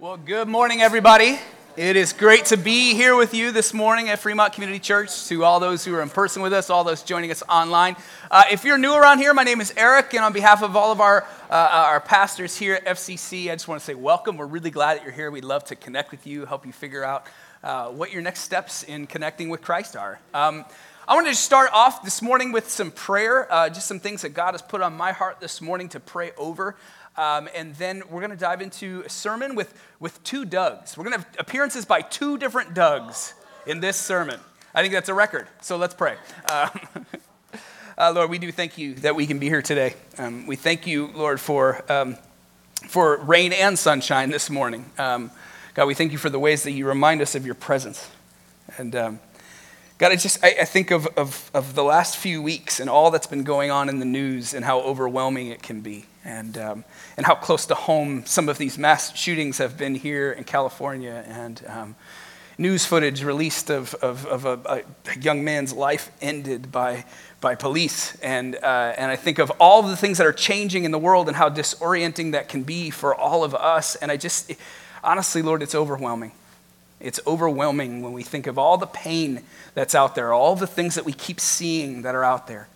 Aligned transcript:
Well, 0.00 0.16
good 0.16 0.48
morning, 0.48 0.80
everybody. 0.80 1.38
It 1.76 1.94
is 1.94 2.14
great 2.14 2.46
to 2.46 2.56
be 2.56 2.94
here 2.94 3.14
with 3.14 3.34
you 3.34 3.52
this 3.52 3.74
morning 3.74 4.08
at 4.08 4.18
Fremont 4.18 4.54
Community 4.54 4.78
Church. 4.78 5.26
To 5.26 5.44
all 5.44 5.60
those 5.60 5.84
who 5.84 5.94
are 5.94 6.00
in 6.00 6.08
person 6.08 6.40
with 6.40 6.54
us, 6.54 6.70
all 6.70 6.84
those 6.84 7.02
joining 7.02 7.30
us 7.30 7.42
online. 7.50 7.96
Uh, 8.30 8.44
if 8.50 8.64
you're 8.64 8.78
new 8.78 8.94
around 8.94 9.18
here, 9.18 9.34
my 9.34 9.42
name 9.42 9.60
is 9.60 9.74
Eric, 9.76 10.14
and 10.14 10.24
on 10.24 10.32
behalf 10.32 10.62
of 10.62 10.74
all 10.74 10.90
of 10.90 11.02
our, 11.02 11.26
uh, 11.50 11.68
our 11.70 12.00
pastors 12.00 12.56
here 12.56 12.76
at 12.76 12.86
FCC, 12.86 13.50
I 13.50 13.54
just 13.56 13.68
want 13.68 13.78
to 13.78 13.84
say 13.84 13.92
welcome. 13.92 14.38
We're 14.38 14.46
really 14.46 14.70
glad 14.70 14.96
that 14.96 15.04
you're 15.04 15.12
here. 15.12 15.30
We'd 15.30 15.44
love 15.44 15.64
to 15.64 15.76
connect 15.76 16.12
with 16.12 16.26
you, 16.26 16.46
help 16.46 16.64
you 16.64 16.72
figure 16.72 17.04
out 17.04 17.26
uh, 17.62 17.88
what 17.88 18.10
your 18.10 18.22
next 18.22 18.40
steps 18.40 18.84
in 18.84 19.06
connecting 19.06 19.50
with 19.50 19.60
Christ 19.60 19.96
are. 19.96 20.18
Um, 20.32 20.64
I 21.06 21.14
wanted 21.14 21.30
to 21.30 21.36
start 21.36 21.70
off 21.74 22.04
this 22.04 22.22
morning 22.22 22.52
with 22.52 22.70
some 22.70 22.90
prayer, 22.90 23.52
uh, 23.52 23.68
just 23.68 23.88
some 23.88 23.98
things 23.98 24.22
that 24.22 24.28
God 24.28 24.52
has 24.52 24.62
put 24.62 24.80
on 24.80 24.96
my 24.96 25.12
heart 25.12 25.40
this 25.40 25.60
morning 25.60 25.88
to 25.88 26.00
pray 26.00 26.30
over. 26.38 26.76
Um, 27.16 27.48
and 27.54 27.74
then 27.74 28.02
we're 28.08 28.20
going 28.20 28.30
to 28.30 28.36
dive 28.36 28.62
into 28.62 29.02
a 29.04 29.08
sermon 29.08 29.54
with, 29.54 29.74
with 29.98 30.22
two 30.22 30.44
Dougs. 30.44 30.96
We're 30.96 31.04
going 31.04 31.18
to 31.18 31.26
have 31.26 31.36
appearances 31.38 31.84
by 31.84 32.02
two 32.02 32.38
different 32.38 32.74
Dougs 32.74 33.34
in 33.66 33.80
this 33.80 33.96
sermon. 33.96 34.40
I 34.74 34.82
think 34.82 34.94
that's 34.94 35.08
a 35.08 35.14
record. 35.14 35.48
So 35.60 35.76
let's 35.76 35.94
pray. 35.94 36.16
Um, 36.48 36.70
uh, 37.98 38.12
Lord, 38.14 38.30
we 38.30 38.38
do 38.38 38.52
thank 38.52 38.78
you 38.78 38.94
that 38.96 39.16
we 39.16 39.26
can 39.26 39.38
be 39.38 39.48
here 39.48 39.62
today. 39.62 39.94
Um, 40.18 40.46
we 40.46 40.56
thank 40.56 40.86
you, 40.86 41.10
Lord, 41.14 41.40
for, 41.40 41.84
um, 41.90 42.16
for 42.86 43.16
rain 43.18 43.52
and 43.52 43.78
sunshine 43.78 44.30
this 44.30 44.48
morning. 44.48 44.84
Um, 44.96 45.30
God, 45.74 45.86
we 45.86 45.94
thank 45.94 46.12
you 46.12 46.18
for 46.18 46.30
the 46.30 46.38
ways 46.38 46.62
that 46.62 46.72
you 46.72 46.86
remind 46.86 47.20
us 47.20 47.34
of 47.34 47.44
your 47.44 47.54
presence. 47.54 48.08
And 48.78 48.94
um, 48.94 49.20
God, 49.98 50.12
I 50.12 50.16
just 50.16 50.42
I, 50.44 50.54
I 50.60 50.64
think 50.64 50.90
of, 50.92 51.06
of, 51.16 51.50
of 51.52 51.74
the 51.74 51.84
last 51.84 52.16
few 52.16 52.40
weeks 52.40 52.80
and 52.80 52.88
all 52.88 53.10
that's 53.10 53.26
been 53.26 53.42
going 53.42 53.70
on 53.70 53.88
in 53.88 53.98
the 53.98 54.04
news 54.06 54.54
and 54.54 54.64
how 54.64 54.80
overwhelming 54.80 55.48
it 55.48 55.62
can 55.62 55.80
be 55.80 56.06
and, 56.24 56.56
um, 56.56 56.84
and 57.20 57.26
how 57.26 57.34
close 57.34 57.66
to 57.66 57.74
home 57.74 58.24
some 58.24 58.48
of 58.48 58.56
these 58.56 58.78
mass 58.78 59.14
shootings 59.14 59.58
have 59.58 59.76
been 59.76 59.94
here 59.94 60.32
in 60.32 60.42
California, 60.42 61.22
and 61.28 61.62
um, 61.68 61.94
news 62.56 62.86
footage 62.86 63.22
released 63.22 63.68
of, 63.68 63.94
of, 63.96 64.24
of 64.24 64.46
a, 64.46 64.58
a, 64.64 65.18
young 65.20 65.44
man's 65.44 65.74
life 65.74 66.10
ended 66.22 66.72
by, 66.72 67.04
by 67.42 67.54
police. 67.54 68.18
And, 68.22 68.56
uh, 68.56 68.94
and 68.96 69.10
I 69.10 69.16
think 69.16 69.38
of 69.38 69.52
all 69.60 69.82
the 69.82 69.96
things 69.96 70.16
that 70.16 70.26
are 70.26 70.32
changing 70.32 70.84
in 70.84 70.92
the 70.92 70.98
world 70.98 71.28
and 71.28 71.36
how 71.36 71.50
disorienting 71.50 72.32
that 72.32 72.48
can 72.48 72.62
be 72.62 72.88
for 72.88 73.14
all 73.14 73.44
of 73.44 73.54
us. 73.54 73.96
And 73.96 74.10
I 74.10 74.16
just, 74.16 74.50
honestly, 75.04 75.42
Lord, 75.42 75.62
it's 75.62 75.74
overwhelming. 75.74 76.32
It's 77.00 77.20
overwhelming 77.26 78.00
when 78.00 78.14
we 78.14 78.22
think 78.22 78.46
of 78.46 78.56
all 78.56 78.78
the 78.78 78.86
pain 78.86 79.42
that's 79.74 79.94
out 79.94 80.14
there, 80.14 80.32
all 80.32 80.56
the 80.56 80.66
things 80.66 80.94
that 80.94 81.04
we 81.04 81.12
keep 81.12 81.38
seeing 81.38 82.00
that 82.00 82.14
are 82.14 82.24
out 82.24 82.46
there. 82.46 82.68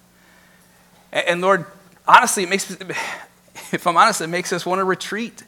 And, 1.12 1.29
and 1.29 1.41
Lord, 1.41 1.64
honestly, 2.06 2.42
it 2.42 2.51
makes 2.51 2.77
if 3.73 3.87
I'm 3.87 3.97
honest, 3.97 4.20
it 4.20 4.29
makes 4.29 4.53
us 4.53 4.67
want 4.67 4.81
to 4.81 4.84
retreat 4.84 5.43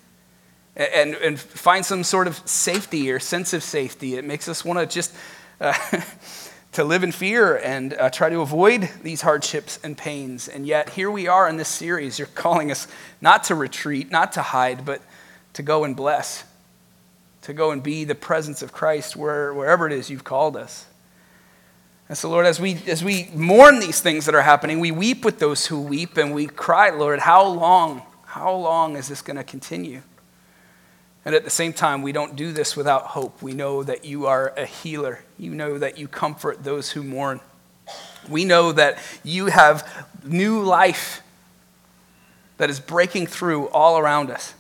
and, 0.77 1.15
and 1.15 1.39
find 1.41 1.85
some 1.85 2.05
sort 2.05 2.27
of 2.27 2.37
safety 2.49 3.11
or 3.11 3.19
sense 3.19 3.53
of 3.53 3.63
safety. 3.63 4.17
It 4.17 4.25
makes 4.25 4.49
us 4.49 4.65
want 4.65 4.79
to 4.79 4.87
just 4.87 5.15
uh, 5.61 5.75
to 6.73 6.85
live 6.85 7.03
in 7.03 7.13
fear 7.13 7.57
and 7.57 7.95
uh, 7.95 8.11
try 8.11 8.29
to 8.29 8.41
avoid 8.41 8.91
these 9.03 9.23
hardships 9.23 9.79
and 9.83 9.97
pains. 9.97 10.49
And 10.49 10.67
yet, 10.67 10.91
here 10.91 11.11
we 11.11 11.27
are 11.29 11.49
in 11.49 11.57
this 11.57 11.69
series. 11.69 12.19
You're 12.19 12.29
calling 12.29 12.71
us 12.71 12.87
not 13.21 13.45
to 13.45 13.55
retreat, 13.55 14.11
not 14.11 14.33
to 14.33 14.43
hide, 14.43 14.85
but 14.85 15.01
to 15.55 15.63
go 15.63 15.85
and 15.85 15.97
bless, 15.97 16.45
to 17.43 17.55
go 17.55 17.71
and 17.71 17.83
be 17.83 18.05
the 18.05 18.15
presence 18.15 18.61
of 18.61 18.73
Christ 18.73 19.17
where, 19.17 19.55
wherever 19.55 19.87
it 19.87 19.93
is 19.93 20.11
you've 20.11 20.25
called 20.25 20.57
us. 20.57 20.85
And 22.09 22.17
so, 22.17 22.31
Lord, 22.31 22.47
as 22.47 22.61
we, 22.61 22.81
as 22.87 23.03
we 23.03 23.31
mourn 23.35 23.81
these 23.81 24.01
things 24.01 24.27
that 24.27 24.35
are 24.35 24.43
happening, 24.43 24.79
we 24.79 24.93
weep 24.93 25.25
with 25.25 25.41
those 25.41 25.67
who 25.67 25.81
weep 25.81 26.17
and 26.17 26.33
we 26.33 26.47
cry, 26.47 26.91
Lord, 26.91 27.19
how 27.19 27.45
long, 27.45 28.03
how 28.25 28.55
long 28.55 28.97
is 28.97 29.09
this 29.09 29.23
going 29.23 29.37
to 29.37 29.45
continue? 29.45 30.03
And 31.25 31.35
at 31.35 31.43
the 31.43 31.51
same 31.51 31.73
time, 31.73 32.03
we 32.03 32.13
don't 32.13 32.37
do 32.37 32.53
this 32.53 32.77
without 32.77 33.03
hope. 33.03 33.43
We 33.43 33.53
know 33.53 33.83
that 33.83 34.05
you 34.05 34.27
are 34.27 34.53
a 34.57 34.65
healer. 34.65 35.25
You 35.37 35.51
know 35.53 35.79
that 35.79 35.99
you 35.99 36.07
comfort 36.07 36.63
those 36.63 36.91
who 36.91 37.03
mourn. 37.03 37.41
We 38.29 38.45
know 38.45 38.71
that 38.71 38.99
you 39.25 39.47
have 39.47 40.07
new 40.25 40.63
life 40.63 41.23
that 42.59 42.71
is 42.71 42.79
breaking 42.79 43.27
through 43.27 43.69
all 43.69 43.99
around 43.99 44.31
us. 44.31 44.55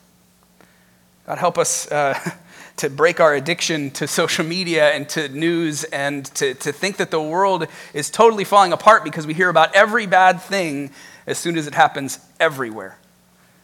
God, 1.27 1.39
help 1.39 1.59
us. 1.59 1.91
Uh, 1.91 2.19
to 2.77 2.91
break 2.91 3.21
our 3.21 3.35
addiction 3.35 3.91
to 3.93 4.07
social 4.07 4.45
media 4.45 4.91
and 4.91 5.09
to 5.11 5.29
news 5.31 5.85
and 5.85 6.27
to, 6.27 6.55
to 6.55 6.73
think 6.73 6.99
that 6.99 7.11
the 7.11 7.21
world 7.21 7.67
is 7.95 8.11
totally 8.11 8.45
falling 8.45 8.73
apart 8.73 9.03
because 9.03 9.27
we 9.27 9.35
hear 9.35 9.49
about 9.49 9.75
every 9.75 10.07
bad 10.07 10.41
thing 10.41 10.91
as 11.27 11.39
soon 11.39 11.57
as 11.57 11.67
it 11.67 11.75
happens 11.75 12.19
everywhere. 12.39 12.99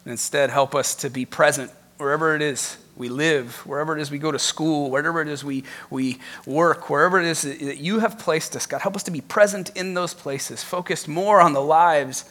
And 0.05 0.13
instead, 0.13 0.51
help 0.51 0.75
us 0.75 0.95
to 0.97 1.11
be 1.11 1.27
present 1.27 1.71
wherever 1.99 2.35
it 2.35 2.43
is 2.43 2.79
we 2.97 3.09
live, 3.09 3.57
wherever 3.67 3.97
it 3.97 4.01
is 4.01 4.11
we 4.11 4.19
go 4.19 4.33
to 4.33 4.39
school, 4.39 4.91
wherever 4.91 5.21
it 5.21 5.29
is 5.29 5.45
we, 5.45 5.65
we 5.91 6.19
work, 6.47 6.91
wherever 6.91 7.21
it 7.21 7.27
is 7.27 7.43
that 7.43 7.79
you 7.79 8.01
have 8.01 8.19
placed 8.19 8.57
us. 8.57 8.67
God, 8.67 8.81
help 8.81 8.97
us 8.97 9.03
to 9.05 9.11
be 9.11 9.21
present 9.21 9.71
in 9.77 9.95
those 9.95 10.15
places, 10.15 10.63
focused 10.63 11.09
more 11.09 11.41
on 11.41 11.53
the 11.53 11.63
lives 11.63 12.25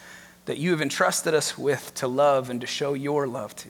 that 0.45 0.57
you 0.57 0.71
have 0.71 0.81
entrusted 0.81 1.33
us 1.33 1.57
with 1.57 1.93
to 1.95 2.07
love 2.07 2.49
and 2.49 2.61
to 2.61 2.67
show 2.67 2.93
your 2.93 3.27
love 3.27 3.55
to. 3.55 3.69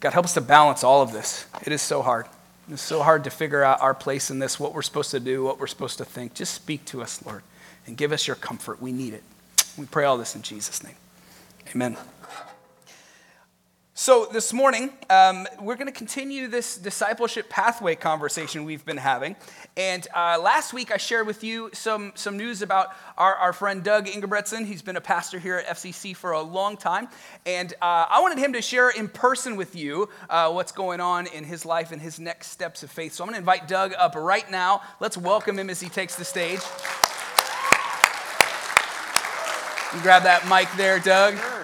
God, 0.00 0.14
help 0.14 0.24
us 0.24 0.34
to 0.34 0.40
balance 0.40 0.82
all 0.82 1.02
of 1.02 1.12
this. 1.12 1.46
It 1.62 1.72
is 1.72 1.82
so 1.82 2.02
hard. 2.02 2.26
It's 2.70 2.82
so 2.82 3.02
hard 3.02 3.24
to 3.24 3.30
figure 3.30 3.62
out 3.62 3.82
our 3.82 3.94
place 3.94 4.30
in 4.30 4.38
this, 4.38 4.58
what 4.58 4.74
we're 4.74 4.82
supposed 4.82 5.10
to 5.10 5.20
do, 5.20 5.42
what 5.44 5.60
we're 5.60 5.66
supposed 5.66 5.98
to 5.98 6.04
think. 6.04 6.34
Just 6.34 6.54
speak 6.54 6.84
to 6.86 7.02
us, 7.02 7.24
Lord, 7.24 7.42
and 7.86 7.96
give 7.96 8.12
us 8.12 8.26
your 8.26 8.36
comfort. 8.36 8.80
We 8.80 8.92
need 8.92 9.12
it. 9.12 9.22
We 9.76 9.86
pray 9.86 10.04
all 10.04 10.16
this 10.16 10.34
in 10.34 10.42
Jesus' 10.42 10.82
name. 10.82 10.96
Amen. 11.74 11.96
So, 14.02 14.24
this 14.24 14.54
morning, 14.54 14.94
um, 15.10 15.46
we're 15.60 15.74
going 15.74 15.86
to 15.86 15.92
continue 15.92 16.48
this 16.48 16.78
discipleship 16.78 17.50
pathway 17.50 17.96
conversation 17.96 18.64
we've 18.64 18.86
been 18.86 18.96
having. 18.96 19.36
And 19.76 20.08
uh, 20.16 20.40
last 20.40 20.72
week, 20.72 20.90
I 20.90 20.96
shared 20.96 21.26
with 21.26 21.44
you 21.44 21.68
some, 21.74 22.12
some 22.14 22.38
news 22.38 22.62
about 22.62 22.96
our, 23.18 23.34
our 23.34 23.52
friend 23.52 23.84
Doug 23.84 24.06
Ingebretson. 24.06 24.64
He's 24.64 24.80
been 24.80 24.96
a 24.96 25.02
pastor 25.02 25.38
here 25.38 25.58
at 25.58 25.76
FCC 25.76 26.16
for 26.16 26.32
a 26.32 26.40
long 26.40 26.78
time. 26.78 27.08
And 27.44 27.74
uh, 27.82 28.06
I 28.08 28.20
wanted 28.22 28.38
him 28.38 28.54
to 28.54 28.62
share 28.62 28.88
in 28.88 29.06
person 29.06 29.56
with 29.56 29.76
you 29.76 30.08
uh, 30.30 30.50
what's 30.50 30.72
going 30.72 31.00
on 31.00 31.26
in 31.26 31.44
his 31.44 31.66
life 31.66 31.92
and 31.92 32.00
his 32.00 32.18
next 32.18 32.46
steps 32.46 32.82
of 32.82 32.90
faith. 32.90 33.12
So, 33.12 33.22
I'm 33.22 33.28
going 33.28 33.34
to 33.34 33.40
invite 33.40 33.68
Doug 33.68 33.92
up 33.98 34.14
right 34.14 34.50
now. 34.50 34.80
Let's 35.00 35.18
welcome 35.18 35.58
him 35.58 35.68
as 35.68 35.78
he 35.78 35.90
takes 35.90 36.14
the 36.14 36.24
stage. 36.24 36.60
You 39.94 40.00
grab 40.00 40.22
that 40.22 40.48
mic 40.48 40.74
there, 40.78 40.98
Doug. 41.00 41.59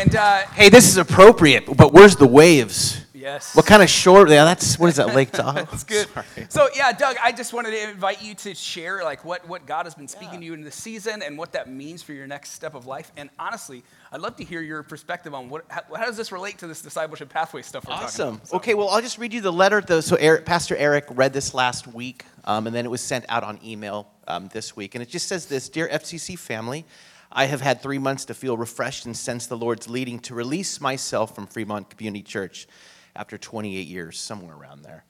And 0.00 0.16
uh, 0.16 0.38
hey, 0.54 0.68
this 0.68 0.88
is 0.88 0.96
appropriate, 0.96 1.66
but 1.76 1.92
where's 1.92 2.16
the 2.16 2.26
waves? 2.26 3.06
Yes. 3.26 3.56
What 3.56 3.66
kind 3.66 3.82
of 3.82 3.90
shore? 3.90 4.28
Yeah, 4.28 4.44
that's 4.44 4.78
what 4.78 4.88
is 4.88 4.96
that 4.96 5.12
Lake 5.12 5.32
Tahoe? 5.32 5.64
that's 5.70 5.82
good. 5.82 6.06
Sorry. 6.08 6.46
So 6.48 6.68
yeah, 6.76 6.92
Doug, 6.92 7.16
I 7.20 7.32
just 7.32 7.52
wanted 7.52 7.72
to 7.72 7.90
invite 7.90 8.22
you 8.22 8.34
to 8.36 8.54
share 8.54 9.02
like 9.02 9.24
what 9.24 9.48
what 9.48 9.66
God 9.66 9.84
has 9.84 9.96
been 9.96 10.06
speaking 10.06 10.34
yeah. 10.34 10.40
to 10.40 10.46
you 10.46 10.54
in 10.54 10.62
the 10.62 10.70
season 10.70 11.22
and 11.22 11.36
what 11.36 11.50
that 11.52 11.68
means 11.68 12.04
for 12.04 12.12
your 12.12 12.28
next 12.28 12.50
step 12.50 12.76
of 12.76 12.86
life. 12.86 13.10
And 13.16 13.28
honestly, 13.36 13.82
I'd 14.12 14.20
love 14.20 14.36
to 14.36 14.44
hear 14.44 14.60
your 14.60 14.84
perspective 14.84 15.34
on 15.34 15.48
what 15.48 15.64
how, 15.68 15.82
how 15.96 16.04
does 16.04 16.16
this 16.16 16.30
relate 16.30 16.58
to 16.58 16.68
this 16.68 16.82
discipleship 16.82 17.28
pathway 17.28 17.62
stuff. 17.62 17.88
awesome. 17.88 18.40
So. 18.44 18.58
Okay, 18.58 18.74
well 18.74 18.90
I'll 18.90 19.02
just 19.02 19.18
read 19.18 19.34
you 19.34 19.40
the 19.40 19.52
letter. 19.52 19.80
Though, 19.80 20.00
so 20.00 20.14
Eric, 20.16 20.44
Pastor 20.44 20.76
Eric 20.76 21.06
read 21.10 21.32
this 21.32 21.52
last 21.52 21.88
week, 21.88 22.24
um, 22.44 22.68
and 22.68 22.76
then 22.76 22.84
it 22.84 22.90
was 22.90 23.00
sent 23.00 23.24
out 23.28 23.42
on 23.42 23.58
email 23.64 24.08
um, 24.28 24.48
this 24.52 24.76
week, 24.76 24.94
and 24.94 25.02
it 25.02 25.08
just 25.08 25.26
says 25.26 25.46
this: 25.46 25.68
Dear 25.68 25.88
FCC 25.88 26.38
family. 26.38 26.84
I 27.30 27.46
have 27.46 27.60
had 27.60 27.82
three 27.82 27.98
months 27.98 28.24
to 28.26 28.34
feel 28.34 28.56
refreshed 28.56 29.06
and 29.06 29.16
sense 29.16 29.46
the 29.46 29.56
Lord's 29.56 29.88
leading 29.88 30.18
to 30.20 30.34
release 30.34 30.80
myself 30.80 31.34
from 31.34 31.46
Fremont 31.46 31.90
Community 31.90 32.22
Church 32.22 32.66
after 33.14 33.38
28 33.38 33.86
years, 33.86 34.18
somewhere 34.18 34.54
around 34.54 34.82
there. 34.82 35.04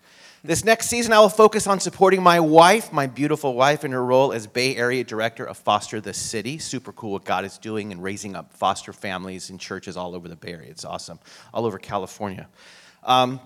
This 0.45 0.65
next 0.65 0.87
season, 0.87 1.13
I 1.13 1.19
will 1.19 1.29
focus 1.29 1.67
on 1.67 1.81
supporting 1.81 2.23
my 2.23 2.39
wife, 2.39 2.93
my 2.93 3.09
beautiful 3.09 3.55
wife, 3.55 3.85
in 3.85 3.91
her 3.91 4.05
role 4.05 4.33
as 4.33 4.47
Bay 4.47 4.77
Area 4.77 5.03
Director 5.03 5.45
of 5.45 5.57
Foster 5.57 6.01
the 6.01 6.15
City. 6.15 6.59
Super 6.59 6.93
cool 6.93 7.13
what 7.13 7.25
God 7.25 7.45
is 7.45 7.59
doing 7.59 7.91
and 7.91 8.01
raising 8.01 8.37
up 8.37 8.53
foster 8.53 8.93
families 8.93 9.51
and 9.51 9.59
churches 9.59 9.97
all 9.97 10.15
over 10.15 10.29
the 10.29 10.37
Bay 10.37 10.53
Area. 10.53 10.71
It's 10.71 10.85
awesome, 10.85 11.19
all 11.53 11.67
over 11.67 11.79
California. 11.79 12.49
Um, 13.03 13.41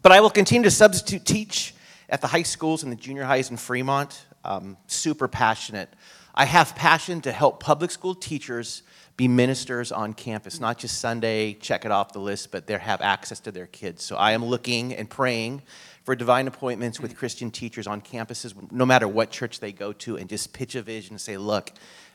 but 0.00 0.10
I 0.10 0.20
will 0.20 0.30
continue 0.30 0.64
to 0.64 0.70
substitute 0.70 1.26
teach 1.26 1.74
at 2.08 2.20
the 2.22 2.28
high 2.28 2.42
schools 2.44 2.82
and 2.82 2.90
the 2.90 2.96
junior 2.96 3.24
highs 3.24 3.50
in 3.50 3.58
Fremont. 3.58 4.24
Um, 4.44 4.76
super 4.86 5.28
passionate 5.28 5.88
I 6.34 6.46
have 6.46 6.74
passion 6.74 7.20
to 7.22 7.32
help 7.32 7.60
public 7.60 7.90
school 7.90 8.14
teachers 8.14 8.82
be 9.16 9.28
ministers 9.28 9.92
on 9.92 10.14
campus, 10.14 10.58
not 10.60 10.78
just 10.78 10.98
Sunday, 10.98 11.52
check 11.54 11.84
it 11.84 11.90
off 11.90 12.12
the 12.12 12.18
list, 12.18 12.50
but 12.50 12.66
they 12.66 12.78
have 12.78 13.02
access 13.02 13.38
to 13.40 13.52
their 13.52 13.66
kids. 13.66 14.02
So 14.02 14.16
I 14.16 14.32
am 14.32 14.42
looking 14.42 14.94
and 14.94 15.08
praying 15.08 15.62
for 16.04 16.16
divine 16.16 16.48
appointments 16.48 16.98
with 16.98 17.16
Christian 17.16 17.50
teachers 17.50 17.86
on 17.86 18.00
campuses, 18.00 18.54
no 18.72 18.86
matter 18.86 19.06
what 19.06 19.30
church 19.30 19.60
they 19.60 19.72
go 19.72 19.92
to, 19.92 20.16
and 20.16 20.28
just 20.28 20.52
pitch 20.52 20.74
a 20.74 20.82
vision 20.82 21.12
and 21.12 21.20
say, 21.20 21.36
look, 21.36 21.70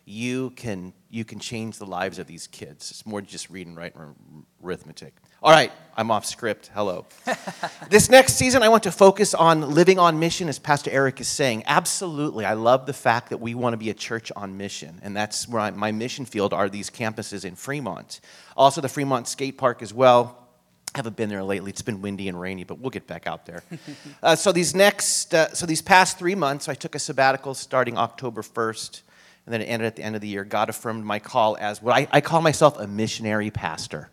you 0.08 0.52
can, 0.52 0.94
you 1.10 1.26
can 1.26 1.38
change 1.38 1.78
the 1.80 1.86
lives 1.86 2.18
of 2.18 2.28
these 2.28 2.48
kids. 2.48 2.92
It's 2.92 3.06
more 3.06 3.22
just 3.22 3.50
reading, 3.50 3.76
writing, 3.76 4.16
arithmetic. 4.64 5.14
All 5.44 5.52
right, 5.52 5.70
I'm 5.98 6.12
off 6.12 6.26
script. 6.26 6.72
Hello. 6.74 7.06
this 7.90 8.10
next 8.10 8.36
season, 8.36 8.64
I 8.64 8.70
want 8.70 8.84
to 8.84 8.92
focus 8.92 9.34
on 9.34 9.74
living 9.74 10.00
on 10.00 10.18
mission, 10.18 10.48
as 10.48 10.60
Pastor 10.60 10.90
Eric 10.92 11.20
is 11.20 11.28
saying. 11.28 11.64
Absolutely. 11.66 12.46
I 12.46 12.54
love 12.54 12.86
the 12.86 12.94
fact 12.94 13.32
that 13.32 13.40
we 13.40 13.54
want 13.54 13.74
to 13.74 13.78
be 13.78 13.90
a 13.90 13.94
church 13.94 14.32
on 14.34 14.56
mission, 14.56 14.98
and 15.04 15.14
that's 15.14 15.46
where 15.46 15.62
I, 15.62 15.72
my 15.72 15.92
mission 15.92 16.24
field 16.24 16.54
are 16.54 16.70
these 16.70 16.90
campuses 16.90 17.44
in 17.44 17.56
Fremont. 17.56 18.22
Also, 18.56 18.80
the 18.80 18.90
Fremont 18.90 19.28
Skate 19.28 19.58
Park 19.58 19.82
as 19.82 19.94
well. 19.94 20.48
haven't 20.96 21.18
been 21.18 21.28
there 21.28 21.44
lately. 21.44 21.70
It's 21.70 21.82
been 21.82 22.02
windy 22.02 22.30
and 22.30 22.40
rainy, 22.40 22.64
but 22.64 22.80
we'll 22.80 22.92
get 22.92 23.08
back 23.08 23.28
out 23.28 23.46
there. 23.46 23.62
uh, 24.24 24.38
so 24.38 24.54
these 24.54 24.74
next, 24.74 25.34
uh, 25.34 25.54
so 25.54 25.66
these 25.66 25.82
past 25.82 26.18
three 26.18 26.36
months, 26.36 26.70
I 26.70 26.76
took 26.76 26.96
a 26.96 27.00
sabbatical 27.00 27.54
starting 27.54 27.98
October 27.98 28.42
1st, 28.42 29.02
and 29.48 29.54
then 29.54 29.62
it 29.62 29.66
ended 29.68 29.88
at 29.88 29.96
the 29.96 30.04
end 30.04 30.14
of 30.14 30.22
the 30.22 30.28
year. 30.28 30.44
God 30.44 30.68
affirmed 30.68 31.06
my 31.06 31.20
call 31.20 31.56
as 31.58 31.82
what 31.82 31.96
I, 31.96 32.06
I 32.12 32.20
call 32.20 32.42
myself 32.42 32.78
a 32.78 32.86
missionary 32.86 33.50
pastor. 33.50 34.10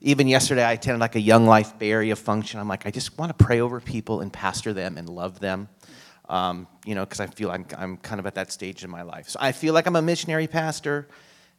Even 0.00 0.26
yesterday, 0.26 0.64
I 0.64 0.72
attended 0.72 1.00
like 1.00 1.16
a 1.16 1.20
Young 1.20 1.46
Life 1.46 1.78
Bay 1.78 1.90
Area 1.90 2.16
function. 2.16 2.58
I'm 2.58 2.66
like, 2.66 2.86
I 2.86 2.90
just 2.90 3.18
want 3.18 3.36
to 3.36 3.44
pray 3.44 3.60
over 3.60 3.78
people 3.78 4.22
and 4.22 4.32
pastor 4.32 4.72
them 4.72 4.96
and 4.96 5.06
love 5.06 5.38
them. 5.38 5.68
Um, 6.30 6.66
you 6.86 6.94
know, 6.94 7.04
because 7.04 7.20
I 7.20 7.26
feel 7.26 7.50
I'm, 7.50 7.66
I'm 7.76 7.98
kind 7.98 8.18
of 8.18 8.26
at 8.26 8.36
that 8.36 8.50
stage 8.50 8.84
in 8.84 8.90
my 8.90 9.02
life. 9.02 9.28
So 9.28 9.38
I 9.38 9.52
feel 9.52 9.74
like 9.74 9.86
I'm 9.86 9.96
a 9.96 10.02
missionary 10.02 10.46
pastor 10.46 11.08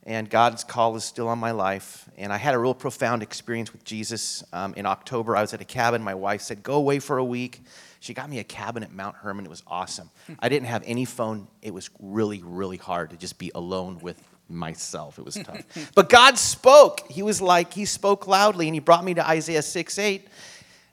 and 0.05 0.29
God's 0.29 0.63
call 0.63 0.95
is 0.95 1.03
still 1.03 1.27
on 1.27 1.39
my 1.39 1.51
life. 1.51 2.07
And 2.17 2.31
I 2.31 2.37
had 2.37 2.53
a 2.53 2.59
real 2.59 2.75
profound 2.75 3.23
experience 3.23 3.73
with 3.73 3.83
Jesus 3.83 4.43
um, 4.53 4.73
in 4.75 4.85
October. 4.85 5.35
I 5.35 5.41
was 5.41 5.53
at 5.53 5.61
a 5.61 5.65
cabin. 5.65 6.03
My 6.03 6.13
wife 6.13 6.41
said, 6.41 6.61
Go 6.61 6.75
away 6.75 6.99
for 6.99 7.17
a 7.17 7.25
week. 7.25 7.61
She 7.99 8.13
got 8.13 8.29
me 8.29 8.37
a 8.37 8.43
cabin 8.43 8.83
at 8.83 8.93
Mount 8.93 9.15
Hermon. 9.15 9.45
It 9.45 9.49
was 9.49 9.63
awesome. 9.65 10.11
I 10.39 10.47
didn't 10.47 10.67
have 10.67 10.83
any 10.85 11.05
phone. 11.05 11.47
It 11.63 11.73
was 11.73 11.89
really, 11.99 12.43
really 12.43 12.77
hard 12.77 13.09
to 13.09 13.17
just 13.17 13.39
be 13.39 13.51
alone 13.55 13.97
with 13.99 14.21
myself. 14.47 15.17
It 15.17 15.25
was 15.25 15.35
tough. 15.35 15.91
but 15.95 16.09
God 16.09 16.37
spoke. 16.37 17.09
He 17.09 17.23
was 17.23 17.41
like, 17.41 17.73
He 17.73 17.85
spoke 17.85 18.27
loudly, 18.27 18.67
and 18.67 18.75
He 18.75 18.79
brought 18.79 19.03
me 19.03 19.15
to 19.15 19.27
Isaiah 19.27 19.63
6 19.63 19.97
8. 19.97 20.27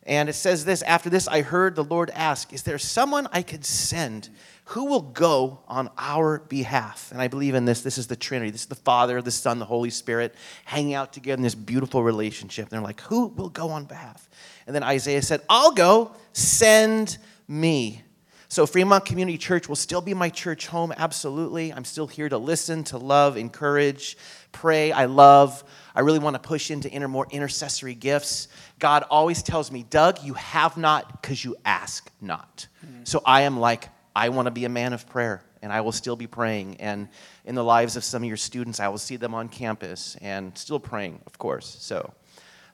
And 0.04 0.28
it 0.28 0.32
says 0.32 0.64
this 0.64 0.80
After 0.82 1.10
this, 1.10 1.28
I 1.28 1.42
heard 1.42 1.76
the 1.76 1.84
Lord 1.84 2.10
ask, 2.10 2.50
Is 2.52 2.62
there 2.62 2.78
someone 2.78 3.28
I 3.30 3.42
could 3.42 3.66
send? 3.66 4.30
Who 4.64 4.86
will 4.86 5.02
go 5.02 5.60
on 5.66 5.90
our 5.98 6.38
behalf? 6.48 7.10
And 7.10 7.20
I 7.20 7.28
believe 7.28 7.54
in 7.54 7.64
this. 7.64 7.82
This 7.82 7.98
is 7.98 8.06
the 8.06 8.16
Trinity. 8.16 8.50
This 8.50 8.62
is 8.62 8.68
the 8.68 8.74
Father, 8.74 9.20
the 9.20 9.30
Son, 9.30 9.58
the 9.58 9.64
Holy 9.64 9.90
Spirit 9.90 10.34
hanging 10.64 10.94
out 10.94 11.12
together 11.12 11.38
in 11.38 11.42
this 11.42 11.54
beautiful 11.54 12.02
relationship. 12.02 12.64
And 12.64 12.70
they're 12.70 12.80
like, 12.80 13.00
who 13.00 13.26
will 13.26 13.48
go 13.48 13.70
on 13.70 13.84
behalf? 13.84 14.28
And 14.66 14.74
then 14.74 14.82
Isaiah 14.82 15.22
said, 15.22 15.42
I'll 15.48 15.72
go, 15.72 16.12
send 16.32 17.18
me. 17.48 18.02
So, 18.48 18.66
Fremont 18.66 19.06
Community 19.06 19.38
Church 19.38 19.66
will 19.66 19.76
still 19.76 20.02
be 20.02 20.12
my 20.12 20.28
church 20.28 20.66
home, 20.66 20.92
absolutely. 20.94 21.72
I'm 21.72 21.86
still 21.86 22.06
here 22.06 22.28
to 22.28 22.36
listen, 22.36 22.84
to 22.84 22.98
love, 22.98 23.38
encourage, 23.38 24.18
pray. 24.52 24.92
I 24.92 25.06
love. 25.06 25.64
I 25.94 26.00
really 26.00 26.18
want 26.18 26.34
to 26.34 26.38
push 26.38 26.70
into 26.70 26.94
inter- 26.94 27.08
more 27.08 27.26
intercessory 27.30 27.94
gifts. 27.94 28.48
God 28.78 29.04
always 29.10 29.42
tells 29.42 29.72
me, 29.72 29.86
Doug, 29.88 30.22
you 30.22 30.34
have 30.34 30.76
not 30.76 31.22
because 31.22 31.42
you 31.42 31.56
ask 31.64 32.10
not. 32.20 32.66
Mm-hmm. 32.84 33.04
So, 33.04 33.22
I 33.24 33.42
am 33.42 33.58
like, 33.58 33.88
I 34.14 34.28
want 34.28 34.46
to 34.46 34.50
be 34.50 34.64
a 34.64 34.68
man 34.68 34.92
of 34.92 35.08
prayer, 35.08 35.42
and 35.62 35.72
I 35.72 35.80
will 35.80 35.92
still 35.92 36.16
be 36.16 36.26
praying. 36.26 36.76
And 36.80 37.08
in 37.44 37.54
the 37.54 37.64
lives 37.64 37.96
of 37.96 38.04
some 38.04 38.22
of 38.22 38.28
your 38.28 38.36
students, 38.36 38.80
I 38.80 38.88
will 38.88 38.98
see 38.98 39.16
them 39.16 39.34
on 39.34 39.48
campus 39.48 40.16
and 40.20 40.56
still 40.56 40.80
praying, 40.80 41.20
of 41.26 41.38
course. 41.38 41.76
So 41.80 42.12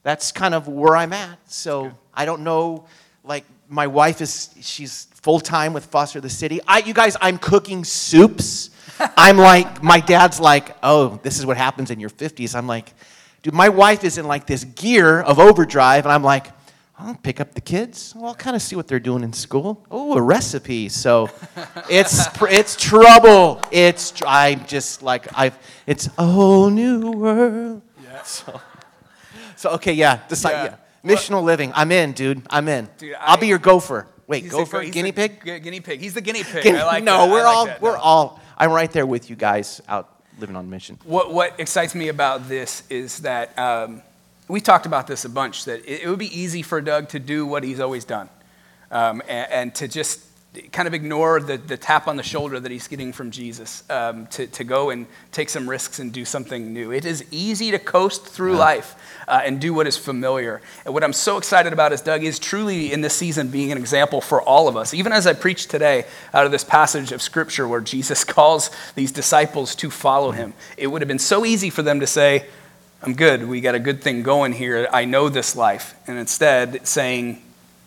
that's 0.02 0.32
kind 0.32 0.54
of 0.54 0.68
where 0.68 0.96
I'm 0.96 1.12
at. 1.12 1.38
So 1.50 1.92
I 2.14 2.24
don't 2.24 2.42
know, 2.42 2.86
like, 3.24 3.44
my 3.68 3.86
wife 3.86 4.20
is, 4.20 4.54
she's 4.60 5.04
full 5.22 5.40
time 5.40 5.72
with 5.72 5.84
Foster 5.86 6.20
the 6.20 6.30
City. 6.30 6.60
I, 6.66 6.78
you 6.78 6.94
guys, 6.94 7.16
I'm 7.20 7.38
cooking 7.38 7.84
soups. 7.84 8.70
I'm 9.16 9.36
like, 9.36 9.82
my 9.82 10.00
dad's 10.00 10.40
like, 10.40 10.74
oh, 10.82 11.20
this 11.22 11.38
is 11.38 11.44
what 11.44 11.56
happens 11.56 11.90
in 11.90 12.00
your 12.00 12.10
50s. 12.10 12.54
I'm 12.54 12.66
like, 12.66 12.92
dude, 13.42 13.54
my 13.54 13.68
wife 13.68 14.04
is 14.04 14.18
in 14.18 14.26
like 14.26 14.46
this 14.46 14.64
gear 14.64 15.20
of 15.20 15.38
overdrive, 15.38 16.04
and 16.04 16.12
I'm 16.12 16.22
like, 16.22 16.46
I'll 17.00 17.14
pick 17.14 17.40
up 17.40 17.54
the 17.54 17.60
kids. 17.60 18.12
Well, 18.16 18.26
I'll 18.26 18.34
kind 18.34 18.56
of 18.56 18.62
see 18.62 18.74
what 18.74 18.88
they're 18.88 18.98
doing 18.98 19.22
in 19.22 19.32
school. 19.32 19.86
Oh, 19.88 20.16
a 20.16 20.22
recipe. 20.22 20.88
So 20.88 21.30
it's 21.88 22.26
it's 22.42 22.74
trouble. 22.74 23.62
It's 23.70 24.20
I'm 24.26 24.66
just 24.66 25.02
like 25.02 25.28
I've 25.38 25.56
it's 25.86 26.08
a 26.18 26.24
whole 26.24 26.70
new 26.70 27.12
world. 27.12 27.82
Yeah. 28.02 28.22
So, 28.22 28.60
so 29.54 29.70
okay, 29.70 29.92
yeah. 29.92 30.20
This 30.28 30.42
yeah. 30.42 30.64
yeah. 30.64 30.76
Missional 31.04 31.44
living. 31.44 31.70
I'm 31.76 31.92
in, 31.92 32.12
dude. 32.12 32.42
I'm 32.50 32.66
in. 32.66 32.88
Dude, 32.98 33.14
I, 33.14 33.32
will 33.32 33.40
be 33.40 33.46
your 33.46 33.58
gopher. 33.58 34.08
Wait, 34.26 34.48
gopher, 34.50 34.82
guinea 34.84 35.12
pig? 35.12 35.40
Guinea 35.42 35.80
pig. 35.80 36.00
He's 36.00 36.14
the 36.14 36.20
guinea 36.20 36.42
pig. 36.42 36.64
Guinea, 36.64 36.82
like 36.82 37.04
no, 37.04 37.18
that. 37.18 37.30
we're 37.30 37.44
like 37.44 37.56
all 37.56 37.66
that. 37.66 37.80
we're 37.80 37.96
no. 37.96 38.02
all. 38.02 38.40
I'm 38.58 38.72
right 38.72 38.90
there 38.90 39.06
with 39.06 39.30
you 39.30 39.36
guys 39.36 39.80
out 39.88 40.20
living 40.40 40.56
on 40.56 40.68
mission. 40.68 40.98
What 41.04 41.32
what 41.32 41.60
excites 41.60 41.94
me 41.94 42.08
about 42.08 42.48
this 42.48 42.82
is 42.90 43.20
that. 43.20 43.56
Um, 43.56 44.02
we 44.48 44.60
talked 44.60 44.86
about 44.86 45.06
this 45.06 45.24
a 45.24 45.28
bunch 45.28 45.66
that 45.66 45.84
it, 45.84 46.02
it, 46.02 46.08
would 46.08 46.18
be 46.18 46.38
easy 46.38 46.62
for 46.62 46.80
Doug 46.80 47.10
to 47.10 47.18
do 47.18 47.46
what 47.46 47.62
he's 47.62 47.80
always 47.80 48.04
done 48.04 48.28
um, 48.90 49.22
and, 49.28 49.52
and, 49.52 49.74
to 49.76 49.88
just 49.88 50.22
kind 50.72 50.88
of 50.88 50.94
ignore 50.94 51.40
the, 51.40 51.58
the 51.58 51.76
tap 51.76 52.08
on 52.08 52.16
the 52.16 52.22
shoulder 52.22 52.58
that 52.58 52.72
he's 52.72 52.88
getting 52.88 53.12
from 53.12 53.30
Jesus 53.30 53.88
um, 53.90 54.26
to, 54.28 54.46
to 54.46 54.64
go 54.64 54.90
and 54.90 55.06
take 55.30 55.50
some 55.50 55.68
risks 55.68 55.98
and 55.98 56.12
do 56.12 56.24
something 56.24 56.72
new. 56.72 56.90
It 56.90 57.04
is 57.04 57.24
easy 57.30 57.70
to 57.70 57.78
coast 57.78 58.26
through 58.26 58.54
yeah. 58.54 58.58
life 58.58 58.94
uh, 59.28 59.42
and 59.44 59.60
do 59.60 59.74
what 59.74 59.86
is 59.86 59.96
familiar. 59.96 60.62
And 60.84 60.94
what 60.94 61.04
I'm 61.04 61.12
so 61.12 61.36
excited 61.36 61.72
about 61.72 61.92
is 61.92 62.00
Doug 62.00 62.24
is 62.24 62.38
truly 62.38 62.92
in 62.92 63.02
this 63.02 63.14
season 63.14 63.48
being 63.48 63.70
an 63.70 63.78
example 63.78 64.20
for 64.20 64.40
all 64.40 64.68
of 64.68 64.76
us. 64.76 64.94
Even 64.94 65.12
as 65.12 65.26
I 65.26 65.34
preach 65.34 65.66
today 65.66 66.06
out 66.32 66.46
of 66.46 66.50
this 66.50 66.64
passage 66.64 67.12
of 67.12 67.20
scripture 67.20 67.68
where 67.68 67.82
Jesus 67.82 68.24
calls 68.38 68.70
these 68.94 69.12
disciples 69.12 69.74
to 69.76 69.90
follow 69.90 70.30
him, 70.30 70.54
it 70.78 70.86
would 70.86 71.02
have 71.02 71.08
been 71.08 71.18
so 71.18 71.44
easy 71.44 71.68
for 71.68 71.82
them 71.82 72.00
to 72.00 72.06
say, 72.06 72.46
I'm 73.02 73.14
good. 73.14 73.46
We 73.46 73.60
got 73.60 73.74
a 73.74 73.78
good 73.78 74.02
thing 74.02 74.22
going 74.22 74.52
here. 74.52 74.88
I 74.92 75.04
know 75.04 75.28
this 75.28 75.54
life. 75.54 75.94
And 76.06 76.18
instead, 76.18 76.86
saying, 76.86 77.40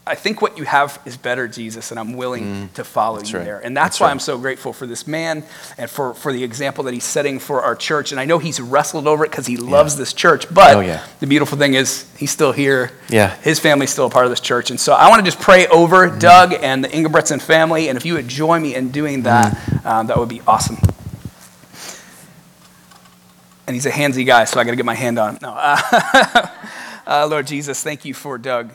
I 0.07 0.15
think 0.15 0.41
what 0.41 0.57
you 0.57 0.63
have 0.63 0.99
is 1.05 1.15
better, 1.15 1.47
Jesus, 1.47 1.91
and 1.91 1.99
I'm 1.99 2.13
willing 2.13 2.43
mm, 2.43 2.73
to 2.73 2.83
follow 2.83 3.21
you 3.21 3.37
right. 3.37 3.45
there. 3.45 3.59
And 3.59 3.77
that's, 3.77 3.85
that's 3.85 3.99
why 3.99 4.07
right. 4.07 4.11
I'm 4.11 4.19
so 4.19 4.37
grateful 4.37 4.73
for 4.73 4.87
this 4.87 5.05
man 5.05 5.43
and 5.77 5.89
for, 5.89 6.13
for 6.13 6.33
the 6.33 6.43
example 6.43 6.85
that 6.85 6.93
he's 6.93 7.03
setting 7.03 7.39
for 7.39 7.61
our 7.61 7.75
church. 7.75 8.11
And 8.11 8.19
I 8.19 8.25
know 8.25 8.39
he's 8.39 8.59
wrestled 8.59 9.05
over 9.05 9.25
it 9.25 9.31
because 9.31 9.45
he 9.45 9.57
loves 9.57 9.97
this 9.97 10.13
church. 10.13 10.51
But 10.51 10.75
oh, 10.77 10.79
yeah. 10.79 11.05
the 11.19 11.27
beautiful 11.27 11.57
thing 11.57 11.75
is, 11.75 12.11
he's 12.17 12.31
still 12.31 12.51
here. 12.51 12.91
Yeah. 13.09 13.35
His 13.37 13.59
family's 13.59 13.91
still 13.91 14.07
a 14.07 14.09
part 14.09 14.25
of 14.25 14.31
this 14.31 14.39
church. 14.39 14.71
And 14.71 14.79
so 14.79 14.93
I 14.93 15.09
want 15.09 15.19
to 15.19 15.25
just 15.25 15.39
pray 15.39 15.67
over 15.67 16.09
mm. 16.09 16.19
Doug 16.19 16.53
and 16.53 16.83
the 16.83 16.87
Ingebretson 16.87 17.41
family. 17.41 17.89
And 17.89 17.97
if 17.97 18.05
you 18.05 18.13
would 18.13 18.27
join 18.27 18.63
me 18.63 18.75
in 18.75 18.91
doing 18.91 19.23
that, 19.23 19.53
mm. 19.53 19.85
um, 19.85 20.07
that 20.07 20.17
would 20.17 20.29
be 20.29 20.41
awesome 20.47 20.77
and 23.71 23.75
he's 23.77 23.85
a 23.85 23.89
handsy 23.89 24.25
guy, 24.25 24.43
so 24.43 24.59
I 24.59 24.65
got 24.65 24.71
to 24.71 24.75
get 24.75 24.85
my 24.85 24.95
hand 24.95 25.17
on 25.17 25.35
him. 25.35 25.39
No, 25.43 25.53
uh, 25.55 26.47
uh, 27.07 27.27
Lord 27.31 27.47
Jesus, 27.47 27.81
thank 27.81 28.03
you 28.03 28.13
for 28.13 28.37
Doug. 28.37 28.73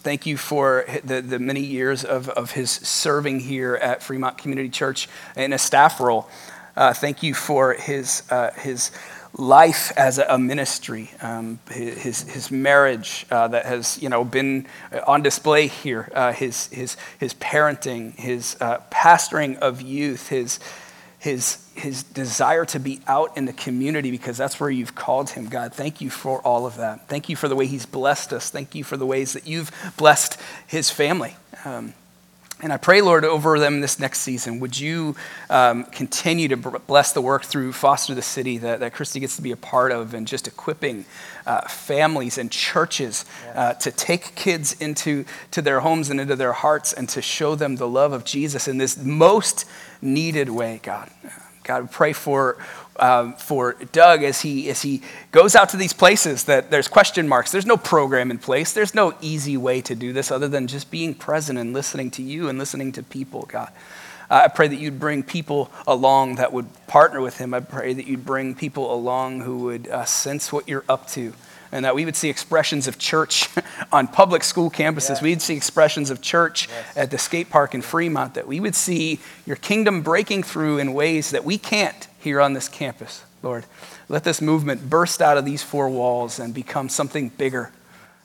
Thank 0.00 0.26
you 0.26 0.36
for 0.36 0.84
the, 1.04 1.20
the 1.20 1.38
many 1.38 1.60
years 1.60 2.04
of, 2.04 2.28
of 2.30 2.50
his 2.50 2.72
serving 2.72 3.38
here 3.38 3.76
at 3.76 4.02
Fremont 4.02 4.38
Community 4.38 4.68
Church 4.68 5.08
in 5.36 5.52
a 5.52 5.58
staff 5.58 6.00
role. 6.00 6.28
Uh, 6.76 6.92
thank 6.92 7.22
you 7.22 7.34
for 7.34 7.74
his, 7.74 8.24
uh, 8.30 8.50
his 8.54 8.90
life 9.32 9.92
as 9.96 10.18
a 10.18 10.38
ministry, 10.38 11.12
um, 11.20 11.60
his, 11.70 12.28
his 12.28 12.50
marriage 12.50 13.24
uh, 13.30 13.46
that 13.46 13.64
has 13.64 14.02
you 14.02 14.08
know, 14.08 14.24
been 14.24 14.66
on 15.06 15.22
display 15.22 15.68
here, 15.68 16.10
uh, 16.16 16.32
his, 16.32 16.66
his, 16.72 16.96
his 17.20 17.32
parenting, 17.34 18.12
his 18.18 18.56
uh, 18.60 18.78
pastoring 18.90 19.56
of 19.60 19.80
youth, 19.80 20.30
his, 20.30 20.58
his, 21.22 21.64
his 21.76 22.02
desire 22.02 22.64
to 22.64 22.80
be 22.80 23.00
out 23.06 23.36
in 23.36 23.44
the 23.44 23.52
community 23.52 24.10
because 24.10 24.36
that's 24.36 24.58
where 24.58 24.68
you've 24.68 24.96
called 24.96 25.30
him, 25.30 25.48
God. 25.48 25.72
Thank 25.72 26.00
you 26.00 26.10
for 26.10 26.40
all 26.40 26.66
of 26.66 26.78
that. 26.78 27.06
Thank 27.06 27.28
you 27.28 27.36
for 27.36 27.46
the 27.46 27.54
way 27.54 27.66
he's 27.66 27.86
blessed 27.86 28.32
us. 28.32 28.50
Thank 28.50 28.74
you 28.74 28.82
for 28.82 28.96
the 28.96 29.06
ways 29.06 29.32
that 29.34 29.46
you've 29.46 29.70
blessed 29.96 30.36
his 30.66 30.90
family. 30.90 31.36
Um, 31.64 31.94
and 32.60 32.72
I 32.72 32.76
pray, 32.76 33.02
Lord, 33.02 33.24
over 33.24 33.60
them 33.60 33.80
this 33.80 34.00
next 34.00 34.22
season. 34.22 34.58
Would 34.58 34.80
you 34.80 35.14
um, 35.48 35.84
continue 35.84 36.48
to 36.48 36.56
bless 36.56 37.12
the 37.12 37.20
work 37.20 37.44
through 37.44 37.72
Foster 37.72 38.16
the 38.16 38.22
City 38.22 38.58
that, 38.58 38.80
that 38.80 38.92
Christy 38.92 39.20
gets 39.20 39.36
to 39.36 39.42
be 39.42 39.52
a 39.52 39.56
part 39.56 39.92
of 39.92 40.14
and 40.14 40.26
just 40.26 40.48
equipping 40.48 41.04
uh, 41.46 41.66
families 41.68 42.38
and 42.38 42.50
churches 42.50 43.24
uh, 43.54 43.74
to 43.74 43.90
take 43.90 44.34
kids 44.34 44.72
into 44.80 45.24
to 45.50 45.62
their 45.62 45.80
homes 45.80 46.10
and 46.10 46.20
into 46.20 46.36
their 46.36 46.52
hearts 46.52 46.92
and 46.92 47.08
to 47.10 47.22
show 47.22 47.54
them 47.54 47.76
the 47.76 47.88
love 47.88 48.12
of 48.12 48.24
Jesus 48.24 48.68
in 48.68 48.78
this 48.78 48.96
most 48.96 49.64
needed 50.00 50.48
way, 50.48 50.80
God. 50.82 51.10
God, 51.64 51.92
pray 51.92 52.12
for, 52.12 52.58
um, 52.96 53.34
for 53.34 53.74
Doug 53.92 54.24
as 54.24 54.40
he, 54.40 54.68
as 54.68 54.82
he 54.82 55.02
goes 55.30 55.54
out 55.54 55.68
to 55.70 55.76
these 55.76 55.92
places 55.92 56.44
that 56.44 56.70
there's 56.70 56.88
question 56.88 57.28
marks. 57.28 57.52
There's 57.52 57.66
no 57.66 57.76
program 57.76 58.30
in 58.30 58.38
place. 58.38 58.72
There's 58.72 58.94
no 58.94 59.14
easy 59.20 59.56
way 59.56 59.80
to 59.82 59.94
do 59.94 60.12
this 60.12 60.32
other 60.32 60.48
than 60.48 60.66
just 60.66 60.90
being 60.90 61.14
present 61.14 61.58
and 61.58 61.72
listening 61.72 62.10
to 62.12 62.22
you 62.22 62.48
and 62.48 62.58
listening 62.58 62.90
to 62.92 63.02
people, 63.02 63.42
God. 63.42 63.70
I 64.32 64.48
pray 64.48 64.66
that 64.68 64.76
you'd 64.76 64.98
bring 64.98 65.22
people 65.22 65.70
along 65.86 66.36
that 66.36 66.54
would 66.54 66.66
partner 66.86 67.20
with 67.20 67.36
him. 67.36 67.52
I 67.52 67.60
pray 67.60 67.92
that 67.92 68.06
you'd 68.06 68.24
bring 68.24 68.54
people 68.54 68.92
along 68.92 69.42
who 69.42 69.58
would 69.64 69.88
uh, 69.88 70.06
sense 70.06 70.50
what 70.50 70.66
you're 70.68 70.84
up 70.88 71.06
to 71.08 71.34
and 71.72 71.84
that 71.86 71.94
we 71.94 72.04
would 72.04 72.16
see 72.16 72.28
expressions 72.28 72.86
of 72.86 72.98
church 72.98 73.48
on 73.92 74.06
public 74.06 74.44
school 74.44 74.70
campuses. 74.70 75.08
Yes. 75.08 75.22
We'd 75.22 75.42
see 75.42 75.56
expressions 75.56 76.10
of 76.10 76.20
church 76.20 76.68
yes. 76.68 76.96
at 76.96 77.10
the 77.10 77.18
skate 77.18 77.50
park 77.50 77.74
in 77.74 77.82
Fremont, 77.82 78.34
that 78.34 78.46
we 78.46 78.60
would 78.60 78.74
see 78.74 79.20
your 79.46 79.56
kingdom 79.56 80.02
breaking 80.02 80.42
through 80.42 80.78
in 80.78 80.92
ways 80.92 81.30
that 81.30 81.44
we 81.44 81.58
can't 81.58 82.08
here 82.20 82.40
on 82.40 82.52
this 82.52 82.68
campus, 82.68 83.24
Lord. 83.42 83.64
Let 84.08 84.24
this 84.24 84.42
movement 84.42 84.88
burst 84.88 85.22
out 85.22 85.38
of 85.38 85.46
these 85.46 85.62
four 85.62 85.88
walls 85.88 86.38
and 86.38 86.52
become 86.52 86.90
something 86.90 87.30
bigger. 87.30 87.70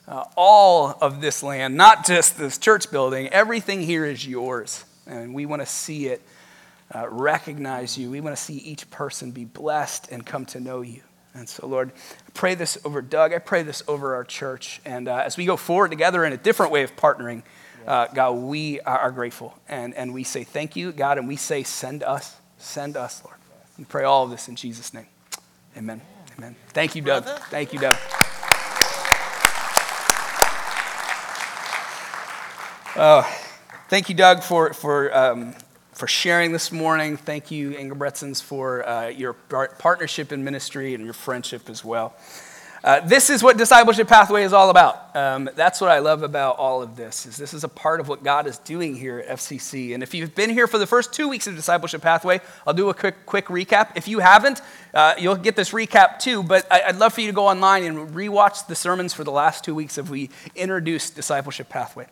Uh, 0.08 0.26
all 0.36 0.98
of 1.02 1.22
this 1.22 1.42
land, 1.42 1.76
not 1.76 2.06
just 2.06 2.38
this 2.38 2.58
church 2.58 2.92
building, 2.92 3.28
everything 3.30 3.82
here 3.82 4.06
is 4.06 4.28
yours. 4.28 4.84
And 5.08 5.34
we 5.34 5.46
want 5.46 5.62
to 5.62 5.66
see 5.66 6.08
it, 6.08 6.22
uh, 6.94 7.08
recognize 7.10 7.98
you. 7.98 8.12
We 8.12 8.22
want 8.22 8.36
to 8.36 8.42
see 8.42 8.58
each 8.58 8.90
person 8.90 9.32
be 9.32 9.46
blessed 9.46 10.12
and 10.12 10.26
come 10.26 10.46
to 10.48 10.60
know 10.60 10.82
you. 10.82 11.02
And 11.34 11.48
so, 11.48 11.68
Lord, 11.68 11.92
I 11.96 12.32
pray 12.34 12.56
this 12.56 12.78
over 12.84 13.02
Doug. 13.02 13.34
I 13.34 13.40
pray 13.40 13.64
this 13.64 13.84
over 13.88 14.16
our 14.16 14.24
church. 14.24 14.82
And 14.86 15.08
uh, 15.08 15.18
as 15.18 15.38
we 15.38 15.46
go 15.46 15.56
forward 15.56 15.92
together 15.92 16.26
in 16.26 16.34
a 16.34 16.38
different 16.38 16.72
way 16.72 16.84
of 16.84 16.96
partnering, 16.96 17.44
uh, 17.86 18.08
God, 18.08 18.32
we 18.32 18.82
are 18.82 19.12
grateful. 19.12 19.58
And, 19.70 19.94
and 19.94 20.14
we 20.14 20.24
say 20.24 20.44
thank 20.44 20.76
you, 20.76 20.92
God, 20.92 21.18
and 21.18 21.28
we 21.28 21.36
say 21.36 21.64
send 21.64 22.04
us. 22.04 22.36
Send 22.58 22.98
us, 22.98 23.24
Lord. 23.24 23.38
We 23.78 23.86
pray 23.86 24.04
all 24.04 24.24
of 24.24 24.32
this 24.32 24.48
in 24.48 24.56
Jesus' 24.56 24.94
name. 24.94 25.06
Amen. 25.78 26.02
Amen. 26.38 26.56
Thank 26.70 26.96
you, 26.96 27.02
Doug. 27.04 27.26
Thank 27.50 27.72
you, 27.72 27.80
Doug. 27.80 27.98
Uh, 32.96 33.24
thank 33.90 34.10
you, 34.10 34.16
Doug, 34.16 34.44
for, 34.44 34.74
for, 34.74 35.16
um, 35.16 35.56
for 35.94 36.08
sharing 36.08 36.52
this 36.52 36.72
morning. 36.72 37.18
Thank 37.18 37.52
you, 37.52 37.72
Ingebretsons, 37.72 38.42
for 38.42 38.88
uh, 38.88 39.08
your 39.08 39.34
partnership 39.34 40.32
in 40.32 40.44
ministry 40.44 40.94
and 40.94 41.04
your 41.04 41.14
friendship 41.14 41.70
as 41.70 41.84
well. 41.84 42.16
Uh, 42.84 43.00
this 43.02 43.30
is 43.30 43.44
what 43.44 43.58
discipleship 43.58 44.08
pathway 44.08 44.44
is 44.44 44.54
all 44.54 44.70
about 44.70 45.07
um, 45.18 45.50
that's 45.56 45.82
what 45.82 45.90
i 45.90 46.00
love 46.00 46.24
about 46.24 46.58
all 46.58 46.82
of 46.82 46.96
this 46.96 47.26
is 47.26 47.38
this 47.38 47.54
is 47.54 47.64
a 47.64 47.70
part 47.70 48.00
of 48.00 48.08
what 48.08 48.24
god 48.24 48.46
is 48.46 48.58
doing 48.60 48.96
here 48.96 49.20
at 49.20 49.38
fcc 49.38 49.94
and 49.94 50.04
if 50.04 50.14
you've 50.14 50.36
been 50.36 50.50
here 50.50 50.68
for 50.68 50.78
the 50.78 50.88
first 50.88 51.14
two 51.14 51.28
weeks 51.28 51.48
of 51.48 51.56
discipleship 51.56 52.02
pathway 52.02 52.40
i'll 52.66 52.74
do 52.74 52.90
a 52.90 52.94
quick, 52.94 53.26
quick 53.26 53.48
recap 53.48 53.92
if 53.96 54.08
you 54.08 54.20
haven't 54.20 54.62
uh, 54.94 55.14
you'll 55.18 55.36
get 55.36 55.56
this 55.56 55.72
recap 55.72 56.20
too 56.20 56.44
but 56.44 56.66
I, 56.72 56.84
would 56.88 57.00
love 57.00 57.14
for 57.14 57.22
you 57.22 57.28
to 57.28 57.34
go 57.34 57.48
online 57.48 57.84
and 57.84 58.10
rewatch 58.10 58.68
the 58.68 58.76
sermons 58.76 59.14
for 59.14 59.24
the 59.24 59.32
last 59.32 59.64
two 59.64 59.76
weeks 59.76 59.98
of 59.98 60.10
we 60.10 60.30
introduced 60.56 61.16
discipleship 61.16 61.70
pathway 61.70 62.08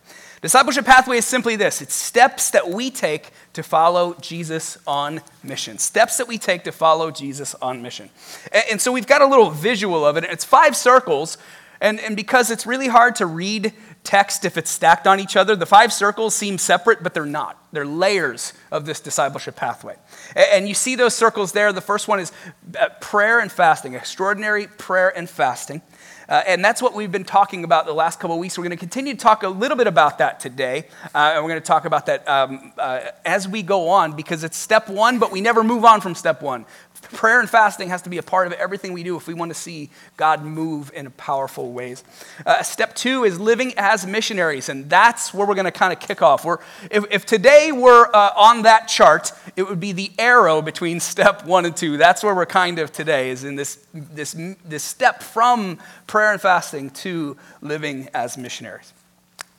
Discipleship 0.45 0.85
pathway 0.85 1.17
is 1.17 1.25
simply 1.25 1.55
this 1.55 1.81
it's 1.81 1.95
steps 1.95 2.51
that 2.51 2.69
we 2.69 2.91
take 2.91 3.31
to 3.53 3.63
follow 3.63 4.13
Jesus 4.21 4.77
on 4.85 5.21
mission. 5.41 5.79
Steps 5.79 6.17
that 6.17 6.27
we 6.27 6.37
take 6.37 6.65
to 6.65 6.71
follow 6.71 7.09
Jesus 7.09 7.55
on 7.63 7.81
mission. 7.81 8.11
And, 8.51 8.63
and 8.73 8.81
so 8.81 8.91
we've 8.91 9.07
got 9.07 9.23
a 9.23 9.25
little 9.25 9.49
visual 9.49 10.05
of 10.05 10.17
it. 10.17 10.23
It's 10.25 10.45
five 10.45 10.75
circles. 10.75 11.39
And, 11.81 11.99
and 11.99 12.15
because 12.15 12.51
it's 12.51 12.65
really 12.65 12.87
hard 12.87 13.15
to 13.17 13.25
read 13.25 13.73
text 14.03 14.45
if 14.45 14.57
it's 14.57 14.69
stacked 14.69 15.07
on 15.07 15.19
each 15.19 15.35
other, 15.35 15.55
the 15.55 15.65
five 15.65 15.91
circles 15.91 16.35
seem 16.35 16.57
separate, 16.57 17.03
but 17.03 17.13
they're 17.13 17.25
not. 17.25 17.61
They're 17.71 17.85
layers 17.85 18.53
of 18.71 18.85
this 18.85 18.99
discipleship 18.99 19.55
pathway. 19.55 19.95
And, 20.35 20.45
and 20.53 20.67
you 20.67 20.73
see 20.73 20.95
those 20.95 21.15
circles 21.15 21.51
there. 21.51 21.73
The 21.73 21.81
first 21.81 22.07
one 22.07 22.19
is 22.19 22.31
uh, 22.79 22.89
prayer 23.01 23.39
and 23.39 23.51
fasting, 23.51 23.95
extraordinary 23.95 24.67
prayer 24.67 25.15
and 25.15 25.29
fasting. 25.29 25.81
Uh, 26.27 26.41
and 26.47 26.65
that's 26.65 26.81
what 26.81 26.93
we've 26.95 27.11
been 27.11 27.23
talking 27.23 27.63
about 27.63 27.85
the 27.85 27.93
last 27.93 28.19
couple 28.19 28.35
of 28.35 28.39
weeks. 28.39 28.57
We're 28.57 28.63
going 28.63 28.71
to 28.71 28.77
continue 28.77 29.13
to 29.13 29.19
talk 29.19 29.43
a 29.43 29.49
little 29.49 29.77
bit 29.77 29.87
about 29.87 30.17
that 30.19 30.39
today. 30.39 30.87
Uh, 31.13 31.33
and 31.35 31.43
we're 31.43 31.49
going 31.49 31.61
to 31.61 31.67
talk 31.67 31.85
about 31.85 32.07
that 32.07 32.27
um, 32.27 32.73
uh, 32.77 33.11
as 33.23 33.47
we 33.47 33.61
go 33.61 33.89
on 33.89 34.15
because 34.15 34.43
it's 34.43 34.57
step 34.57 34.89
one, 34.89 35.19
but 35.19 35.31
we 35.31 35.41
never 35.41 35.63
move 35.63 35.85
on 35.85 36.01
from 36.01 36.15
step 36.15 36.41
one. 36.41 36.65
Prayer 37.13 37.39
and 37.39 37.49
fasting 37.49 37.89
has 37.89 38.01
to 38.03 38.09
be 38.09 38.17
a 38.17 38.23
part 38.23 38.47
of 38.47 38.53
everything 38.53 38.93
we 38.93 39.03
do 39.03 39.15
if 39.15 39.27
we 39.27 39.33
want 39.33 39.51
to 39.51 39.55
see 39.55 39.89
God 40.17 40.43
move 40.43 40.91
in 40.93 41.09
powerful 41.11 41.71
ways. 41.71 42.03
Uh, 42.45 42.63
step 42.63 42.95
two 42.95 43.23
is 43.23 43.39
living 43.39 43.73
as 43.77 44.05
missionaries, 44.05 44.69
and 44.69 44.89
that's 44.89 45.33
where 45.33 45.47
we're 45.47 45.55
going 45.55 45.65
to 45.65 45.71
kind 45.71 45.93
of 45.93 45.99
kick 45.99 46.21
off. 46.21 46.45
We're, 46.45 46.57
if, 46.89 47.05
if 47.11 47.25
today 47.25 47.71
we're 47.71 48.07
uh, 48.13 48.31
on 48.35 48.63
that 48.63 48.87
chart, 48.87 49.31
it 49.55 49.63
would 49.63 49.79
be 49.79 49.91
the 49.91 50.11
arrow 50.17 50.61
between 50.61 50.99
step 51.15 51.45
one 51.45 51.65
and 51.65 51.75
two. 51.75 51.97
That's 51.97 52.23
where 52.23 52.35
we're 52.35 52.45
kind 52.45 52.79
of 52.79 52.91
today, 52.91 53.29
is 53.29 53.43
in 53.43 53.55
this, 53.55 53.85
this, 53.93 54.35
this 54.65 54.83
step 54.83 55.21
from 55.21 55.79
prayer 56.07 56.31
and 56.31 56.41
fasting 56.41 56.89
to 56.91 57.37
living 57.61 58.09
as 58.13 58.37
missionaries. 58.37 58.93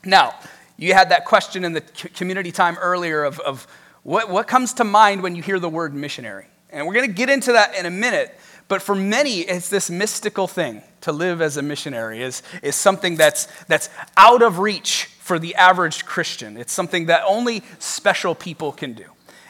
Now, 0.04 0.34
you 0.76 0.94
had 0.94 1.10
that 1.10 1.24
question 1.24 1.64
in 1.64 1.72
the 1.72 1.80
community 1.80 2.52
time 2.52 2.76
earlier 2.78 3.24
of, 3.24 3.40
of 3.40 3.66
what, 4.02 4.30
what 4.30 4.46
comes 4.46 4.74
to 4.74 4.84
mind 4.84 5.22
when 5.22 5.34
you 5.34 5.42
hear 5.42 5.58
the 5.58 5.68
word 5.68 5.94
missionary? 5.94 6.46
And 6.76 6.86
we're 6.86 6.92
going 6.92 7.08
to 7.08 7.14
get 7.14 7.30
into 7.30 7.52
that 7.52 7.74
in 7.74 7.86
a 7.86 7.90
minute. 7.90 8.38
But 8.68 8.82
for 8.82 8.94
many, 8.94 9.40
it's 9.40 9.70
this 9.70 9.88
mystical 9.88 10.46
thing 10.46 10.82
to 11.00 11.12
live 11.12 11.40
as 11.40 11.56
a 11.56 11.62
missionary 11.62 12.22
is, 12.22 12.42
is 12.62 12.76
something 12.76 13.16
that's, 13.16 13.46
that's 13.66 13.88
out 14.16 14.42
of 14.42 14.58
reach 14.58 15.06
for 15.20 15.38
the 15.38 15.54
average 15.54 16.04
Christian. 16.04 16.56
It's 16.58 16.72
something 16.72 17.06
that 17.06 17.22
only 17.26 17.62
special 17.78 18.34
people 18.34 18.72
can 18.72 18.92
do. 18.92 19.04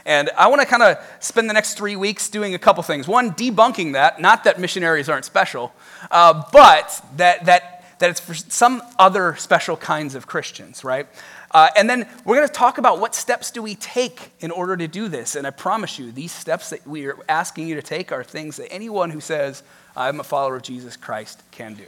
And 0.04 0.30
I 0.38 0.46
want 0.46 0.62
to 0.62 0.68
kind 0.68 0.84
of 0.84 0.98
spend 1.18 1.50
the 1.50 1.54
next 1.54 1.74
three 1.74 1.96
weeks 1.96 2.28
doing 2.28 2.54
a 2.54 2.58
couple 2.60 2.84
things. 2.84 3.08
One, 3.08 3.32
debunking 3.32 3.94
that, 3.94 4.20
not 4.20 4.44
that 4.44 4.60
missionaries 4.60 5.08
aren't 5.08 5.24
special, 5.24 5.72
uh, 6.12 6.44
but 6.52 7.02
that, 7.16 7.46
that, 7.46 7.98
that 7.98 8.10
it's 8.10 8.20
for 8.20 8.34
some 8.34 8.82
other 9.00 9.34
special 9.34 9.76
kinds 9.76 10.14
of 10.14 10.28
Christians, 10.28 10.84
right? 10.84 11.08
Uh, 11.56 11.70
and 11.74 11.88
then 11.88 12.06
we're 12.26 12.36
going 12.36 12.46
to 12.46 12.52
talk 12.52 12.76
about 12.76 13.00
what 13.00 13.14
steps 13.14 13.50
do 13.50 13.62
we 13.62 13.74
take 13.76 14.30
in 14.40 14.50
order 14.50 14.76
to 14.76 14.86
do 14.86 15.08
this. 15.08 15.36
And 15.36 15.46
I 15.46 15.50
promise 15.50 15.98
you, 15.98 16.12
these 16.12 16.30
steps 16.30 16.68
that 16.68 16.86
we 16.86 17.06
are 17.06 17.16
asking 17.30 17.66
you 17.66 17.76
to 17.76 17.82
take 17.82 18.12
are 18.12 18.22
things 18.22 18.58
that 18.58 18.70
anyone 18.70 19.08
who 19.08 19.22
says, 19.22 19.62
I'm 19.96 20.20
a 20.20 20.22
follower 20.22 20.56
of 20.56 20.62
Jesus 20.62 20.98
Christ 20.98 21.42
can 21.52 21.72
do. 21.72 21.84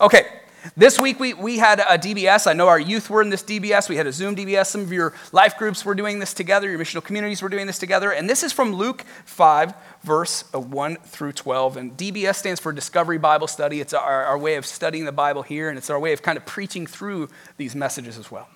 Okay, 0.00 0.28
this 0.76 1.00
week 1.00 1.18
we, 1.18 1.34
we 1.34 1.58
had 1.58 1.80
a 1.80 1.98
DBS. 1.98 2.46
I 2.46 2.52
know 2.52 2.68
our 2.68 2.78
youth 2.78 3.10
were 3.10 3.20
in 3.20 3.28
this 3.28 3.42
DBS. 3.42 3.88
We 3.88 3.96
had 3.96 4.06
a 4.06 4.12
Zoom 4.12 4.36
DBS. 4.36 4.66
Some 4.66 4.82
of 4.82 4.92
your 4.92 5.14
life 5.32 5.58
groups 5.58 5.84
were 5.84 5.96
doing 5.96 6.20
this 6.20 6.32
together. 6.32 6.70
Your 6.70 6.78
missional 6.78 7.02
communities 7.02 7.42
were 7.42 7.48
doing 7.48 7.66
this 7.66 7.80
together. 7.80 8.12
And 8.12 8.30
this 8.30 8.44
is 8.44 8.52
from 8.52 8.72
Luke 8.72 9.04
5, 9.24 9.74
verse 10.04 10.44
1 10.52 10.94
through 10.94 11.32
12. 11.32 11.76
And 11.76 11.96
DBS 11.96 12.36
stands 12.36 12.60
for 12.60 12.70
Discovery 12.70 13.18
Bible 13.18 13.48
Study. 13.48 13.80
It's 13.80 13.94
our, 13.94 14.26
our 14.26 14.38
way 14.38 14.54
of 14.54 14.64
studying 14.64 15.06
the 15.06 15.10
Bible 15.10 15.42
here, 15.42 15.70
and 15.70 15.76
it's 15.76 15.90
our 15.90 15.98
way 15.98 16.12
of 16.12 16.22
kind 16.22 16.38
of 16.38 16.46
preaching 16.46 16.86
through 16.86 17.30
these 17.56 17.74
messages 17.74 18.16
as 18.16 18.30
well. 18.30 18.48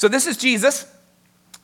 So 0.00 0.08
this 0.08 0.26
is 0.26 0.38
Jesus. 0.38 0.90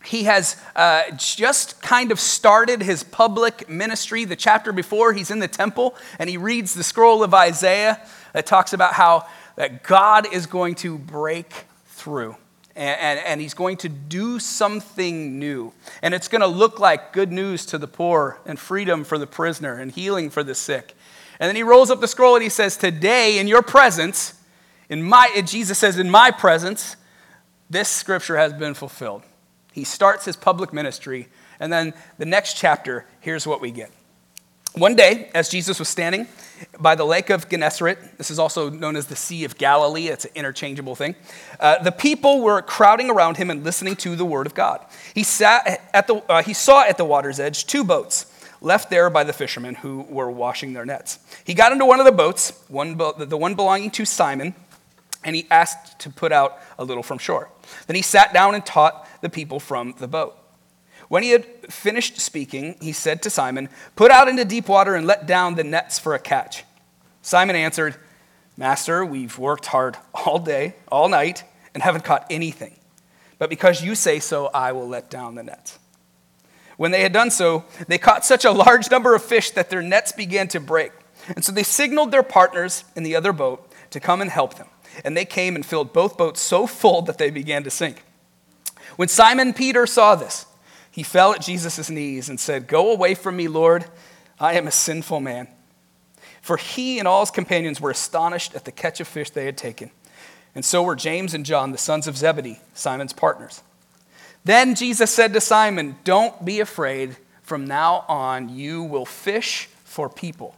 He 0.04 0.24
has 0.24 0.60
uh, 0.76 1.04
just 1.16 1.80
kind 1.80 2.12
of 2.12 2.20
started 2.20 2.82
his 2.82 3.02
public 3.02 3.66
ministry. 3.66 4.26
The 4.26 4.36
chapter 4.36 4.72
before, 4.72 5.14
he's 5.14 5.30
in 5.30 5.38
the 5.38 5.48
temple 5.48 5.94
and 6.18 6.28
he 6.28 6.36
reads 6.36 6.74
the 6.74 6.84
scroll 6.84 7.22
of 7.22 7.32
Isaiah 7.32 7.98
that 8.34 8.44
talks 8.44 8.74
about 8.74 8.92
how 8.92 9.26
that 9.56 9.82
God 9.82 10.30
is 10.34 10.44
going 10.44 10.74
to 10.74 10.98
break 10.98 11.64
through. 11.86 12.36
And, 12.74 13.00
and, 13.00 13.20
and, 13.20 13.40
he's 13.40 13.54
going 13.54 13.78
to 13.78 13.88
do 13.88 14.38
something 14.38 15.38
new. 15.38 15.72
And 16.02 16.12
it's 16.12 16.28
going 16.28 16.42
to 16.42 16.46
look 16.46 16.78
like 16.78 17.14
good 17.14 17.32
news 17.32 17.64
to 17.64 17.78
the 17.78 17.88
poor, 17.88 18.38
and 18.44 18.58
freedom 18.58 19.02
for 19.02 19.16
the 19.16 19.26
prisoner, 19.26 19.78
and 19.78 19.90
healing 19.90 20.28
for 20.28 20.44
the 20.44 20.54
sick. 20.54 20.94
And 21.40 21.48
then 21.48 21.56
he 21.56 21.62
rolls 21.62 21.90
up 21.90 22.02
the 22.02 22.06
scroll 22.06 22.34
and 22.34 22.42
he 22.42 22.50
says, 22.50 22.76
Today, 22.76 23.38
in 23.38 23.48
your 23.48 23.62
presence, 23.62 24.38
in 24.90 25.02
my, 25.02 25.40
Jesus 25.46 25.78
says, 25.78 25.98
In 25.98 26.10
my 26.10 26.30
presence, 26.30 26.96
this 27.68 27.88
scripture 27.88 28.36
has 28.36 28.52
been 28.52 28.74
fulfilled. 28.74 29.22
He 29.72 29.84
starts 29.84 30.24
his 30.24 30.36
public 30.36 30.72
ministry, 30.72 31.28
and 31.60 31.72
then 31.72 31.94
the 32.18 32.24
next 32.24 32.56
chapter, 32.56 33.06
here's 33.20 33.46
what 33.46 33.60
we 33.60 33.70
get. 33.70 33.90
One 34.74 34.94
day, 34.94 35.30
as 35.34 35.48
Jesus 35.48 35.78
was 35.78 35.88
standing 35.88 36.26
by 36.78 36.94
the 36.94 37.04
lake 37.04 37.30
of 37.30 37.48
Gennesaret, 37.48 38.18
this 38.18 38.30
is 38.30 38.38
also 38.38 38.68
known 38.68 38.94
as 38.94 39.06
the 39.06 39.16
Sea 39.16 39.44
of 39.44 39.56
Galilee, 39.56 40.08
it's 40.08 40.26
an 40.26 40.32
interchangeable 40.34 40.94
thing, 40.94 41.14
uh, 41.58 41.82
the 41.82 41.92
people 41.92 42.42
were 42.42 42.60
crowding 42.60 43.10
around 43.10 43.38
him 43.38 43.50
and 43.50 43.64
listening 43.64 43.96
to 43.96 44.16
the 44.16 44.24
word 44.24 44.46
of 44.46 44.54
God. 44.54 44.84
He, 45.14 45.22
sat 45.22 45.80
at 45.94 46.06
the, 46.06 46.16
uh, 46.28 46.42
he 46.42 46.52
saw 46.52 46.84
at 46.84 46.98
the 46.98 47.06
water's 47.06 47.40
edge 47.40 47.66
two 47.66 47.84
boats 47.84 48.26
left 48.60 48.90
there 48.90 49.08
by 49.08 49.24
the 49.24 49.32
fishermen 49.32 49.76
who 49.76 50.02
were 50.02 50.30
washing 50.30 50.74
their 50.74 50.84
nets. 50.84 51.20
He 51.44 51.54
got 51.54 51.72
into 51.72 51.86
one 51.86 51.98
of 51.98 52.06
the 52.06 52.12
boats, 52.12 52.52
one, 52.68 52.98
the 52.98 53.36
one 53.36 53.54
belonging 53.54 53.90
to 53.92 54.04
Simon, 54.04 54.54
and 55.26 55.34
he 55.34 55.46
asked 55.50 55.98
to 55.98 56.08
put 56.08 56.32
out 56.32 56.58
a 56.78 56.84
little 56.84 57.02
from 57.02 57.18
shore. 57.18 57.50
Then 57.88 57.96
he 57.96 58.02
sat 58.02 58.32
down 58.32 58.54
and 58.54 58.64
taught 58.64 59.06
the 59.20 59.28
people 59.28 59.58
from 59.58 59.94
the 59.98 60.06
boat. 60.08 60.38
When 61.08 61.24
he 61.24 61.30
had 61.30 61.44
finished 61.70 62.20
speaking, 62.20 62.76
he 62.80 62.92
said 62.92 63.22
to 63.22 63.30
Simon, 63.30 63.68
Put 63.96 64.12
out 64.12 64.28
into 64.28 64.44
deep 64.44 64.68
water 64.68 64.94
and 64.94 65.06
let 65.06 65.26
down 65.26 65.56
the 65.56 65.64
nets 65.64 65.98
for 65.98 66.14
a 66.14 66.18
catch. 66.18 66.64
Simon 67.22 67.56
answered, 67.56 67.96
Master, 68.56 69.04
we've 69.04 69.36
worked 69.36 69.66
hard 69.66 69.96
all 70.14 70.38
day, 70.38 70.76
all 70.88 71.08
night, 71.08 71.44
and 71.74 71.82
haven't 71.82 72.04
caught 72.04 72.24
anything. 72.30 72.76
But 73.38 73.50
because 73.50 73.82
you 73.82 73.96
say 73.96 74.20
so, 74.20 74.46
I 74.46 74.72
will 74.72 74.88
let 74.88 75.10
down 75.10 75.34
the 75.34 75.42
nets. 75.42 75.78
When 76.76 76.92
they 76.92 77.02
had 77.02 77.12
done 77.12 77.30
so, 77.30 77.64
they 77.88 77.98
caught 77.98 78.24
such 78.24 78.44
a 78.44 78.52
large 78.52 78.90
number 78.90 79.14
of 79.14 79.24
fish 79.24 79.50
that 79.52 79.70
their 79.70 79.82
nets 79.82 80.12
began 80.12 80.46
to 80.48 80.60
break. 80.60 80.92
And 81.34 81.44
so 81.44 81.50
they 81.50 81.64
signaled 81.64 82.12
their 82.12 82.22
partners 82.22 82.84
in 82.94 83.02
the 83.02 83.16
other 83.16 83.32
boat 83.32 83.72
to 83.90 84.00
come 84.00 84.20
and 84.20 84.30
help 84.30 84.54
them. 84.54 84.68
And 85.04 85.16
they 85.16 85.24
came 85.24 85.54
and 85.54 85.64
filled 85.64 85.92
both 85.92 86.16
boats 86.16 86.40
so 86.40 86.66
full 86.66 87.02
that 87.02 87.18
they 87.18 87.30
began 87.30 87.64
to 87.64 87.70
sink. 87.70 88.02
When 88.96 89.08
Simon 89.08 89.52
Peter 89.52 89.86
saw 89.86 90.14
this, 90.14 90.46
he 90.90 91.02
fell 91.02 91.32
at 91.32 91.42
Jesus' 91.42 91.90
knees 91.90 92.28
and 92.28 92.40
said, 92.40 92.66
Go 92.66 92.92
away 92.92 93.14
from 93.14 93.36
me, 93.36 93.48
Lord. 93.48 93.84
I 94.40 94.54
am 94.54 94.66
a 94.66 94.70
sinful 94.70 95.20
man. 95.20 95.48
For 96.40 96.56
he 96.56 96.98
and 96.98 97.08
all 97.08 97.20
his 97.20 97.30
companions 97.30 97.80
were 97.80 97.90
astonished 97.90 98.54
at 98.54 98.64
the 98.64 98.72
catch 98.72 99.00
of 99.00 99.08
fish 99.08 99.30
they 99.30 99.46
had 99.46 99.58
taken. 99.58 99.90
And 100.54 100.64
so 100.64 100.82
were 100.82 100.96
James 100.96 101.34
and 101.34 101.44
John, 101.44 101.72
the 101.72 101.78
sons 101.78 102.06
of 102.06 102.16
Zebedee, 102.16 102.60
Simon's 102.72 103.12
partners. 103.12 103.62
Then 104.44 104.74
Jesus 104.74 105.10
said 105.10 105.32
to 105.34 105.40
Simon, 105.40 105.96
Don't 106.04 106.44
be 106.44 106.60
afraid. 106.60 107.16
From 107.42 107.66
now 107.66 108.04
on, 108.08 108.48
you 108.48 108.82
will 108.82 109.04
fish 109.04 109.68
for 109.84 110.08
people. 110.08 110.54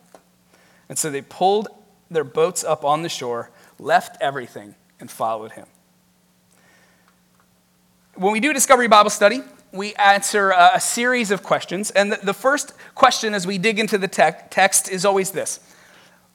And 0.88 0.96
so 0.96 1.10
they 1.10 1.22
pulled 1.22 1.68
their 2.10 2.24
boats 2.24 2.64
up 2.64 2.84
on 2.84 3.02
the 3.02 3.08
shore, 3.08 3.50
left 3.78 4.16
everything, 4.20 4.74
and 5.00 5.10
followed 5.10 5.52
him. 5.52 5.66
When 8.14 8.32
we 8.32 8.40
do 8.40 8.52
Discovery 8.52 8.88
Bible 8.88 9.10
Study, 9.10 9.42
we 9.72 9.94
answer 9.94 10.52
uh, 10.52 10.70
a 10.74 10.80
series 10.80 11.30
of 11.30 11.42
questions. 11.42 11.90
And 11.90 12.12
the 12.12 12.34
first 12.34 12.72
question 12.94 13.34
as 13.34 13.46
we 13.46 13.58
dig 13.58 13.78
into 13.78 13.98
the 13.98 14.08
text 14.08 14.88
is 14.88 15.04
always 15.04 15.30
this 15.30 15.60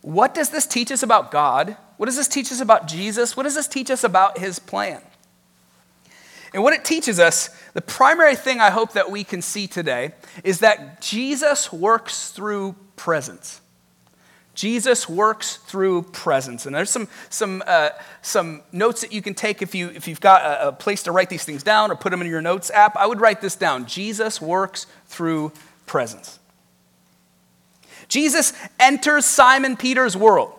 what 0.01 0.33
does 0.33 0.49
this 0.49 0.65
teach 0.65 0.91
us 0.91 1.01
about 1.01 1.31
God? 1.31 1.77
What 1.95 2.07
does 2.07 2.17
this 2.17 2.27
teach 2.27 2.51
us 2.51 2.59
about 2.59 2.87
Jesus? 2.87 3.37
What 3.37 3.43
does 3.43 3.55
this 3.55 3.67
teach 3.67 3.89
us 3.89 4.03
about 4.03 4.37
his 4.37 4.59
plan? 4.59 5.01
And 6.53 6.61
what 6.61 6.73
it 6.73 6.85
teaches 6.85 7.19
us, 7.19 7.49
the 7.73 7.81
primary 7.81 8.35
thing 8.35 8.59
I 8.59 8.69
hope 8.69 8.93
that 8.93 9.09
we 9.09 9.23
can 9.23 9.41
see 9.41 9.65
today 9.65 10.13
is 10.43 10.59
that 10.59 11.01
Jesus 11.01 11.71
works 11.71 12.29
through 12.29 12.75
presence. 12.95 13.61
Jesus 14.55 15.09
works 15.09 15.57
through 15.57 16.03
presence. 16.03 16.65
And 16.65 16.75
there's 16.75 16.89
some, 16.89 17.07
some, 17.29 17.63
uh, 17.65 17.89
some 18.21 18.61
notes 18.71 19.01
that 19.01 19.11
you 19.11 19.21
can 19.21 19.33
take 19.33 19.61
if, 19.61 19.73
you, 19.73 19.89
if 19.89 20.07
you've 20.07 20.21
got 20.21 20.43
a, 20.43 20.67
a 20.67 20.71
place 20.71 21.03
to 21.03 21.11
write 21.11 21.29
these 21.29 21.43
things 21.43 21.63
down 21.63 21.91
or 21.91 21.95
put 21.95 22.11
them 22.11 22.21
in 22.21 22.27
your 22.27 22.41
notes 22.41 22.69
app. 22.69 22.95
I 22.95 23.07
would 23.07 23.19
write 23.19 23.41
this 23.41 23.55
down 23.55 23.87
Jesus 23.87 24.39
works 24.39 24.85
through 25.07 25.51
presence. 25.85 26.39
Jesus 28.07 28.53
enters 28.79 29.25
Simon 29.25 29.75
Peter's 29.75 30.15
world. 30.15 30.53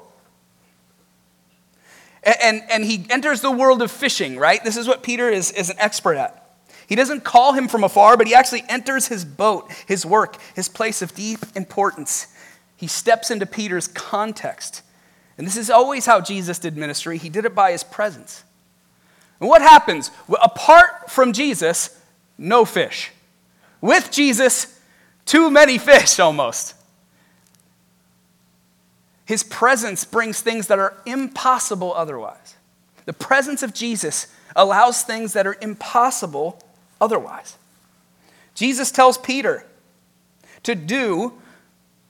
And, 2.24 2.62
and 2.70 2.84
he 2.84 3.06
enters 3.10 3.42
the 3.42 3.50
world 3.50 3.82
of 3.82 3.90
fishing, 3.90 4.38
right? 4.38 4.62
This 4.64 4.76
is 4.76 4.88
what 4.88 5.02
Peter 5.02 5.28
is, 5.28 5.52
is 5.52 5.68
an 5.68 5.76
expert 5.78 6.16
at. 6.16 6.40
He 6.86 6.96
doesn't 6.96 7.22
call 7.22 7.52
him 7.52 7.68
from 7.68 7.84
afar, 7.84 8.16
but 8.16 8.26
he 8.26 8.34
actually 8.34 8.64
enters 8.68 9.08
his 9.08 9.24
boat, 9.24 9.70
his 9.86 10.04
work, 10.04 10.36
his 10.54 10.68
place 10.68 11.02
of 11.02 11.14
deep 11.14 11.40
importance. 11.54 12.26
He 12.76 12.86
steps 12.86 13.30
into 13.30 13.46
Peter's 13.46 13.88
context. 13.88 14.82
And 15.38 15.46
this 15.46 15.56
is 15.56 15.70
always 15.70 16.06
how 16.06 16.20
Jesus 16.20 16.58
did 16.58 16.76
ministry. 16.76 17.18
He 17.18 17.28
did 17.28 17.44
it 17.44 17.54
by 17.54 17.72
his 17.72 17.84
presence. 17.84 18.44
And 19.40 19.48
what 19.48 19.62
happens? 19.62 20.10
Apart 20.42 21.10
from 21.10 21.32
Jesus, 21.32 22.00
no 22.38 22.64
fish. 22.64 23.10
With 23.80 24.10
Jesus, 24.10 24.80
too 25.26 25.50
many 25.50 25.78
fish 25.78 26.18
almost. 26.18 26.74
His 29.24 29.42
presence 29.42 30.04
brings 30.04 30.40
things 30.40 30.66
that 30.68 30.78
are 30.78 30.96
impossible 31.06 31.94
otherwise. 31.94 32.56
The 33.06 33.12
presence 33.12 33.62
of 33.62 33.74
Jesus 33.74 34.26
allows 34.54 35.02
things 35.02 35.32
that 35.32 35.46
are 35.46 35.56
impossible 35.60 36.62
otherwise. 37.00 37.56
Jesus 38.54 38.90
tells 38.90 39.18
Peter 39.18 39.66
to 40.62 40.74
do 40.74 41.34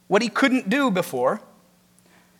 what 0.09 0.23
he 0.23 0.29
couldn't 0.29 0.69
do 0.69 0.91
before. 0.91 1.41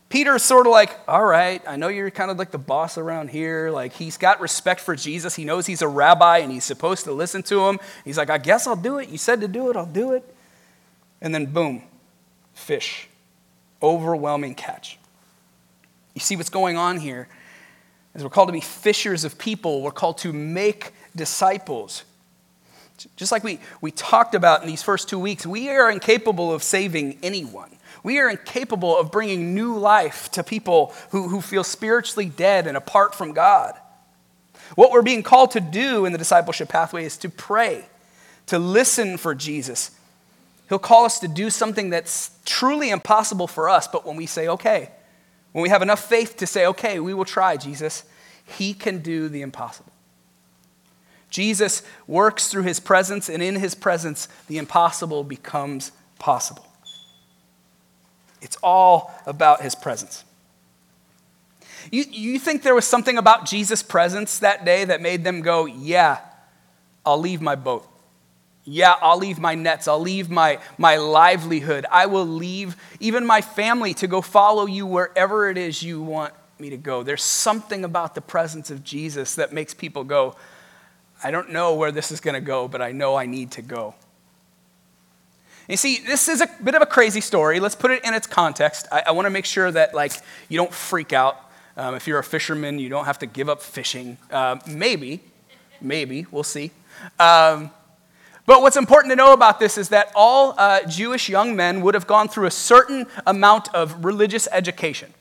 Peter's 0.09 0.43
sort 0.43 0.67
of 0.67 0.73
like, 0.73 0.97
all 1.09 1.25
right, 1.25 1.63
I 1.67 1.77
know 1.77 1.89
you're 1.89 2.11
kind 2.11 2.31
of 2.31 2.39
like 2.39 2.51
the 2.51 2.59
boss 2.59 2.99
around 2.99 3.31
here. 3.31 3.71
Like, 3.71 3.95
he's 3.95 4.17
got 4.17 4.41
respect 4.41 4.81
for 4.81 4.95
Jesus. 4.95 5.35
He 5.35 5.45
knows 5.45 5.67
he's 5.67 5.83
a 5.83 5.89
rabbi 5.89 6.39
and 6.39 6.53
he's 6.53 6.65
supposed 6.65 7.05
to 7.05 7.13
listen 7.13 7.43
to 7.45 7.69
him. 7.69 7.81
He's 8.05 8.17
like, 8.17 8.31
I 8.31 8.39
guess 8.39 8.67
I'll 8.67 8.77
do 8.77 8.99
it. 8.99 9.09
You 9.09 9.19
said 9.19 9.41
to 9.41 9.49
do 9.49 9.71
it, 9.71 9.77
I'll 9.77 9.87
do 9.87 10.13
it. 10.13 10.35
And 11.21 11.35
then, 11.35 11.47
boom, 11.47 11.83
fish 12.53 13.09
overwhelming 13.85 14.55
catch. 14.55 14.99
You 16.15 16.21
see 16.21 16.37
what's 16.37 16.51
going 16.51 16.77
on 16.77 16.99
here 16.99 17.29
is 18.15 18.25
we're 18.25 18.31
called 18.31 18.49
to 18.49 18.53
be 18.53 18.61
fishers 18.61 19.25
of 19.25 19.39
people, 19.39 19.83
we're 19.83 19.91
called 19.91 20.19
to 20.19 20.33
make 20.33 20.93
disciples. 21.15 22.05
Just 23.17 23.33
like 23.33 23.45
we, 23.45 23.59
we 23.81 23.91
talked 23.91 24.35
about 24.35 24.63
in 24.63 24.69
these 24.69 24.83
first 24.83 25.09
two 25.09 25.19
weeks, 25.19 25.47
we 25.47 25.69
are 25.69 25.91
incapable 25.91 26.53
of 26.53 26.63
saving 26.63 27.19
anyone. 27.23 27.71
We 28.03 28.19
are 28.19 28.29
incapable 28.29 28.97
of 28.97 29.11
bringing 29.11 29.55
new 29.55 29.77
life 29.77 30.31
to 30.33 30.45
people 30.45 30.95
who, 31.11 31.29
who 31.29 31.41
feel 31.41 31.65
spiritually 31.65 32.29
dead 32.29 32.67
and 32.67 32.77
apart 32.77 33.15
from 33.15 33.33
God. 33.33 33.75
What 34.75 34.91
we're 34.91 35.03
being 35.03 35.23
called 35.23 35.53
to 35.53 35.61
do 35.61 36.05
in 36.05 36.13
the 36.13 36.19
discipleship 36.19 36.69
pathway 36.69 37.05
is 37.05 37.17
to 37.19 37.29
pray, 37.29 37.85
to 38.47 38.59
listen 38.59 39.17
for 39.17 39.35
Jesus, 39.35 39.91
He'll 40.69 40.79
call 40.79 41.05
us 41.05 41.19
to 41.21 41.29
do 41.29 41.51
something 41.51 41.91
that's 41.91 42.31
truly 42.45 42.91
impossible 42.91 43.47
for 43.47 43.69
us, 43.69 43.87
but 43.87 44.07
when 44.07 44.17
we 44.17 44.27
say, 44.27 44.49
okay, 44.49 44.91
when 45.53 45.63
we 45.63 45.69
have 45.69 45.83
enough 45.83 46.09
faith 46.09 46.39
to 46.39 46.47
say, 46.47 46.67
okay, 46.67 46.99
we 47.01 47.15
will 47.15 47.25
try, 47.25 47.57
Jesus, 47.57 48.05
He 48.45 48.73
can 48.73 48.99
do 48.99 49.29
the 49.29 49.43
impossible. 49.43 49.93
Jesus 51.35 51.83
works 52.07 52.47
through 52.47 52.63
His 52.63 52.79
presence, 52.79 53.29
and 53.29 53.43
in 53.43 53.57
His 53.57 53.75
presence, 53.75 54.29
the 54.47 54.57
impossible 54.57 55.25
becomes 55.25 55.91
possible. 56.21 56.65
It's 58.41 58.57
all 58.63 59.13
about 59.27 59.61
His 59.61 59.75
presence. 59.75 60.23
You, 61.91 62.05
you 62.09 62.39
think 62.39 62.63
there 62.63 62.75
was 62.75 62.85
something 62.85 63.19
about 63.19 63.47
Jesus' 63.47 63.83
presence 63.83 64.39
that 64.39 64.65
day 64.65 64.85
that 64.85 65.03
made 65.03 65.25
them 65.25 65.41
go, 65.41 65.67
yeah, 65.67 66.19
I'll 67.05 67.19
leave 67.19 67.43
my 67.43 67.57
boat. 67.57 67.85
Yeah, 68.63 68.95
I'll 69.03 69.19
leave 69.19 69.41
my 69.41 69.57
nets. 69.57 69.89
I'll 69.89 69.99
leave 69.99 70.31
my, 70.31 70.61
my 70.79 70.99
livelihood. 70.99 71.85
I 71.91 72.07
will 72.07 72.27
leave 72.27 72.77
even 73.01 73.27
my 73.27 73.41
family 73.41 73.93
to 73.95 74.07
go 74.07 74.21
follow 74.21 74.67
you 74.67 74.87
wherever 74.87 75.51
it 75.51 75.59
is 75.59 75.83
you 75.83 76.01
want 76.01 76.33
me 76.61 76.71
to 76.71 76.77
go. 76.77 77.03
There's 77.03 77.25
something 77.25 77.85
about 77.85 78.15
the 78.15 78.21
presence 78.21 78.71
of 78.71 78.85
Jesus 78.85 79.35
that 79.35 79.53
makes 79.53 79.75
people 79.75 80.05
go, 80.05 80.37
I 81.25 81.31
don't 81.31 81.51
know 81.51 81.75
where 81.75 81.91
this 81.91 82.13
is 82.13 82.21
going 82.21 82.35
to 82.35 82.41
go, 82.43 82.69
but 82.69 82.83
I 82.83 82.93
know 82.93 83.17
I 83.17 83.25
need 83.25 83.53
to 83.53 83.63
go. 83.63 83.95
You 85.69 85.79
see, 85.79 85.99
this 85.99 86.29
is 86.29 86.43
a 86.43 86.49
bit 86.63 86.75
of 86.75 86.83
a 86.83 86.87
crazy 86.87 87.23
story. 87.23 87.59
Let's 87.59 87.75
put 87.75 87.91
it 87.91 88.05
in 88.05 88.13
its 88.13 88.27
context. 88.27 88.87
I, 88.93 89.05
I 89.07 89.11
want 89.13 89.25
to 89.25 89.31
make 89.31 89.47
sure 89.47 89.71
that 89.71 89.95
like 89.95 90.13
you 90.51 90.59
don't 90.59 90.73
freak 90.73 91.15
out. 91.15 91.41
Um, 91.79 91.95
if 91.95 92.07
you're 92.07 92.19
a 92.19 92.25
fisherman, 92.25 92.79
you 92.79 92.91
don't 92.91 93.07
have 93.07 93.19
to 93.21 93.27
give 93.27 93.49
up 93.49 93.63
fishing. 93.63 94.19
Uh, 94.31 94.59
maybe, 94.69 95.21
maybe 95.81 96.27
we'll 96.31 96.45
see. 96.45 96.71
Um, 97.19 97.71
but 98.45 98.61
what's 98.61 98.77
important 98.77 99.11
to 99.11 99.17
know 99.17 99.33
about 99.33 99.59
this 99.59 99.79
is 99.79 99.89
that 99.89 100.13
all 100.15 100.55
uh, 100.59 100.83
Jewish 100.87 101.31
young 101.31 101.57
men 101.57 101.81
would 101.81 101.95
have 101.95 102.07
gone 102.07 102.29
through 102.29 102.47
a 102.47 102.51
certain 102.51 103.07
amount 103.27 103.75
of 103.75 104.05
religious 104.05 104.47
education. 104.53 105.15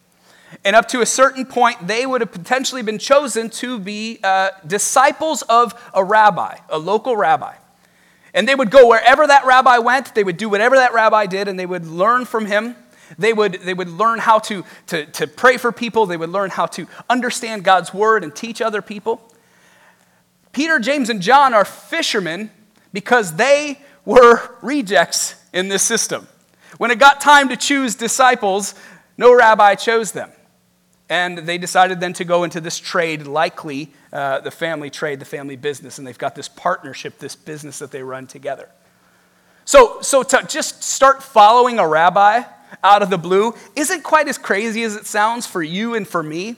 And 0.63 0.75
up 0.75 0.87
to 0.89 1.01
a 1.01 1.05
certain 1.05 1.45
point, 1.45 1.87
they 1.87 2.05
would 2.05 2.21
have 2.21 2.31
potentially 2.31 2.81
been 2.81 2.99
chosen 2.99 3.49
to 3.51 3.79
be 3.79 4.19
uh, 4.23 4.49
disciples 4.65 5.41
of 5.43 5.73
a 5.93 6.03
rabbi, 6.03 6.57
a 6.69 6.77
local 6.77 7.17
rabbi. 7.17 7.55
And 8.33 8.47
they 8.47 8.55
would 8.55 8.71
go 8.71 8.87
wherever 8.87 9.27
that 9.27 9.45
rabbi 9.45 9.77
went, 9.77 10.15
they 10.15 10.23
would 10.23 10.37
do 10.37 10.49
whatever 10.49 10.75
that 10.75 10.93
rabbi 10.93 11.25
did, 11.25 11.47
and 11.47 11.59
they 11.59 11.65
would 11.65 11.85
learn 11.85 12.25
from 12.25 12.45
him. 12.45 12.75
They 13.17 13.33
would, 13.33 13.53
they 13.61 13.73
would 13.73 13.89
learn 13.89 14.19
how 14.19 14.39
to, 14.39 14.63
to, 14.87 15.05
to 15.05 15.27
pray 15.27 15.57
for 15.57 15.71
people, 15.71 16.05
they 16.05 16.17
would 16.17 16.29
learn 16.29 16.49
how 16.49 16.65
to 16.67 16.87
understand 17.09 17.63
God's 17.63 17.93
word 17.93 18.23
and 18.23 18.35
teach 18.35 18.61
other 18.61 18.81
people. 18.81 19.21
Peter, 20.51 20.79
James, 20.79 21.09
and 21.09 21.21
John 21.21 21.53
are 21.53 21.65
fishermen 21.65 22.49
because 22.91 23.35
they 23.35 23.79
were 24.05 24.55
rejects 24.61 25.35
in 25.51 25.67
this 25.67 25.83
system. 25.83 26.27
When 26.77 26.91
it 26.91 26.99
got 26.99 27.21
time 27.21 27.49
to 27.49 27.57
choose 27.57 27.95
disciples, 27.95 28.73
no 29.17 29.35
rabbi 29.35 29.75
chose 29.75 30.11
them. 30.11 30.31
And 31.13 31.37
they 31.37 31.59
decided 31.59 31.99
then 31.99 32.13
to 32.13 32.25
go 32.25 32.43
into 32.43 32.59
this 32.59 32.79
trade, 32.79 33.27
likely 33.27 33.93
uh, 34.11 34.39
the 34.39 34.49
family 34.49 34.89
trade, 34.89 35.19
the 35.19 35.25
family 35.25 35.55
business, 35.55 35.99
and 35.99 36.07
they've 36.07 36.17
got 36.17 36.33
this 36.33 36.47
partnership, 36.47 37.19
this 37.19 37.35
business 37.35 37.77
that 37.79 37.91
they 37.91 38.01
run 38.01 38.25
together. 38.25 38.67
So, 39.65 40.01
so 40.01 40.23
to 40.23 40.43
just 40.47 40.81
start 40.81 41.21
following 41.21 41.77
a 41.77 41.87
rabbi 41.87 42.41
out 42.83 43.03
of 43.03 43.09
the 43.11 43.19
blue 43.19 43.53
isn't 43.75 44.03
quite 44.03 44.27
as 44.27 44.39
crazy 44.39 44.81
as 44.81 44.95
it 44.95 45.05
sounds 45.05 45.45
for 45.45 45.61
you 45.61 45.93
and 45.93 46.07
for 46.07 46.23
me, 46.23 46.55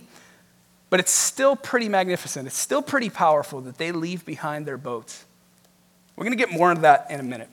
but 0.90 1.00
it's 1.02 1.12
still 1.12 1.58
pretty 1.58 1.90
magnificent. 1.90 2.48
It's 2.48 2.58
still 2.58 2.82
pretty 2.82 3.10
powerful 3.10 3.60
that 3.62 3.78
they 3.78 3.92
leave 3.92 4.26
behind 4.26 4.66
their 4.66 4.78
boats 4.78 5.26
we're 6.16 6.24
going 6.24 6.38
to 6.38 6.44
get 6.44 6.52
more 6.52 6.72
into 6.72 6.84
that 6.84 7.08
in 7.10 7.20
a 7.20 7.24
minute. 7.24 7.50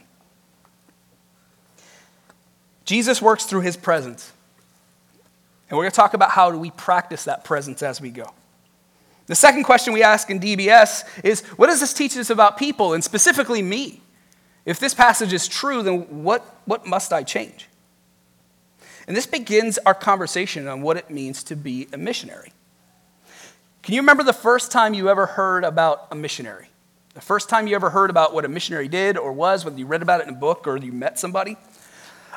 Jesus 2.84 3.20
works 3.20 3.44
through 3.44 3.62
his 3.62 3.76
presence. 3.76 4.32
And 5.72 5.78
we're 5.78 5.84
going 5.84 5.92
to 5.92 5.96
talk 5.96 6.12
about 6.12 6.32
how 6.32 6.50
do 6.50 6.58
we 6.58 6.70
practice 6.70 7.24
that 7.24 7.44
presence 7.44 7.82
as 7.82 7.98
we 7.98 8.10
go. 8.10 8.26
The 9.24 9.34
second 9.34 9.64
question 9.64 9.94
we 9.94 10.02
ask 10.02 10.28
in 10.28 10.38
DBS 10.38 11.02
is 11.24 11.40
what 11.56 11.68
does 11.68 11.80
this 11.80 11.94
teach 11.94 12.14
us 12.18 12.28
about 12.28 12.58
people 12.58 12.92
and 12.92 13.02
specifically 13.02 13.62
me? 13.62 14.02
If 14.66 14.78
this 14.78 14.92
passage 14.92 15.32
is 15.32 15.48
true, 15.48 15.82
then 15.82 16.24
what, 16.24 16.44
what 16.66 16.84
must 16.84 17.10
I 17.10 17.22
change? 17.22 17.68
And 19.08 19.16
this 19.16 19.24
begins 19.24 19.78
our 19.86 19.94
conversation 19.94 20.68
on 20.68 20.82
what 20.82 20.98
it 20.98 21.08
means 21.08 21.42
to 21.44 21.56
be 21.56 21.88
a 21.90 21.96
missionary. 21.96 22.52
Can 23.82 23.94
you 23.94 24.02
remember 24.02 24.24
the 24.24 24.34
first 24.34 24.72
time 24.72 24.92
you 24.92 25.08
ever 25.08 25.24
heard 25.24 25.64
about 25.64 26.08
a 26.10 26.14
missionary? 26.14 26.68
The 27.14 27.22
first 27.22 27.48
time 27.48 27.66
you 27.66 27.74
ever 27.76 27.88
heard 27.88 28.10
about 28.10 28.34
what 28.34 28.44
a 28.44 28.48
missionary 28.48 28.88
did 28.88 29.16
or 29.16 29.32
was, 29.32 29.64
whether 29.64 29.78
you 29.78 29.86
read 29.86 30.02
about 30.02 30.20
it 30.20 30.28
in 30.28 30.34
a 30.34 30.38
book 30.38 30.66
or 30.66 30.76
you 30.76 30.92
met 30.92 31.18
somebody, 31.18 31.56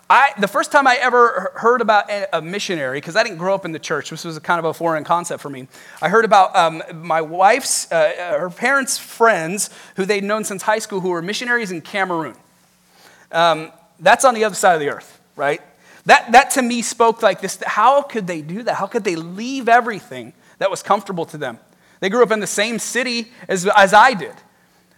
I, 0.07 0.33
the 0.37 0.47
first 0.47 0.71
time 0.71 0.85
I 0.85 0.97
ever 0.97 1.51
heard 1.55 1.81
about 1.81 2.11
a 2.31 2.39
missionary, 2.39 2.97
because 2.97 3.15
I 3.15 3.23
didn't 3.23 3.39
grow 3.39 3.55
up 3.55 3.65
in 3.65 3.71
the 3.71 3.79
church, 3.79 4.11
this 4.11 4.23
was 4.23 4.37
kind 4.39 4.59
of 4.59 4.65
a 4.65 4.73
foreign 4.73 5.03
concept 5.03 5.41
for 5.41 5.49
me. 5.49 5.67
I 5.99 6.09
heard 6.09 6.25
about 6.25 6.55
um, 6.55 6.83
my 6.93 7.21
wife's, 7.21 7.91
uh, 7.91 8.37
her 8.39 8.51
parents' 8.51 8.99
friends 8.99 9.71
who 9.95 10.05
they'd 10.05 10.23
known 10.23 10.43
since 10.43 10.61
high 10.61 10.77
school 10.77 10.99
who 10.99 11.09
were 11.09 11.23
missionaries 11.23 11.71
in 11.71 11.81
Cameroon. 11.81 12.35
Um, 13.31 13.71
that's 13.99 14.25
on 14.25 14.35
the 14.35 14.43
other 14.43 14.53
side 14.53 14.75
of 14.75 14.79
the 14.79 14.89
earth, 14.89 15.19
right? 15.35 15.61
That, 16.05 16.31
that 16.33 16.51
to 16.51 16.61
me 16.61 16.83
spoke 16.83 17.23
like 17.23 17.41
this 17.41 17.57
how 17.65 18.03
could 18.03 18.27
they 18.27 18.43
do 18.43 18.61
that? 18.61 18.75
How 18.75 18.85
could 18.85 19.03
they 19.03 19.15
leave 19.15 19.67
everything 19.67 20.33
that 20.59 20.69
was 20.69 20.83
comfortable 20.83 21.25
to 21.25 21.37
them? 21.37 21.57
They 21.99 22.09
grew 22.09 22.21
up 22.21 22.31
in 22.31 22.41
the 22.41 22.47
same 22.47 22.77
city 22.77 23.31
as, 23.47 23.67
as 23.75 23.91
I 23.91 24.13
did. 24.13 24.35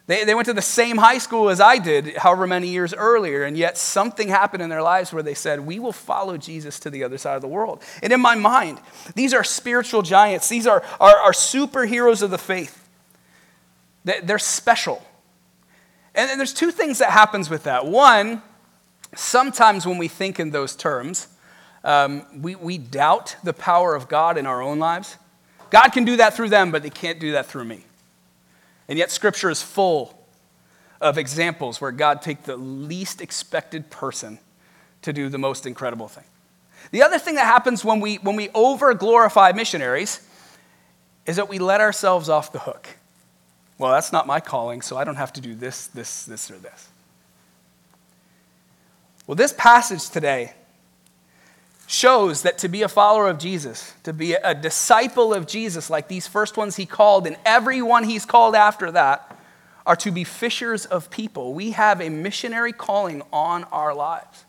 They, 0.07 0.23
they 0.23 0.33
went 0.33 0.45
to 0.45 0.53
the 0.53 0.61
same 0.61 0.97
high 0.97 1.17
school 1.17 1.49
as 1.49 1.59
I 1.59 1.77
did, 1.79 2.15
however 2.15 2.47
many 2.47 2.69
years 2.69 2.93
earlier, 2.93 3.43
and 3.43 3.57
yet 3.57 3.77
something 3.77 4.29
happened 4.29 4.63
in 4.63 4.69
their 4.69 4.81
lives 4.81 5.11
where 5.11 5.21
they 5.21 5.33
said, 5.33 5.59
We 5.59 5.79
will 5.79 5.91
follow 5.91 6.37
Jesus 6.37 6.79
to 6.79 6.89
the 6.89 7.03
other 7.03 7.17
side 7.17 7.35
of 7.35 7.41
the 7.41 7.47
world. 7.49 7.83
And 8.01 8.13
in 8.13 8.21
my 8.21 8.35
mind, 8.35 8.79
these 9.15 9.33
are 9.33 9.43
spiritual 9.43 10.01
giants, 10.01 10.47
these 10.47 10.65
are, 10.65 10.81
are, 11.01 11.17
are 11.17 11.33
superheroes 11.33 12.21
of 12.21 12.31
the 12.31 12.37
faith. 12.37 12.87
They're 14.05 14.39
special. 14.39 15.05
And 16.15 16.39
there's 16.39 16.53
two 16.53 16.71
things 16.71 16.99
that 16.99 17.11
happens 17.11 17.49
with 17.49 17.63
that. 17.63 17.85
One, 17.85 18.41
sometimes 19.13 19.85
when 19.85 19.97
we 19.97 20.07
think 20.07 20.39
in 20.39 20.51
those 20.51 20.77
terms, 20.77 21.27
um, 21.83 22.25
we, 22.41 22.55
we 22.55 22.77
doubt 22.77 23.35
the 23.43 23.51
power 23.53 23.93
of 23.93 24.07
God 24.07 24.37
in 24.37 24.45
our 24.45 24.61
own 24.61 24.79
lives. 24.79 25.17
God 25.69 25.89
can 25.89 26.05
do 26.05 26.15
that 26.15 26.33
through 26.33 26.49
them, 26.49 26.71
but 26.71 26.81
they 26.83 26.89
can't 26.89 27.19
do 27.19 27.33
that 27.33 27.47
through 27.47 27.65
me. 27.65 27.86
And 28.87 28.97
yet, 28.97 29.11
Scripture 29.11 29.49
is 29.49 29.61
full 29.61 30.17
of 31.01 31.17
examples 31.17 31.79
where 31.79 31.91
God 31.91 32.21
take 32.21 32.43
the 32.43 32.57
least 32.57 33.21
expected 33.21 33.89
person 33.89 34.39
to 35.01 35.13
do 35.13 35.29
the 35.29 35.37
most 35.37 35.65
incredible 35.65 36.07
thing. 36.07 36.23
The 36.91 37.03
other 37.03 37.19
thing 37.19 37.35
that 37.35 37.45
happens 37.45 37.83
when 37.83 37.99
we, 37.99 38.15
when 38.15 38.35
we 38.35 38.49
over 38.53 38.93
glorify 38.93 39.51
missionaries 39.51 40.21
is 41.25 41.35
that 41.35 41.49
we 41.49 41.59
let 41.59 41.81
ourselves 41.81 42.29
off 42.29 42.51
the 42.51 42.59
hook. 42.59 42.87
Well, 43.77 43.91
that's 43.91 44.11
not 44.11 44.25
my 44.25 44.39
calling, 44.39 44.81
so 44.81 44.97
I 44.97 45.03
don't 45.03 45.15
have 45.15 45.33
to 45.33 45.41
do 45.41 45.53
this, 45.53 45.87
this, 45.87 46.25
this, 46.25 46.49
or 46.49 46.57
this. 46.57 46.89
Well, 49.27 49.35
this 49.35 49.53
passage 49.53 50.09
today 50.09 50.53
shows 51.87 52.41
that 52.43 52.57
to 52.59 52.67
be 52.67 52.81
a 52.83 52.87
follower 52.89 53.29
of 53.29 53.39
Jesus, 53.39 53.93
to 54.03 54.11
be 54.11 54.33
a 54.33 54.53
disciple 54.53 55.33
of 55.33 55.47
Jesus, 55.47 55.89
like 55.89 56.09
these 56.09 56.27
first 56.27 56.57
ones 56.57 56.75
he 56.75 56.85
called, 56.85 57.25
and 57.25 57.37
everyone 57.45 58.03
he's 58.03 58.25
called 58.25 58.55
after 58.55 58.91
that, 58.91 59.35
are 59.85 59.95
to 59.95 60.11
be 60.11 60.25
fishers 60.25 60.85
of 60.85 61.09
people. 61.09 61.53
We 61.53 61.71
have 61.71 62.01
a 62.01 62.09
missionary 62.09 62.73
calling 62.73 63.23
on 63.31 63.63
our 63.65 63.95
lives. 63.95 64.43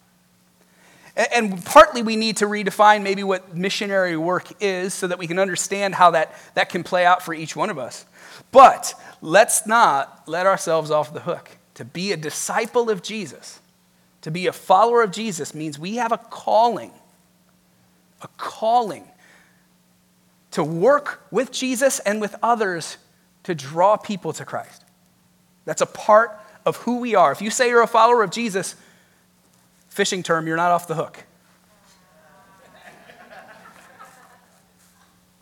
And 1.33 1.64
partly 1.64 2.03
we 2.03 2.16
need 2.16 2.38
to 2.38 2.46
redefine 2.46 3.03
maybe 3.03 3.22
what 3.22 3.57
missionary 3.57 4.16
work 4.16 4.48
is 4.61 4.92
so 4.92 5.07
that 5.07 5.18
we 5.18 5.29
can 5.29 5.38
understand 5.38 5.94
how 5.94 6.12
that, 6.12 6.35
that 6.55 6.68
can 6.68 6.83
play 6.83 7.07
out 7.07 7.22
for 7.22 7.35
each 7.35 7.55
one 7.55 7.70
of 7.70 7.79
us. 7.79 8.05
But 8.51 8.94
let's 9.20 9.64
not 9.64 10.24
let 10.27 10.46
ourselves 10.46 10.90
off 10.90 11.14
the 11.14 11.20
hook. 11.20 11.51
To 11.74 11.85
be 11.85 12.11
a 12.11 12.16
disciple 12.16 12.90
of 12.90 13.03
Jesus, 13.03 13.61
to 14.22 14.33
be 14.33 14.48
a 14.48 14.53
follower 14.53 15.03
of 15.03 15.12
Jesus, 15.12 15.55
means 15.55 15.79
we 15.79 15.96
have 15.96 16.11
a 16.11 16.18
calling 16.18 16.92
a 18.22 18.28
calling 18.37 19.04
to 20.50 20.64
work 20.64 21.22
with 21.31 21.52
Jesus 21.52 21.98
and 22.00 22.20
with 22.20 22.35
others 22.42 22.96
to 23.44 23.54
draw 23.54 23.96
people 23.96 24.33
to 24.33 24.44
Christ. 24.44 24.85
That's 25.64 25.83
a 25.83 25.87
part 25.87 26.38
of 26.64 26.76
who 26.78 26.98
we 26.98 27.14
are. 27.14 27.33
If 27.33 27.42
you 27.42 27.50
say 27.50 27.68
you're 27.68 27.83
a 27.83 27.87
follower 27.87 28.22
of 28.22 28.31
Jesus, 28.31 28.74
fishing 29.88 30.22
term, 30.22 30.46
you're 30.46 30.57
not 30.57 30.70
off 30.70 30.88
the 30.88 30.94
hook. 30.94 31.24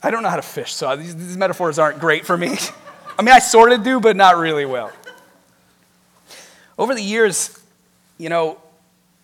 I 0.03 0.11
don't 0.11 0.23
know 0.23 0.29
how 0.29 0.37
to 0.37 0.43
fish, 0.43 0.73
so 0.73 0.95
these, 0.95 1.17
these 1.17 1.37
metaphors 1.37 1.79
aren't 1.79 1.99
great 1.99 2.27
for 2.27 2.37
me. 2.37 2.57
I 3.19 3.23
mean, 3.23 3.35
I 3.35 3.39
sort 3.39 3.73
of 3.73 3.83
do, 3.83 3.99
but 3.99 4.15
not 4.15 4.37
really 4.37 4.67
well. 4.67 4.93
Over 6.79 6.95
the 6.95 7.03
years, 7.03 7.59
you 8.19 8.29
know, 8.29 8.61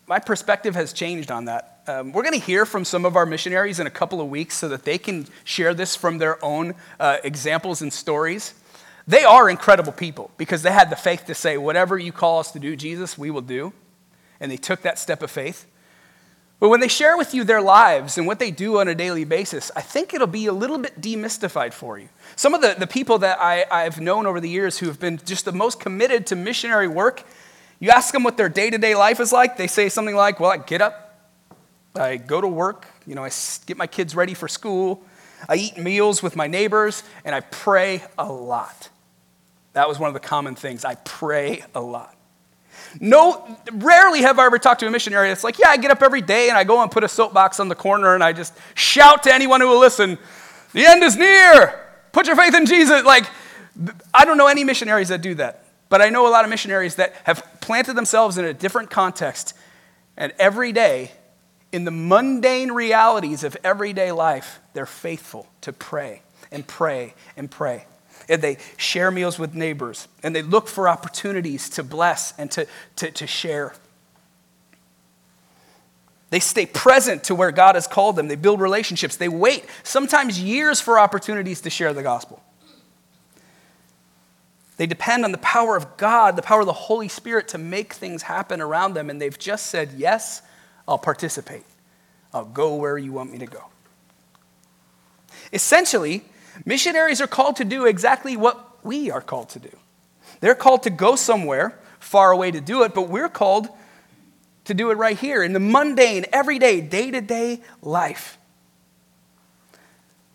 my 0.06 0.18
perspective 0.18 0.74
has 0.74 0.92
changed 0.92 1.30
on 1.30 1.44
that. 1.44 1.71
Um, 1.88 2.12
we're 2.12 2.22
going 2.22 2.38
to 2.38 2.44
hear 2.44 2.64
from 2.64 2.84
some 2.84 3.04
of 3.04 3.16
our 3.16 3.26
missionaries 3.26 3.80
in 3.80 3.88
a 3.88 3.90
couple 3.90 4.20
of 4.20 4.28
weeks 4.28 4.56
so 4.56 4.68
that 4.68 4.84
they 4.84 4.98
can 4.98 5.26
share 5.42 5.74
this 5.74 5.96
from 5.96 6.18
their 6.18 6.42
own 6.44 6.74
uh, 7.00 7.16
examples 7.24 7.82
and 7.82 7.92
stories. 7.92 8.54
They 9.08 9.24
are 9.24 9.50
incredible 9.50 9.92
people 9.92 10.30
because 10.36 10.62
they 10.62 10.70
had 10.70 10.90
the 10.90 10.96
faith 10.96 11.26
to 11.26 11.34
say, 11.34 11.58
whatever 11.58 11.98
you 11.98 12.12
call 12.12 12.38
us 12.38 12.52
to 12.52 12.60
do, 12.60 12.76
Jesus, 12.76 13.18
we 13.18 13.32
will 13.32 13.40
do. 13.40 13.72
And 14.38 14.50
they 14.50 14.56
took 14.56 14.82
that 14.82 14.96
step 14.96 15.22
of 15.24 15.30
faith. 15.32 15.66
But 16.60 16.68
when 16.68 16.78
they 16.78 16.86
share 16.86 17.16
with 17.16 17.34
you 17.34 17.42
their 17.42 17.60
lives 17.60 18.16
and 18.16 18.28
what 18.28 18.38
they 18.38 18.52
do 18.52 18.78
on 18.78 18.86
a 18.86 18.94
daily 18.94 19.24
basis, 19.24 19.72
I 19.74 19.80
think 19.80 20.14
it'll 20.14 20.28
be 20.28 20.46
a 20.46 20.52
little 20.52 20.78
bit 20.78 21.00
demystified 21.00 21.72
for 21.72 21.98
you. 21.98 22.08
Some 22.36 22.54
of 22.54 22.60
the, 22.60 22.76
the 22.78 22.86
people 22.86 23.18
that 23.18 23.40
I, 23.40 23.64
I've 23.68 24.00
known 24.00 24.26
over 24.26 24.38
the 24.38 24.48
years 24.48 24.78
who 24.78 24.86
have 24.86 25.00
been 25.00 25.18
just 25.24 25.44
the 25.46 25.52
most 25.52 25.80
committed 25.80 26.28
to 26.28 26.36
missionary 26.36 26.86
work, 26.86 27.24
you 27.80 27.90
ask 27.90 28.14
them 28.14 28.22
what 28.22 28.36
their 28.36 28.48
day 28.48 28.70
to 28.70 28.78
day 28.78 28.94
life 28.94 29.18
is 29.18 29.32
like, 29.32 29.56
they 29.56 29.66
say 29.66 29.88
something 29.88 30.14
like, 30.14 30.38
Well, 30.38 30.52
I 30.52 30.58
get 30.58 30.80
up, 30.80 31.11
I 31.94 32.16
go 32.16 32.40
to 32.40 32.48
work, 32.48 32.86
you 33.06 33.14
know, 33.14 33.24
I 33.24 33.30
get 33.66 33.76
my 33.76 33.86
kids 33.86 34.16
ready 34.16 34.34
for 34.34 34.48
school, 34.48 35.02
I 35.48 35.56
eat 35.56 35.76
meals 35.76 36.22
with 36.22 36.36
my 36.36 36.46
neighbors, 36.46 37.02
and 37.24 37.34
I 37.34 37.40
pray 37.40 38.02
a 38.16 38.30
lot. 38.30 38.88
That 39.72 39.88
was 39.88 39.98
one 39.98 40.08
of 40.08 40.14
the 40.14 40.20
common 40.20 40.54
things. 40.54 40.84
I 40.84 40.96
pray 40.96 41.64
a 41.74 41.80
lot. 41.80 42.14
No, 43.00 43.58
rarely 43.72 44.22
have 44.22 44.38
I 44.38 44.46
ever 44.46 44.58
talked 44.58 44.80
to 44.80 44.86
a 44.86 44.90
missionary 44.90 45.28
that's 45.28 45.44
like, 45.44 45.58
yeah, 45.58 45.68
I 45.68 45.76
get 45.76 45.90
up 45.90 46.02
every 46.02 46.20
day 46.20 46.48
and 46.48 46.58
I 46.58 46.64
go 46.64 46.82
and 46.82 46.90
put 46.90 47.04
a 47.04 47.08
soapbox 47.08 47.58
on 47.58 47.68
the 47.68 47.74
corner 47.74 48.14
and 48.14 48.22
I 48.22 48.32
just 48.32 48.54
shout 48.74 49.22
to 49.24 49.34
anyone 49.34 49.60
who 49.60 49.68
will 49.68 49.80
listen, 49.80 50.18
the 50.72 50.86
end 50.86 51.02
is 51.02 51.16
near. 51.16 51.80
Put 52.12 52.26
your 52.26 52.36
faith 52.36 52.54
in 52.54 52.66
Jesus. 52.66 53.04
Like, 53.04 53.24
I 54.12 54.24
don't 54.24 54.36
know 54.36 54.46
any 54.46 54.64
missionaries 54.64 55.08
that 55.08 55.22
do 55.22 55.34
that, 55.36 55.64
but 55.88 56.02
I 56.02 56.10
know 56.10 56.26
a 56.26 56.30
lot 56.30 56.44
of 56.44 56.50
missionaries 56.50 56.96
that 56.96 57.14
have 57.24 57.60
planted 57.60 57.94
themselves 57.94 58.36
in 58.36 58.44
a 58.44 58.52
different 58.52 58.90
context 58.90 59.54
and 60.16 60.32
every 60.38 60.72
day 60.72 61.12
in 61.72 61.84
the 61.84 61.90
mundane 61.90 62.70
realities 62.70 63.44
of 63.44 63.56
everyday 63.64 64.12
life, 64.12 64.60
they're 64.74 64.86
faithful 64.86 65.48
to 65.62 65.72
pray 65.72 66.22
and 66.50 66.66
pray 66.66 67.14
and 67.36 67.50
pray. 67.50 67.86
And 68.28 68.40
they 68.42 68.58
share 68.76 69.10
meals 69.10 69.38
with 69.38 69.54
neighbors 69.54 70.06
and 70.22 70.36
they 70.36 70.42
look 70.42 70.68
for 70.68 70.88
opportunities 70.88 71.70
to 71.70 71.82
bless 71.82 72.38
and 72.38 72.50
to, 72.52 72.66
to, 72.96 73.10
to 73.10 73.26
share. 73.26 73.74
They 76.30 76.40
stay 76.40 76.66
present 76.66 77.24
to 77.24 77.34
where 77.34 77.50
God 77.50 77.74
has 77.74 77.86
called 77.86 78.16
them. 78.16 78.28
They 78.28 78.36
build 78.36 78.60
relationships. 78.60 79.16
They 79.16 79.28
wait, 79.28 79.66
sometimes 79.82 80.40
years, 80.40 80.80
for 80.80 80.98
opportunities 80.98 81.62
to 81.62 81.70
share 81.70 81.92
the 81.92 82.02
gospel. 82.02 82.42
They 84.76 84.86
depend 84.86 85.24
on 85.24 85.32
the 85.32 85.38
power 85.38 85.76
of 85.76 85.96
God, 85.96 86.36
the 86.36 86.42
power 86.42 86.60
of 86.60 86.66
the 86.66 86.72
Holy 86.72 87.08
Spirit 87.08 87.48
to 87.48 87.58
make 87.58 87.92
things 87.92 88.22
happen 88.22 88.60
around 88.60 88.94
them. 88.94 89.10
And 89.10 89.20
they've 89.20 89.38
just 89.38 89.66
said 89.66 89.92
yes 89.96 90.42
I'll 90.92 90.98
participate. 90.98 91.64
I'll 92.34 92.44
go 92.44 92.74
where 92.74 92.98
you 92.98 93.12
want 93.12 93.32
me 93.32 93.38
to 93.38 93.46
go. 93.46 93.64
Essentially, 95.50 96.22
missionaries 96.66 97.18
are 97.22 97.26
called 97.26 97.56
to 97.56 97.64
do 97.64 97.86
exactly 97.86 98.36
what 98.36 98.84
we 98.84 99.10
are 99.10 99.22
called 99.22 99.48
to 99.50 99.58
do. 99.58 99.74
They're 100.40 100.54
called 100.54 100.82
to 100.82 100.90
go 100.90 101.16
somewhere 101.16 101.78
far 101.98 102.30
away 102.30 102.50
to 102.50 102.60
do 102.60 102.82
it, 102.82 102.92
but 102.92 103.08
we're 103.08 103.30
called 103.30 103.70
to 104.66 104.74
do 104.74 104.90
it 104.90 104.96
right 104.96 105.18
here 105.18 105.42
in 105.42 105.54
the 105.54 105.60
mundane, 105.60 106.26
everyday, 106.30 106.82
day 106.82 107.10
to 107.10 107.22
day 107.22 107.62
life. 107.80 108.36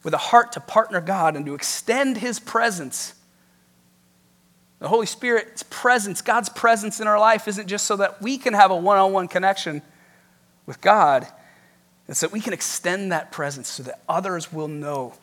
With 0.01 0.15
a 0.15 0.17
heart 0.17 0.53
to 0.53 0.59
partner 0.59 1.01
God 1.01 1.35
and 1.35 1.45
to 1.45 1.53
extend 1.53 2.17
His 2.17 2.39
presence. 2.39 3.13
The 4.79 4.87
Holy 4.87 5.05
Spirit's 5.05 5.61
presence, 5.61 6.23
God's 6.23 6.49
presence 6.49 6.99
in 6.99 7.05
our 7.05 7.19
life, 7.19 7.47
isn't 7.47 7.67
just 7.67 7.85
so 7.85 7.97
that 7.97 8.23
we 8.23 8.39
can 8.39 8.55
have 8.55 8.71
a 8.71 8.75
one 8.75 8.97
on 8.97 9.11
one 9.13 9.27
connection 9.27 9.83
with 10.67 10.79
God, 10.81 11.25
and 12.07 12.15
so 12.15 12.27
we 12.27 12.39
can 12.39 12.53
extend 12.53 13.11
that 13.11 13.31
presence 13.31 13.67
so 13.67 13.83
that 13.83 13.99
others 14.07 14.53
will 14.53 14.67
know. 14.67 15.13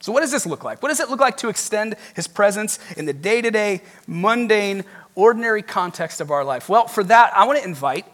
So, 0.00 0.12
what 0.12 0.20
does 0.20 0.32
this 0.32 0.46
look 0.46 0.64
like? 0.64 0.82
What 0.82 0.88
does 0.88 1.00
it 1.00 1.10
look 1.10 1.20
like 1.20 1.36
to 1.38 1.48
extend 1.48 1.96
His 2.14 2.26
presence 2.26 2.78
in 2.96 3.04
the 3.04 3.12
day 3.12 3.42
to 3.42 3.50
day, 3.50 3.82
mundane, 4.06 4.84
ordinary 5.14 5.62
context 5.62 6.20
of 6.20 6.30
our 6.30 6.44
life? 6.44 6.68
Well, 6.68 6.86
for 6.86 7.04
that, 7.04 7.36
I 7.36 7.44
want 7.44 7.58
to 7.58 7.64
invite 7.64 8.06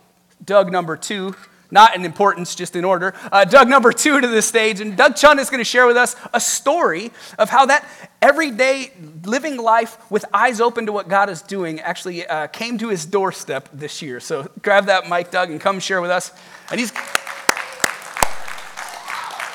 Doug 0.45 0.73
number 0.73 0.97
two 0.97 1.37
not 1.73 1.97
in 1.97 2.05
importance, 2.05 2.55
just 2.55 2.77
in 2.77 2.85
order. 2.85 3.15
Uh, 3.33 3.45
Doug, 3.45 3.69
number 3.69 3.93
two, 3.93 4.21
to 4.21 4.29
the 4.29 4.43
stage. 4.43 4.81
And 4.81 4.97
Doug 4.97 5.17
Chun 5.17 5.41
is 5.41 5.51
going 5.51 5.59
to 5.59 5.65
share 5.65 5.87
with 5.87 5.97
us 5.97 6.15
a 6.33 6.39
story 6.39 7.11
of 7.39 7.51
how 7.51 7.67
that 7.67 7.89
everyday 8.21 8.93
living 9.25 9.57
life 9.57 9.99
with 10.11 10.25
eyes 10.33 10.61
open 10.61 10.87
to 10.87 10.93
what 10.93 11.09
God 11.09 11.29
is 11.31 11.43
doing 11.43 11.81
actually 11.81 12.27
uh, 12.27 12.47
came 12.49 12.79
to 12.79 12.91
his 12.91 13.05
doorstep 13.07 13.69
this 13.73 14.03
year. 14.03 14.21
So 14.21 14.49
grab 14.63 14.87
that 14.87 15.09
mic, 15.09 15.31
Doug, 15.33 15.51
and 15.51 15.61
come 15.61 15.81
share 15.81 16.01
with 16.01 16.11
us. 16.11 16.31
And 16.71 16.79
he's. 16.79 16.93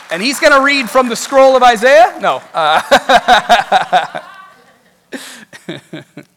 And 0.10 0.22
he's 0.22 0.40
going 0.40 0.54
to 0.54 0.62
read 0.62 0.90
from 0.90 1.10
the 1.10 1.18
scroll 1.18 1.58
of 1.58 1.64
Isaiah? 1.64 2.18
No. 2.22 2.42
Uh, 2.54 2.82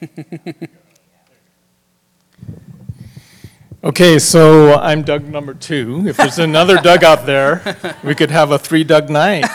okay, 3.84 4.18
so 4.18 4.72
I'm 4.74 5.02
Doug 5.02 5.26
number 5.26 5.54
two. 5.54 6.06
If 6.06 6.16
there's 6.16 6.38
another 6.38 6.76
Doug 6.82 7.02
out 7.04 7.26
there, 7.26 7.76
we 8.02 8.14
could 8.14 8.30
have 8.30 8.50
a 8.50 8.58
three 8.58 8.82
Doug 8.84 9.10
night. 9.10 9.42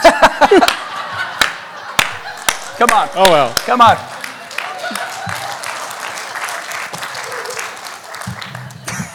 Come 2.77 2.91
on. 2.91 3.09
Oh, 3.15 3.25
well. 3.29 3.53
Come 3.65 3.81
on. 3.81 3.97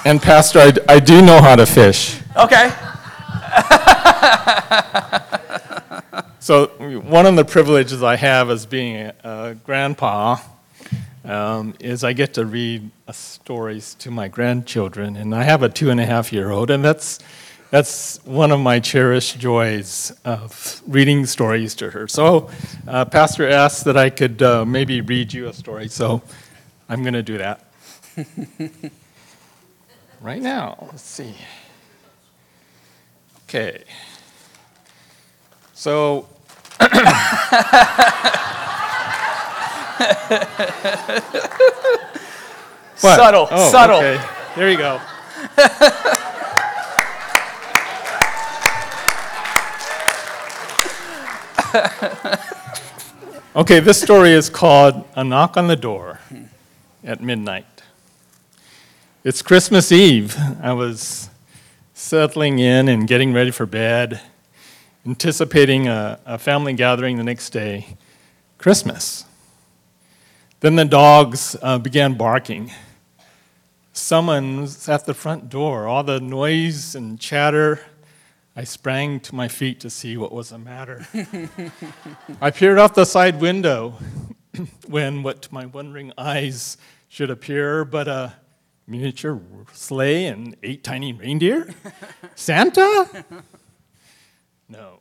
And 0.05 0.21
Pastor, 0.21 0.59
I, 0.59 0.73
I 0.88 0.99
do 0.99 1.23
know 1.23 1.40
how 1.43 1.55
to 1.57 1.66
fish. 1.66 2.19
Okay. 2.37 2.73
So 6.51 6.66
one 7.01 7.27
of 7.27 7.37
the 7.37 7.45
privileges 7.45 8.03
I 8.03 8.16
have 8.16 8.51
as 8.51 8.66
being 8.66 8.97
a, 8.97 9.14
a 9.23 9.55
grandpa 9.55 10.38
um, 11.24 11.74
is 11.80 12.04
I 12.04 12.12
get 12.12 12.35
to 12.35 12.44
read 12.44 12.90
stories 13.12 13.94
to 13.94 14.11
my 14.11 14.28
grandchildren, 14.28 15.16
and 15.16 15.35
I 15.35 15.42
have 15.42 15.62
a 15.62 15.68
two 15.68 15.90
and 15.90 16.00
a 16.00 16.06
half 16.06 16.33
year 16.33 16.50
old, 16.50 16.70
and 16.70 16.85
that's 16.85 17.18
that's 17.70 18.24
one 18.24 18.50
of 18.50 18.59
my 18.59 18.80
cherished 18.80 19.38
joys 19.38 20.12
of 20.24 20.83
reading 20.88 21.24
stories 21.26 21.74
to 21.76 21.90
her. 21.90 22.09
So, 22.09 22.50
uh, 22.88 23.04
Pastor 23.04 23.48
asked 23.48 23.85
that 23.85 23.96
I 23.96 24.11
could 24.11 24.42
uh, 24.42 24.64
maybe 24.64 25.00
read 25.00 25.33
you 25.33 25.48
a 25.48 25.52
story, 25.52 25.88
so 25.88 26.22
I'm 26.88 27.02
going 27.02 27.14
to 27.14 27.22
do 27.22 27.38
that 27.38 27.72
right 30.20 30.42
now. 30.42 30.88
Let's 30.90 31.02
see. 31.02 31.35
Okay. 33.44 33.85
So. 35.74 36.28
Subtle, 42.96 43.48
Oh, 43.50 43.70
subtle. 43.70 43.96
Okay. 43.98 44.20
There 44.56 44.70
you 44.70 44.76
go. 44.78 45.00
okay, 53.56 53.80
this 53.80 54.00
story 54.00 54.30
is 54.32 54.48
called 54.48 55.04
A 55.14 55.24
Knock 55.24 55.56
on 55.56 55.66
the 55.68 55.76
Door 55.76 56.20
at 57.04 57.20
Midnight. 57.20 57.66
It's 59.24 59.42
Christmas 59.42 59.92
Eve. 59.92 60.36
I 60.62 60.72
was 60.72 61.28
settling 61.94 62.58
in 62.58 62.88
and 62.88 63.06
getting 63.06 63.32
ready 63.32 63.50
for 63.50 63.66
bed, 63.66 64.20
anticipating 65.06 65.88
a, 65.88 66.18
a 66.24 66.38
family 66.38 66.72
gathering 66.72 67.16
the 67.18 67.24
next 67.24 67.50
day, 67.50 67.96
Christmas. 68.58 69.24
Then 70.61 70.77
the 70.77 70.85
dogs 70.85 71.57
uh, 71.62 71.79
began 71.79 72.14
barking. 72.14 72.70
Someone 73.94 74.61
was 74.61 74.88
at 74.90 75.07
the 75.07 75.14
front 75.14 75.49
door. 75.49 75.87
All 75.87 76.05
the 76.05 76.20
noise 76.20 76.94
and 76.94 77.18
chatter. 77.18 77.81
I 78.55 78.64
sprang 78.64 79.20
to 79.20 79.35
my 79.35 79.49
feet 79.49 79.81
to 79.81 79.90
see 79.90 80.18
what 80.18 80.33
was 80.33 80.51
the 80.51 80.59
matter. 80.59 81.07
I 82.42 82.51
peered 82.51 82.79
out 82.79 82.94
the 82.94 83.07
side 83.07 83.40
window 83.40 83.94
when 84.87 85.23
what 85.23 85.40
to 85.42 85.55
my 85.55 85.64
wondering 85.64 86.12
eyes 86.18 86.77
should 87.09 87.31
appear 87.31 87.87
but 87.87 88.07
a 88.07 88.35
miniature 88.87 89.40
sleigh 89.73 90.27
and 90.27 90.57
eight 90.62 90.85
tiny 90.85 91.14
reindeer? 91.14 91.73
Santa? 92.35 93.25
No. 94.68 94.99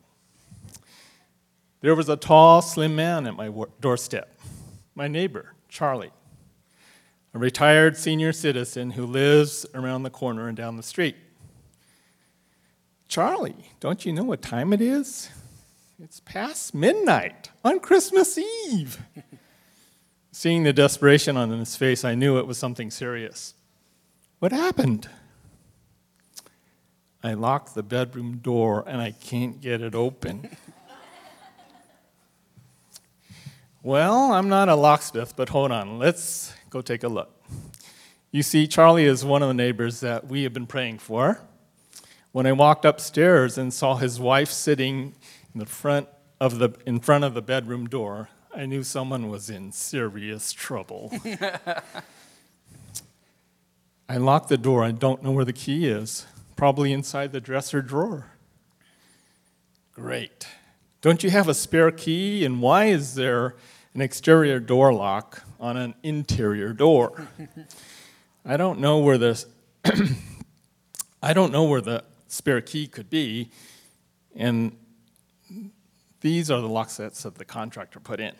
There 1.81 1.95
was 1.95 2.07
a 2.07 2.15
tall, 2.15 2.61
slim 2.61 2.95
man 2.95 3.27
at 3.27 3.35
my 3.35 3.51
doorstep, 3.81 4.38
my 4.99 5.07
neighbor, 5.07 5.53
Charlie, 5.69 6.11
a 7.33 7.39
retired 7.39 7.95
senior 7.95 8.33
citizen 8.33 8.91
who 8.91 9.05
lives 9.05 9.65
around 9.73 10.03
the 10.03 10.09
corner 10.09 10.49
and 10.49 10.57
down 10.57 10.75
the 10.75 10.83
street. 10.83 11.15
Charlie, 13.07 13.55
don't 13.79 14.05
you 14.05 14.11
know 14.11 14.25
what 14.25 14.41
time 14.41 14.73
it 14.73 14.81
is? 14.81 15.29
It's 16.03 16.19
past 16.19 16.75
midnight 16.75 17.49
on 17.63 17.79
Christmas 17.79 18.37
Eve. 18.37 19.01
Seeing 20.33 20.63
the 20.63 20.73
desperation 20.73 21.37
on 21.37 21.49
his 21.51 21.77
face, 21.77 22.03
I 22.03 22.13
knew 22.13 22.37
it 22.37 22.45
was 22.45 22.57
something 22.57 22.91
serious. 22.91 23.53
What 24.39 24.51
happened? 24.51 25.07
I 27.23 27.35
locked 27.35 27.73
the 27.73 27.83
bedroom 27.83 28.39
door 28.39 28.83
and 28.85 28.99
I 28.99 29.11
can't 29.11 29.61
get 29.61 29.81
it 29.81 29.95
open. 29.95 30.57
well, 33.81 34.33
I'm 34.33 34.49
not 34.49 34.67
a 34.69 34.75
locksmith, 34.75 35.35
but 35.35 35.49
hold 35.49 35.71
on. 35.71 35.99
Let's 35.99 36.53
go 36.69 36.81
take 36.81 37.03
a 37.03 37.07
look. 37.07 37.33
You 38.31 38.43
see, 38.43 38.67
Charlie 38.67 39.05
is 39.05 39.23
one 39.23 39.41
of 39.41 39.47
the 39.47 39.53
neighbors 39.53 40.01
that 40.01 40.27
we 40.27 40.43
have 40.43 40.53
been 40.53 40.67
praying 40.67 40.99
for. 40.99 41.39
When 42.31 42.45
I 42.45 42.51
walked 42.51 42.85
upstairs 42.85 43.57
and 43.57 43.73
saw 43.73 43.95
his 43.95 44.19
wife 44.19 44.51
sitting 44.51 45.15
in 45.53 45.59
the 45.59 45.65
front 45.65 46.07
of 46.39 46.59
the 46.59 46.69
in 46.85 46.99
front 46.99 47.23
of 47.23 47.33
the 47.33 47.41
bedroom 47.41 47.87
door, 47.87 48.29
I 48.53 48.65
knew 48.65 48.83
someone 48.83 49.29
was 49.29 49.49
in 49.49 49.71
serious 49.71 50.51
trouble. 50.51 51.11
I 54.09 54.17
locked 54.17 54.49
the 54.49 54.57
door. 54.57 54.83
I 54.83 54.91
don't 54.91 55.23
know 55.23 55.31
where 55.31 55.45
the 55.45 55.53
key 55.53 55.87
is. 55.87 56.25
Probably 56.55 56.91
inside 56.91 57.31
the 57.31 57.39
dresser 57.39 57.81
drawer. 57.81 58.27
Great. 59.93 60.47
Don't 61.01 61.23
you 61.23 61.29
have 61.29 61.47
a 61.47 61.53
spare 61.53 61.91
key? 61.91 62.43
And 62.43 62.61
why 62.61 62.85
is 62.85 63.15
there 63.15 63.55
an 63.93 64.01
exterior 64.01 64.59
door 64.59 64.93
lock 64.93 65.43
on 65.59 65.77
an 65.77 65.95
interior 66.03 66.73
door? 66.73 67.29
I 68.45 68.57
don't 68.57 68.79
know 68.79 68.99
where 68.99 69.17
the 69.17 69.45
I 71.23 71.33
don't 71.33 71.51
know 71.53 71.63
where 71.63 71.81
the 71.81 72.03
spare 72.27 72.61
key 72.61 72.87
could 72.87 73.09
be, 73.09 73.51
and 74.35 74.75
these 76.21 76.51
are 76.51 76.59
the 76.59 76.67
lock 76.67 76.89
sets 76.89 77.23
that 77.23 77.35
the 77.35 77.45
contractor 77.45 77.99
put 77.99 78.19
in. 78.19 78.33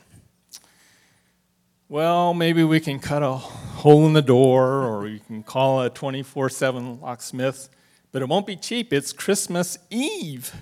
Well, 1.87 2.33
maybe 2.33 2.63
we 2.63 2.79
can 2.79 2.99
cut 2.99 3.23
a 3.23 3.33
hole 3.33 4.05
in 4.05 4.13
the 4.13 4.21
door, 4.21 4.83
or 4.83 5.01
we 5.01 5.19
can 5.19 5.43
call 5.43 5.81
a 5.81 5.89
24 5.89 6.49
7 6.49 6.99
locksmith, 6.99 7.69
but 8.11 8.21
it 8.21 8.27
won't 8.27 8.45
be 8.45 8.57
cheap. 8.57 8.91
It's 8.91 9.13
Christmas 9.13 9.77
Eve. 9.89 10.53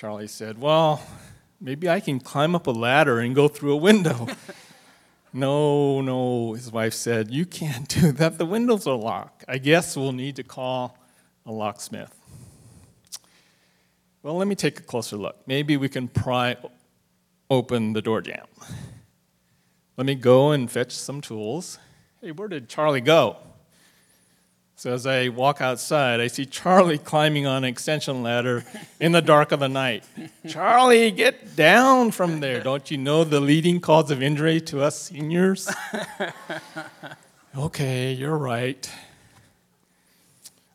Charlie 0.00 0.28
said, 0.28 0.58
Well, 0.58 1.02
maybe 1.60 1.86
I 1.86 2.00
can 2.00 2.20
climb 2.20 2.54
up 2.54 2.66
a 2.66 2.70
ladder 2.70 3.18
and 3.18 3.34
go 3.34 3.48
through 3.48 3.74
a 3.74 3.76
window. 3.76 4.28
no, 5.34 6.00
no, 6.00 6.54
his 6.54 6.72
wife 6.72 6.94
said, 6.94 7.30
You 7.30 7.44
can't 7.44 7.86
do 7.86 8.10
that. 8.12 8.38
The 8.38 8.46
windows 8.46 8.86
are 8.86 8.96
locked. 8.96 9.44
I 9.46 9.58
guess 9.58 9.98
we'll 9.98 10.12
need 10.12 10.36
to 10.36 10.42
call 10.42 10.96
a 11.44 11.52
locksmith. 11.52 12.18
Well, 14.22 14.38
let 14.38 14.48
me 14.48 14.54
take 14.54 14.78
a 14.78 14.82
closer 14.82 15.18
look. 15.18 15.36
Maybe 15.46 15.76
we 15.76 15.90
can 15.90 16.08
pry 16.08 16.56
open 17.50 17.92
the 17.92 18.00
door 18.00 18.22
jamb. 18.22 18.46
Let 19.98 20.06
me 20.06 20.14
go 20.14 20.52
and 20.52 20.70
fetch 20.70 20.92
some 20.92 21.20
tools. 21.20 21.78
Hey, 22.22 22.30
where 22.30 22.48
did 22.48 22.70
Charlie 22.70 23.02
go? 23.02 23.36
So 24.80 24.94
as 24.94 25.04
I 25.04 25.28
walk 25.28 25.60
outside, 25.60 26.20
I 26.20 26.28
see 26.28 26.46
Charlie 26.46 26.96
climbing 26.96 27.44
on 27.44 27.64
an 27.64 27.68
extension 27.68 28.22
ladder 28.22 28.64
in 28.98 29.12
the 29.12 29.20
dark 29.20 29.52
of 29.52 29.60
the 29.60 29.68
night. 29.68 30.04
Charlie, 30.48 31.10
get 31.10 31.54
down 31.54 32.12
from 32.12 32.40
there. 32.40 32.62
Don't 32.62 32.90
you 32.90 32.96
know 32.96 33.22
the 33.22 33.40
leading 33.40 33.82
cause 33.82 34.10
of 34.10 34.22
injury 34.22 34.58
to 34.62 34.80
us 34.80 34.98
seniors? 34.98 35.70
okay, 37.58 38.14
you're 38.14 38.38
right. 38.38 38.90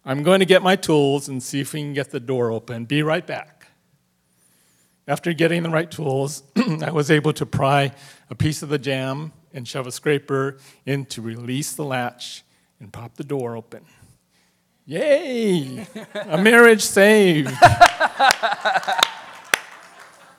I'm 0.06 0.22
going 0.22 0.40
to 0.40 0.46
get 0.46 0.62
my 0.62 0.76
tools 0.76 1.28
and 1.28 1.42
see 1.42 1.62
if 1.62 1.74
we 1.74 1.80
can 1.80 1.96
get 1.96 2.12
the 2.12 2.20
door 2.20 2.52
open. 2.52 2.86
Be 2.86 3.02
right 3.02 3.26
back. 3.26 3.70
After 5.08 5.34
getting 5.34 5.64
the 5.64 5.72
right 5.72 5.90
tools, 5.90 6.44
I 6.84 6.92
was 6.92 7.10
able 7.10 7.34
to 7.34 7.46
pry 7.48 7.92
a 8.30 8.36
piece 8.36 8.62
of 8.62 8.70
the 8.70 8.78
jam 8.78 9.34
and 9.52 9.68
shove 9.68 9.88
a 9.88 9.92
scraper 9.92 10.60
in 10.86 11.08
to 11.08 11.24
release 11.24 11.74
the 11.74 11.86
latch 11.86 12.44
and 12.80 12.92
pop 12.92 13.16
the 13.16 13.24
door 13.24 13.56
open. 13.56 13.86
Yay! 14.86 15.88
A 16.16 16.38
marriage 16.38 16.82
saved. 16.82 17.50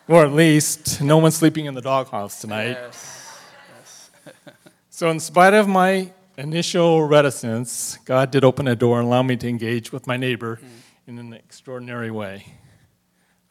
or 0.09 0.25
at 0.25 0.33
least 0.33 1.01
no 1.01 1.19
one's 1.19 1.37
sleeping 1.37 1.67
in 1.67 1.75
the 1.75 1.81
doghouse 1.81 2.41
tonight. 2.41 2.79
Yes. 2.81 3.39
Yes. 3.77 4.11
So, 4.89 5.11
in 5.11 5.21
spite 5.21 5.53
of 5.53 5.69
my 5.69 6.11
initial 6.39 7.03
reticence, 7.03 7.99
God 8.07 8.31
did 8.31 8.45
open 8.45 8.67
a 8.67 8.75
door 8.75 8.99
and 8.99 9.07
allow 9.07 9.23
me 9.23 9.37
to 9.37 9.47
engage 9.47 9.93
with 9.93 10.07
my 10.07 10.17
neighbor 10.17 10.57
mm. 10.57 10.69
in 11.07 11.19
an 11.19 11.35
extraordinary 11.35 12.11
way. 12.11 12.47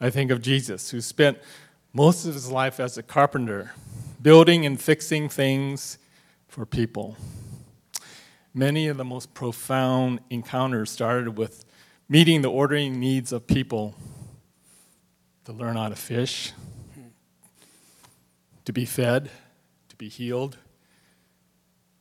I 0.00 0.10
think 0.10 0.32
of 0.32 0.42
Jesus, 0.42 0.90
who 0.90 1.00
spent 1.00 1.38
most 1.92 2.26
of 2.26 2.34
his 2.34 2.50
life 2.50 2.80
as 2.80 2.98
a 2.98 3.02
carpenter, 3.02 3.72
building 4.20 4.66
and 4.66 4.80
fixing 4.80 5.28
things 5.28 5.98
for 6.48 6.66
people. 6.66 7.16
Many 8.58 8.88
of 8.88 8.96
the 8.96 9.04
most 9.04 9.34
profound 9.34 10.20
encounters 10.30 10.90
started 10.90 11.36
with 11.36 11.66
meeting 12.08 12.40
the 12.40 12.50
ordering 12.50 12.98
needs 12.98 13.30
of 13.30 13.46
people 13.46 13.94
to 15.44 15.52
learn 15.52 15.76
how 15.76 15.90
to 15.90 15.94
fish, 15.94 16.54
to 18.64 18.72
be 18.72 18.86
fed, 18.86 19.30
to 19.90 19.96
be 19.96 20.08
healed. 20.08 20.56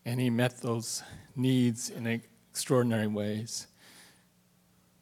And 0.05 0.21
he 0.21 0.29
met 0.29 0.61
those 0.61 1.03
needs 1.35 1.89
in 1.89 2.07
extraordinary 2.07 3.07
ways. 3.07 3.67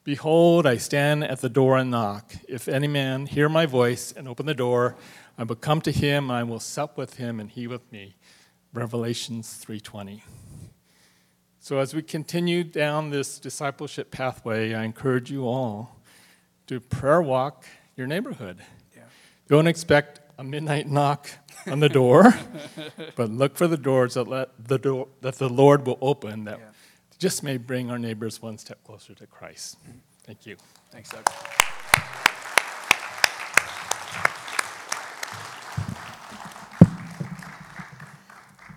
Behold, 0.03 0.65
I 0.65 0.77
stand 0.77 1.23
at 1.23 1.41
the 1.41 1.49
door 1.49 1.77
and 1.77 1.91
knock. 1.91 2.33
If 2.49 2.67
any 2.67 2.87
man 2.87 3.27
hear 3.27 3.47
my 3.47 3.67
voice 3.67 4.11
and 4.11 4.27
open 4.27 4.47
the 4.47 4.55
door, 4.55 4.95
I 5.37 5.43
will 5.43 5.55
come 5.55 5.81
to 5.81 5.91
him, 5.91 6.31
I 6.31 6.41
will 6.41 6.59
sup 6.59 6.97
with 6.97 7.17
him, 7.17 7.39
and 7.39 7.51
he 7.51 7.67
with 7.67 7.91
me. 7.91 8.15
Revelations 8.73 9.63
3:20. 9.63 10.23
So, 11.63 11.79
as 11.79 11.93
we 11.95 12.01
continue 12.01 12.65
down 12.65 13.09
this 13.09 13.39
discipleship 13.39 14.11
pathway, 14.11 14.73
I 14.73 14.83
encourage 14.83 15.31
you 15.31 15.47
all 15.47 15.95
to 16.67 16.81
prayer 16.81 17.21
walk 17.21 17.65
your 17.95 18.05
neighborhood. 18.05 18.57
Yeah. 18.93 19.03
Don't 19.47 19.67
expect 19.67 20.19
a 20.37 20.43
midnight 20.43 20.89
knock 20.89 21.29
on 21.65 21.79
the 21.79 21.87
door, 21.87 22.33
but 23.15 23.31
look 23.31 23.55
for 23.55 23.69
the 23.69 23.77
doors 23.77 24.15
that, 24.15 24.27
let 24.27 24.49
the 24.61 24.77
door, 24.77 25.07
that 25.21 25.35
the 25.35 25.47
Lord 25.47 25.87
will 25.87 25.97
open 26.01 26.43
that 26.43 26.59
Yeah. 26.59 26.65
just 27.17 27.43
may 27.43 27.55
bring 27.55 27.89
our 27.89 27.97
neighbors 27.97 28.41
one 28.41 28.57
step 28.57 28.83
closer 28.83 29.15
to 29.15 29.25
Christ. 29.25 29.77
Thank 30.25 30.45
you. 30.45 30.57
Thanks, 30.91 31.11
Doug. 31.11 31.29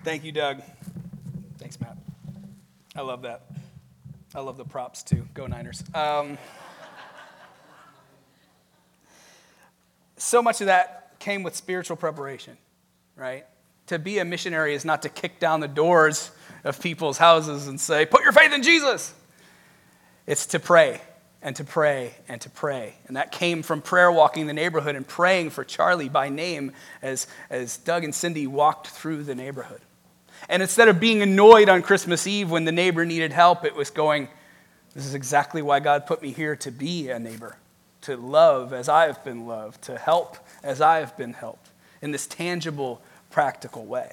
Thank 0.04 0.22
you, 0.22 0.30
Doug. 0.30 0.62
I 2.96 3.02
love 3.02 3.22
that. 3.22 3.42
I 4.34 4.40
love 4.40 4.56
the 4.56 4.64
props 4.64 5.02
too. 5.02 5.28
Go 5.34 5.46
Niners. 5.46 5.84
Um, 5.94 6.38
so 10.16 10.40
much 10.40 10.62
of 10.62 10.68
that 10.68 11.18
came 11.18 11.42
with 11.42 11.54
spiritual 11.54 11.98
preparation, 11.98 12.56
right? 13.14 13.44
To 13.88 13.98
be 13.98 14.18
a 14.18 14.24
missionary 14.24 14.74
is 14.74 14.86
not 14.86 15.02
to 15.02 15.10
kick 15.10 15.38
down 15.38 15.60
the 15.60 15.68
doors 15.68 16.30
of 16.64 16.80
people's 16.80 17.18
houses 17.18 17.68
and 17.68 17.78
say, 17.78 18.06
put 18.06 18.22
your 18.22 18.32
faith 18.32 18.54
in 18.54 18.62
Jesus. 18.62 19.12
It's 20.26 20.46
to 20.46 20.58
pray 20.58 21.02
and 21.42 21.54
to 21.56 21.64
pray 21.64 22.14
and 22.28 22.40
to 22.40 22.48
pray. 22.48 22.94
And 23.08 23.18
that 23.18 23.30
came 23.30 23.62
from 23.62 23.82
prayer 23.82 24.10
walking 24.10 24.46
the 24.46 24.54
neighborhood 24.54 24.96
and 24.96 25.06
praying 25.06 25.50
for 25.50 25.64
Charlie 25.64 26.08
by 26.08 26.30
name 26.30 26.72
as, 27.02 27.26
as 27.50 27.76
Doug 27.76 28.04
and 28.04 28.14
Cindy 28.14 28.46
walked 28.46 28.86
through 28.86 29.24
the 29.24 29.34
neighborhood. 29.34 29.82
And 30.48 30.62
instead 30.62 30.88
of 30.88 31.00
being 31.00 31.22
annoyed 31.22 31.68
on 31.68 31.82
Christmas 31.82 32.26
Eve 32.26 32.50
when 32.50 32.64
the 32.64 32.72
neighbor 32.72 33.04
needed 33.04 33.32
help, 33.32 33.64
it 33.64 33.74
was 33.74 33.90
going, 33.90 34.28
This 34.94 35.06
is 35.06 35.14
exactly 35.14 35.62
why 35.62 35.80
God 35.80 36.06
put 36.06 36.22
me 36.22 36.32
here 36.32 36.56
to 36.56 36.70
be 36.70 37.10
a 37.10 37.18
neighbor, 37.18 37.56
to 38.02 38.16
love 38.16 38.72
as 38.72 38.88
I 38.88 39.06
have 39.06 39.24
been 39.24 39.46
loved, 39.46 39.82
to 39.82 39.98
help 39.98 40.36
as 40.62 40.80
I 40.80 40.98
have 40.98 41.16
been 41.16 41.32
helped 41.32 41.70
in 42.02 42.12
this 42.12 42.26
tangible, 42.26 43.02
practical 43.30 43.84
way. 43.84 44.12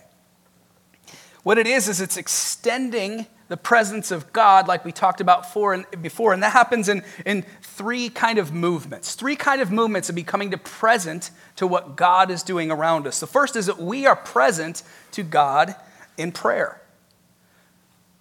What 1.43 1.57
it 1.57 1.67
is, 1.67 1.89
is 1.89 1.99
it's 1.99 2.17
extending 2.17 3.27
the 3.49 3.57
presence 3.57 4.09
of 4.09 4.31
God, 4.33 4.67
like 4.67 4.85
we 4.85 4.91
talked 4.91 5.21
about 5.21 5.41
before, 6.01 6.33
and 6.33 6.43
that 6.43 6.53
happens 6.53 6.87
in, 6.89 7.03
in 7.25 7.45
three 7.61 8.09
kind 8.09 8.39
of 8.39 8.53
movements. 8.53 9.15
Three 9.15 9.35
kind 9.35 9.61
of 9.61 9.71
movements 9.71 10.09
of 10.09 10.15
becoming 10.15 10.51
to 10.51 10.57
present 10.57 11.31
to 11.57 11.67
what 11.67 11.95
God 11.95 12.31
is 12.31 12.41
doing 12.41 12.71
around 12.71 13.05
us. 13.05 13.19
The 13.19 13.27
first 13.27 13.55
is 13.55 13.65
that 13.65 13.77
we 13.77 14.05
are 14.05 14.15
present 14.15 14.83
to 15.11 15.21
God 15.21 15.75
in 16.17 16.31
prayer. 16.31 16.81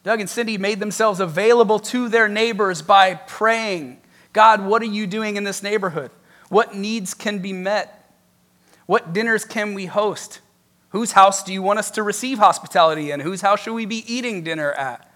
Doug 0.04 0.20
and 0.20 0.28
Cindy 0.28 0.58
made 0.58 0.80
themselves 0.80 1.20
available 1.20 1.78
to 1.78 2.08
their 2.08 2.28
neighbors 2.28 2.82
by 2.82 3.14
praying 3.14 3.98
God, 4.32 4.64
what 4.64 4.82
are 4.82 4.86
you 4.86 5.06
doing 5.06 5.36
in 5.36 5.44
this 5.44 5.62
neighborhood? 5.62 6.10
What 6.48 6.74
needs 6.74 7.14
can 7.14 7.38
be 7.40 7.52
met? 7.52 8.10
What 8.86 9.12
dinners 9.12 9.44
can 9.44 9.74
we 9.74 9.86
host? 9.86 10.40
Whose 10.90 11.12
house 11.12 11.42
do 11.42 11.52
you 11.52 11.62
want 11.62 11.78
us 11.78 11.90
to 11.92 12.02
receive 12.02 12.38
hospitality 12.38 13.10
in? 13.10 13.20
Whose 13.20 13.40
house 13.40 13.62
should 13.62 13.74
we 13.74 13.86
be 13.86 14.04
eating 14.12 14.42
dinner 14.42 14.72
at? 14.72 15.10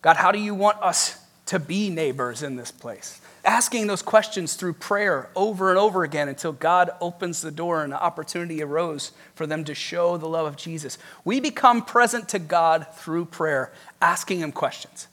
God, 0.00 0.16
how 0.16 0.32
do 0.32 0.38
you 0.38 0.54
want 0.54 0.80
us 0.82 1.18
to 1.48 1.58
be 1.58 1.90
neighbors 1.90 2.42
in 2.42 2.56
this 2.56 2.70
place? 2.70 3.20
Asking 3.44 3.86
those 3.86 4.02
questions 4.02 4.54
through 4.54 4.74
prayer 4.74 5.30
over 5.34 5.70
and 5.70 5.78
over 5.78 6.04
again 6.04 6.28
until 6.28 6.52
God 6.52 6.90
opens 7.00 7.40
the 7.40 7.50
door 7.50 7.82
and 7.82 7.92
the 7.92 8.02
opportunity 8.02 8.62
arose 8.62 9.12
for 9.34 9.46
them 9.46 9.64
to 9.64 9.74
show 9.74 10.16
the 10.16 10.28
love 10.28 10.46
of 10.46 10.56
Jesus. 10.56 10.98
We 11.24 11.40
become 11.40 11.84
present 11.84 12.28
to 12.30 12.38
God 12.38 12.86
through 12.94 13.26
prayer, 13.26 13.72
asking 14.00 14.40
Him 14.40 14.52
questions. 14.52 15.08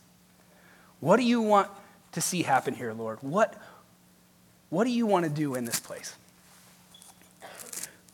What 1.00 1.18
do 1.18 1.24
you 1.24 1.42
want 1.42 1.70
to 2.12 2.22
see 2.22 2.44
happen 2.44 2.74
here, 2.74 2.94
Lord? 2.94 3.20
What, 3.22 3.54
what 4.70 4.84
do 4.84 4.90
you 4.90 5.06
want 5.06 5.24
to 5.26 5.32
do 5.32 5.56
in 5.56 5.66
this 5.66 5.80
place? 5.80 6.16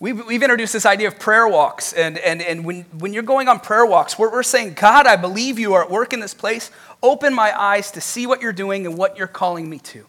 We've, 0.02 0.26
we've 0.26 0.42
introduced 0.42 0.74
this 0.74 0.88
idea 0.88 1.08
of 1.08 1.20
prayer 1.20 1.48
walks. 1.48 1.94
And, 1.94 2.18
and, 2.18 2.42
and 2.42 2.66
when, 2.66 2.86
when 2.98 3.14
you're 3.14 3.22
going 3.22 3.48
on 3.48 3.60
prayer 3.60 3.86
walks, 3.86 4.18
we're, 4.18 4.32
we're 4.32 4.42
saying, 4.42 4.74
God, 4.74 5.06
I 5.06 5.16
believe 5.16 5.60
you 5.60 5.76
are 5.76 5.84
at 5.84 5.92
work 5.92 6.12
in 6.12 6.20
this 6.20 6.34
place. 6.34 6.72
Open 7.04 7.36
my 7.36 7.58
eyes 7.58 7.92
to 7.92 8.02
see 8.02 8.26
what 8.26 8.42
you're 8.42 8.52
doing 8.52 8.88
and 8.88 8.98
what 8.98 9.16
you're 9.16 9.28
calling 9.28 9.70
me 9.70 9.78
to. 9.78 10.08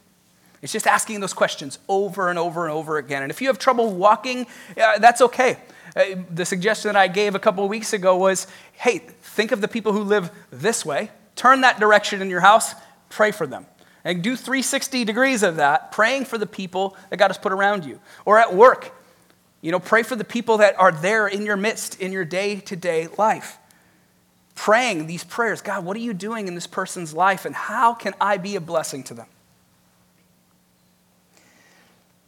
It's 0.62 0.72
just 0.72 0.86
asking 0.86 1.20
those 1.20 1.34
questions 1.34 1.78
over 1.90 2.30
and 2.30 2.38
over 2.38 2.64
and 2.64 2.72
over 2.72 2.96
again. 2.96 3.22
And 3.22 3.30
if 3.30 3.42
you 3.42 3.48
have 3.48 3.58
trouble 3.58 3.92
walking, 3.92 4.46
uh, 4.82 4.98
that's 4.98 5.20
okay. 5.20 5.58
Uh, 5.94 6.04
the 6.30 6.46
suggestion 6.46 6.88
that 6.88 6.96
I 6.96 7.06
gave 7.06 7.34
a 7.34 7.38
couple 7.38 7.62
of 7.62 7.68
weeks 7.68 7.92
ago 7.92 8.16
was 8.16 8.46
hey, 8.72 9.00
think 9.20 9.52
of 9.52 9.60
the 9.60 9.68
people 9.68 9.92
who 9.92 10.04
live 10.04 10.30
this 10.50 10.86
way, 10.86 11.10
turn 11.36 11.60
that 11.60 11.78
direction 11.78 12.22
in 12.22 12.30
your 12.30 12.40
house, 12.40 12.74
pray 13.10 13.30
for 13.30 13.46
them. 13.46 13.66
And 14.04 14.22
do 14.22 14.36
360 14.36 15.04
degrees 15.04 15.42
of 15.42 15.56
that, 15.56 15.92
praying 15.92 16.24
for 16.24 16.38
the 16.38 16.46
people 16.46 16.96
that 17.10 17.18
God 17.18 17.28
has 17.28 17.36
put 17.36 17.52
around 17.52 17.84
you. 17.84 18.00
Or 18.24 18.38
at 18.38 18.54
work, 18.54 18.90
you 19.62 19.70
know, 19.70 19.80
pray 19.80 20.02
for 20.02 20.16
the 20.16 20.24
people 20.24 20.58
that 20.58 20.78
are 20.78 20.92
there 20.92 21.26
in 21.26 21.46
your 21.46 21.56
midst 21.56 21.98
in 22.00 22.12
your 22.12 22.24
day 22.24 22.56
to 22.56 22.76
day 22.76 23.08
life. 23.16 23.58
Praying 24.54 25.06
these 25.06 25.24
prayers 25.24 25.62
God, 25.62 25.84
what 25.84 25.96
are 25.96 26.00
you 26.00 26.12
doing 26.12 26.48
in 26.48 26.54
this 26.54 26.66
person's 26.66 27.14
life, 27.14 27.46
and 27.46 27.54
how 27.54 27.94
can 27.94 28.12
I 28.20 28.36
be 28.36 28.56
a 28.56 28.60
blessing 28.60 29.02
to 29.04 29.14
them? 29.14 29.26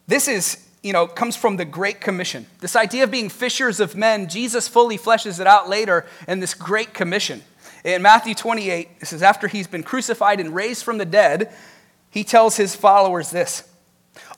This 0.07 0.27
is, 0.27 0.65
you 0.81 0.93
know, 0.93 1.07
comes 1.07 1.35
from 1.35 1.57
the 1.57 1.65
Great 1.65 1.99
Commission. 1.99 2.45
This 2.59 2.75
idea 2.75 3.03
of 3.03 3.11
being 3.11 3.29
fishers 3.29 3.79
of 3.79 3.95
men, 3.95 4.29
Jesus 4.29 4.67
fully 4.67 4.97
fleshes 4.97 5.39
it 5.39 5.47
out 5.47 5.67
later 5.67 6.05
in 6.27 6.39
this 6.39 6.53
Great 6.53 6.93
Commission. 6.93 7.43
In 7.83 8.01
Matthew 8.01 8.33
28, 8.33 8.99
this 8.99 9.13
is 9.13 9.21
after 9.21 9.47
he's 9.47 9.67
been 9.67 9.83
crucified 9.83 10.39
and 10.39 10.55
raised 10.55 10.83
from 10.83 10.99
the 10.99 11.05
dead, 11.05 11.53
he 12.09 12.23
tells 12.23 12.55
his 12.55 12.75
followers 12.75 13.29
this 13.29 13.67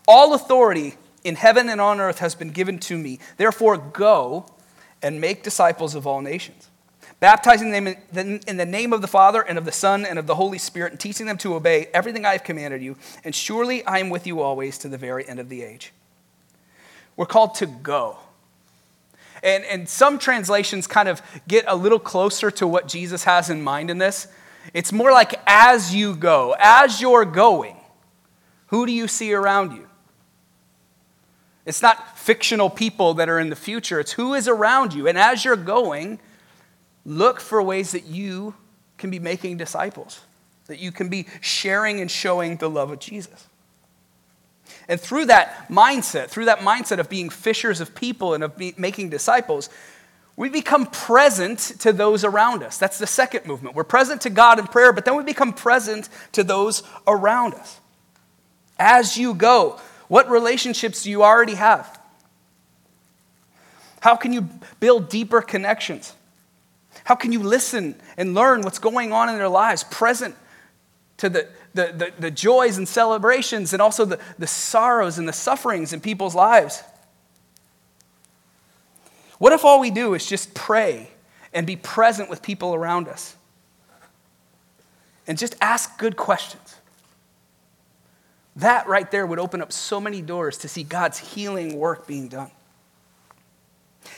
All 0.07 0.33
authority 0.33 0.95
in 1.23 1.35
heaven 1.35 1.69
and 1.69 1.81
on 1.81 1.99
earth 1.99 2.19
has 2.19 2.35
been 2.35 2.51
given 2.51 2.79
to 2.79 2.97
me. 2.97 3.19
Therefore, 3.37 3.77
go 3.77 4.45
and 5.01 5.21
make 5.21 5.43
disciples 5.43 5.95
of 5.95 6.07
all 6.07 6.21
nations, 6.21 6.69
baptizing 7.19 7.71
them 7.71 7.87
in 7.87 8.57
the 8.57 8.65
name 8.65 8.93
of 8.93 9.01
the 9.01 9.07
Father 9.07 9.41
and 9.41 9.57
of 9.57 9.65
the 9.65 9.71
Son 9.71 10.05
and 10.05 10.17
of 10.17 10.27
the 10.27 10.35
Holy 10.35 10.57
Spirit, 10.57 10.91
and 10.91 10.99
teaching 10.99 11.25
them 11.25 11.37
to 11.39 11.55
obey 11.55 11.87
everything 11.93 12.25
I 12.25 12.33
have 12.33 12.43
commanded 12.43 12.81
you. 12.81 12.95
And 13.23 13.35
surely 13.35 13.85
I 13.85 13.99
am 13.99 14.09
with 14.09 14.25
you 14.25 14.41
always 14.41 14.77
to 14.79 14.87
the 14.87 14.97
very 14.97 15.27
end 15.27 15.39
of 15.39 15.49
the 15.49 15.63
age. 15.63 15.93
We're 17.15 17.25
called 17.25 17.55
to 17.55 17.65
go. 17.65 18.17
And, 19.43 19.63
and 19.65 19.87
some 19.87 20.17
translations 20.17 20.87
kind 20.87 21.07
of 21.07 21.21
get 21.47 21.65
a 21.67 21.75
little 21.75 21.99
closer 21.99 22.49
to 22.51 22.67
what 22.67 22.87
Jesus 22.87 23.23
has 23.25 23.49
in 23.49 23.61
mind 23.61 23.89
in 23.89 23.97
this. 23.97 24.27
It's 24.73 24.91
more 24.91 25.11
like 25.11 25.39
as 25.45 25.93
you 25.93 26.15
go, 26.15 26.55
as 26.59 27.01
you're 27.01 27.25
going, 27.25 27.75
who 28.67 28.85
do 28.85 28.91
you 28.91 29.07
see 29.07 29.33
around 29.33 29.73
you? 29.73 29.86
It's 31.67 31.81
not 31.81 32.17
fictional 32.17 32.69
people 32.69 33.13
that 33.15 33.27
are 33.27 33.39
in 33.39 33.49
the 33.49 33.55
future, 33.55 33.99
it's 33.99 34.13
who 34.13 34.33
is 34.33 34.47
around 34.47 34.93
you. 34.93 35.07
And 35.07 35.17
as 35.17 35.43
you're 35.43 35.57
going, 35.57 36.19
look 37.05 37.41
for 37.41 37.61
ways 37.61 37.91
that 37.91 38.05
you 38.05 38.55
can 38.97 39.11
be 39.11 39.19
making 39.19 39.57
disciples, 39.57 40.21
that 40.67 40.79
you 40.79 40.93
can 40.93 41.09
be 41.09 41.27
sharing 41.41 41.99
and 41.99 42.09
showing 42.09 42.55
the 42.55 42.69
love 42.69 42.89
of 42.89 42.99
Jesus. 42.99 43.47
And 44.87 44.99
through 44.99 45.25
that 45.25 45.67
mindset, 45.67 46.29
through 46.29 46.45
that 46.45 46.59
mindset 46.59 46.99
of 46.99 47.09
being 47.09 47.29
fishers 47.29 47.81
of 47.81 47.93
people 47.93 48.33
and 48.33 48.45
of 48.45 48.57
making 48.77 49.09
disciples, 49.09 49.69
we 50.37 50.47
become 50.47 50.85
present 50.85 51.59
to 51.79 51.91
those 51.91 52.23
around 52.23 52.63
us. 52.63 52.77
That's 52.77 52.97
the 52.97 53.07
second 53.07 53.45
movement. 53.45 53.75
We're 53.75 53.83
present 53.83 54.21
to 54.21 54.29
God 54.29 54.57
in 54.57 54.67
prayer, 54.67 54.93
but 54.93 55.03
then 55.03 55.17
we 55.17 55.23
become 55.23 55.51
present 55.51 56.07
to 56.31 56.43
those 56.43 56.83
around 57.05 57.55
us. 57.55 57.81
As 58.79 59.17
you 59.17 59.33
go, 59.33 59.81
what 60.07 60.29
relationships 60.29 61.03
do 61.03 61.09
you 61.09 61.23
already 61.23 61.55
have? 61.55 61.99
How 64.01 64.15
can 64.15 64.33
you 64.33 64.47
build 64.79 65.09
deeper 65.09 65.41
connections? 65.41 66.13
How 67.03 67.15
can 67.15 67.31
you 67.31 67.39
listen 67.41 67.95
and 68.17 68.33
learn 68.33 68.61
what's 68.61 68.79
going 68.79 69.11
on 69.11 69.29
in 69.29 69.37
their 69.37 69.49
lives, 69.49 69.83
present 69.85 70.35
to 71.17 71.29
the, 71.29 71.47
the, 71.73 71.93
the, 71.93 72.13
the, 72.19 72.31
joys 72.31 72.77
and 72.77 72.87
celebrations 72.87 73.73
and 73.73 73.81
also 73.81 74.05
the, 74.05 74.19
the 74.37 74.47
sorrows 74.47 75.17
and 75.17 75.27
the 75.27 75.33
sufferings 75.33 75.93
in 75.93 76.01
people's 76.01 76.35
lives? 76.35 76.83
What 79.39 79.53
if 79.53 79.63
all 79.63 79.79
we 79.79 79.89
do 79.89 80.13
is 80.15 80.25
just 80.25 80.53
pray 80.53 81.09
and 81.53 81.65
be 81.65 81.75
present 81.75 82.29
with 82.29 82.41
people 82.41 82.75
around 82.75 83.07
us? 83.07 83.35
And 85.27 85.37
just 85.37 85.55
ask 85.61 85.97
good 85.97 86.17
questions. 86.17 86.66
That 88.57 88.87
right 88.87 89.09
there 89.09 89.25
would 89.25 89.39
open 89.39 89.61
up 89.61 89.71
so 89.71 90.01
many 90.01 90.21
doors 90.21 90.57
to 90.59 90.67
see 90.67 90.83
God's 90.83 91.19
healing 91.19 91.77
work 91.77 92.07
being 92.07 92.27
done. 92.27 92.51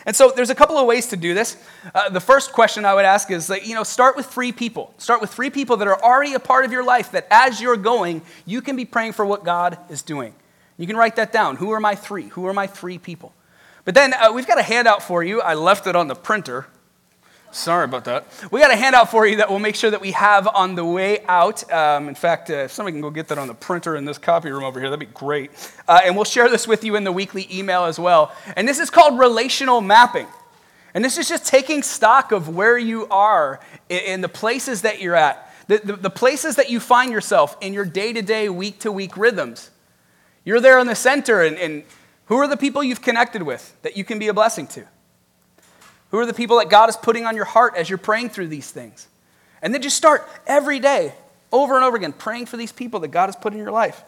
And 0.06 0.16
so 0.16 0.32
there's 0.34 0.50
a 0.50 0.56
couple 0.56 0.78
of 0.78 0.88
ways 0.88 1.08
to 1.08 1.18
do 1.18 1.34
this. 1.34 1.58
Uh, 1.94 2.10
the 2.10 2.22
first 2.22 2.54
question 2.54 2.86
I 2.86 2.94
would 2.94 3.06
ask 3.06 3.32
is 3.32 3.48
that, 3.48 3.66
you 3.66 3.76
know, 3.76 3.84
start 3.84 4.16
with 4.16 4.28
three 4.28 4.52
people. 4.52 4.94
Start 4.98 5.20
with 5.20 5.34
three 5.34 5.50
people 5.50 5.78
that 5.78 5.88
are 5.88 6.02
already 6.02 6.36
a 6.36 6.40
part 6.40 6.64
of 6.64 6.72
your 6.72 6.84
life 6.84 7.12
that 7.12 7.28
as 7.30 7.60
you're 7.60 7.76
going, 7.78 8.22
you 8.46 8.62
can 8.62 8.76
be 8.76 8.86
praying 8.86 9.14
for 9.14 9.26
what 9.26 9.44
God 9.44 9.78
is 9.90 10.02
doing. 10.02 10.34
You 10.78 10.88
can 10.88 10.96
write 10.96 11.18
that 11.18 11.34
down. 11.34 11.58
Who 11.58 11.72
are 11.72 11.80
my 11.80 11.96
three? 11.96 12.30
Who 12.30 12.46
are 12.48 12.54
my 12.54 12.68
three 12.68 12.98
people? 12.98 13.34
But 13.84 13.94
then 13.96 14.14
uh, 14.14 14.32
we've 14.32 14.48
got 14.48 14.60
a 14.60 14.64
handout 14.64 15.04
for 15.04 15.24
you. 15.24 15.42
I 15.42 15.56
left 15.56 15.88
it 15.88 15.96
on 15.96 16.08
the 16.08 16.16
printer. 16.16 16.68
Sorry 17.52 17.84
about 17.84 18.06
that. 18.06 18.26
We 18.52 18.60
got 18.60 18.72
a 18.72 18.76
handout 18.76 19.10
for 19.10 19.26
you 19.26 19.38
that 19.38 19.50
we'll 19.50 19.60
make 19.60 19.76
sure 19.76 19.90
that 19.90 20.02
we 20.02 20.12
have 20.12 20.48
on 20.48 20.76
the 20.76 20.86
way 20.86 21.26
out. 21.26 21.72
Um, 21.72 22.08
in 22.08 22.16
fact, 22.16 22.52
uh, 22.52 22.54
if 22.54 22.72
somebody 22.72 22.94
can 22.94 23.02
go 23.02 23.10
get 23.10 23.28
that 23.30 23.40
on 23.40 23.48
the 23.48 23.56
printer 23.56 23.96
in 23.96 24.06
this 24.06 24.20
copy 24.20 24.52
room 24.52 24.64
over 24.64 24.80
here, 24.80 24.90
that'd 24.90 25.00
be 25.00 25.12
great. 25.14 25.52
Uh, 25.88 26.02
and 26.06 26.16
we'll 26.16 26.26
share 26.26 26.48
this 26.50 26.68
with 26.68 26.84
you 26.84 26.96
in 26.96 27.04
the 27.04 27.12
weekly 27.12 27.48
email 27.52 27.86
as 27.86 27.98
well. 27.98 28.36
And 28.56 28.68
this 28.68 28.80
is 28.80 28.92
called 28.92 29.18
relational 29.18 29.82
mapping. 29.82 30.28
And 30.94 31.04
this 31.04 31.18
is 31.18 31.28
just 31.28 31.46
taking 31.46 31.82
stock 31.82 32.32
of 32.32 32.50
where 32.50 32.78
you 32.78 33.08
are 33.08 33.60
in, 33.90 34.22
the 34.22 34.30
places 34.30 34.84
that 34.84 35.02
you're 35.02 35.16
at, 35.16 35.52
the, 35.68 35.80
the, 35.84 35.96
the 35.96 36.10
places 36.10 36.56
that 36.56 36.70
you 36.70 36.80
find 36.80 37.12
yourself 37.12 37.58
in 37.62 37.74
your 37.74 37.86
day 37.86 38.14
to 38.14 38.22
day, 38.22 38.50
week 38.50 38.80
to 38.80 38.92
week 38.92 39.18
rhythms. 39.18 39.72
You're 40.46 40.62
there 40.62 40.80
in 40.80 40.88
the 40.88 40.96
center, 40.96 41.44
and, 41.44 41.58
and 41.58 41.84
who 42.26 42.38
are 42.38 42.48
the 42.48 42.58
people 42.58 42.84
you've 42.84 43.02
connected 43.02 43.44
with 43.44 43.76
that 43.84 43.98
you 43.98 44.04
can 44.04 44.18
be 44.18 44.28
a 44.28 44.34
blessing 44.34 44.68
to? 44.68 44.86
Who 46.12 46.18
are 46.18 46.26
the 46.26 46.34
people 46.34 46.58
that 46.58 46.70
God 46.70 46.90
is 46.90 46.98
putting 46.98 47.26
on 47.26 47.36
your 47.36 47.46
heart 47.46 47.76
as 47.76 47.90
you're 47.90 47.98
praying 47.98 48.30
through 48.30 48.48
these 48.48 48.70
things? 48.70 49.08
And 49.62 49.74
then 49.74 49.82
just 49.82 49.98
start 49.98 50.28
every 50.48 50.80
day, 50.80 51.14
over 51.52 51.76
and 51.76 51.84
over 51.84 51.98
again, 51.98 52.14
praying 52.14 52.48
for 52.48 52.58
these 52.58 52.72
people 52.72 53.00
that 53.02 53.10
God 53.10 53.28
has 53.28 53.36
put 53.36 53.54
in 53.54 53.60
your 53.60 53.72
life. 53.72 54.04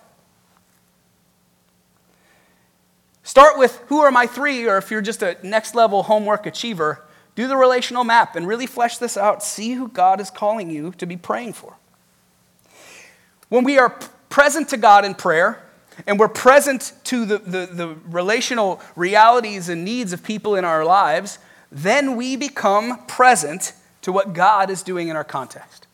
Start 3.24 3.58
with 3.58 3.78
who 3.88 3.99
are 3.99 4.12
my 4.12 4.26
three, 4.26 4.68
or 4.68 4.78
if 4.78 4.89
you're 4.89 5.02
just 5.02 5.22
a 5.22 5.38
next 5.43 5.76
level 5.76 6.04
homework 6.04 6.45
achiever, 6.45 7.04
do 7.36 7.47
the 7.47 7.56
relational 7.56 8.04
map 8.04 8.36
and 8.36 8.47
really 8.47 8.66
flesh 8.66 8.97
this 8.97 9.16
out. 9.16 9.43
See 9.43 9.74
who 9.74 9.88
God 9.88 10.20
is 10.20 10.30
calling 10.30 10.70
you 10.70 10.91
to 10.97 11.06
be 11.06 11.18
praying 11.18 11.54
for. 11.54 11.76
When 13.49 13.64
we 13.64 13.78
are 13.78 13.97
present 14.30 14.70
to 14.70 14.78
God 14.78 15.06
in 15.06 15.14
prayer, 15.14 15.62
and 16.08 16.20
we're 16.20 16.30
present 16.30 16.93
to 17.06 17.26
the, 17.26 17.38
the, 17.38 17.66
the 17.68 17.95
relational 18.10 18.82
realities 18.95 19.70
and 19.70 19.86
needs 19.86 20.14
of 20.14 20.24
people 20.24 20.56
in 20.56 20.66
our 20.66 20.84
lives, 20.84 21.38
then 21.72 22.15
we 22.17 22.36
become 22.36 23.05
present 23.05 23.74
to 24.01 24.11
what 24.11 24.34
God 24.34 24.69
is 24.69 24.84
doing 24.84 25.07
in 25.07 25.15
our 25.15 25.24
context. 25.24 25.88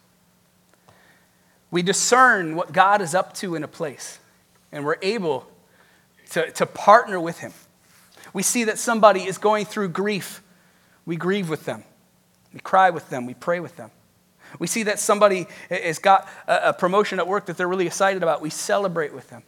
We 1.69 1.82
discern 1.82 2.55
what 2.55 2.71
God 2.71 3.01
is 3.01 3.13
up 3.13 3.34
to 3.36 3.55
in 3.55 3.63
a 3.63 3.67
place, 3.67 4.19
and 4.71 4.86
we're 4.86 4.97
able 5.01 5.47
to, 6.32 6.49
to 6.51 6.65
partner 6.65 7.19
with 7.19 7.39
Him. 7.39 7.53
We 8.34 8.43
see 8.43 8.63
that 8.65 8.80
somebody 8.80 9.21
is 9.21 9.38
going 9.38 9.65
through 9.65 9.89
grief, 9.89 10.41
we 11.05 11.15
grieve 11.15 11.49
with 11.49 11.65
them, 11.65 11.84
we 12.53 12.59
cry 12.59 12.89
with 12.89 13.09
them, 13.09 13.25
we 13.25 13.34
pray 13.34 13.59
with 13.59 13.75
them. 13.78 13.91
We 14.59 14.67
see 14.67 14.84
that 14.84 14.97
somebody 14.97 15.47
has 15.69 15.99
got 15.99 16.28
a, 16.47 16.73
promotion 16.73 17.19
at 17.19 17.28
work 17.28 17.47
that 17.47 17.57
they're 17.57 17.67
really 17.67 17.86
excited 17.86 18.23
about, 18.23 18.41
we 18.41 18.49
celebrate 18.49 19.13
with 19.13 19.30
them. 19.30 19.43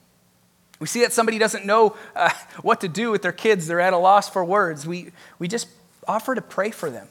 We 0.80 0.88
see 0.88 1.02
that 1.02 1.14
somebody 1.14 1.38
doesn't 1.38 1.66
know 1.66 1.96
uh, 2.16 2.30
what 2.62 2.82
to 2.82 2.90
do 2.90 3.10
with 3.12 3.22
their 3.22 3.32
kids, 3.32 3.68
they're 3.68 3.80
at 3.80 3.94
a 3.94 3.98
loss 3.98 4.30
for 4.30 4.44
words. 4.44 4.86
We, 4.86 5.12
we 5.38 5.48
just 5.48 5.68
offer 6.10 6.34
to 6.34 6.42
pray 6.42 6.72
for 6.72 6.90
them. 6.90 7.08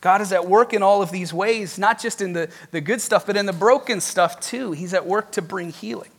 God 0.00 0.20
is 0.20 0.30
at 0.30 0.46
work 0.46 0.74
in 0.74 0.82
all 0.82 1.00
of 1.00 1.10
these 1.10 1.32
ways, 1.32 1.78
not 1.78 1.98
just 1.98 2.20
in 2.20 2.34
the, 2.34 2.50
the 2.70 2.82
good 2.82 3.00
stuff, 3.00 3.26
but 3.26 3.36
in 3.36 3.46
the 3.46 3.52
broken 3.52 4.00
stuff 4.00 4.38
too. 4.38 4.72
He's 4.72 4.92
at 4.92 5.06
work 5.06 5.32
to 5.32 5.42
bring 5.42 5.70
healing. 5.70 6.10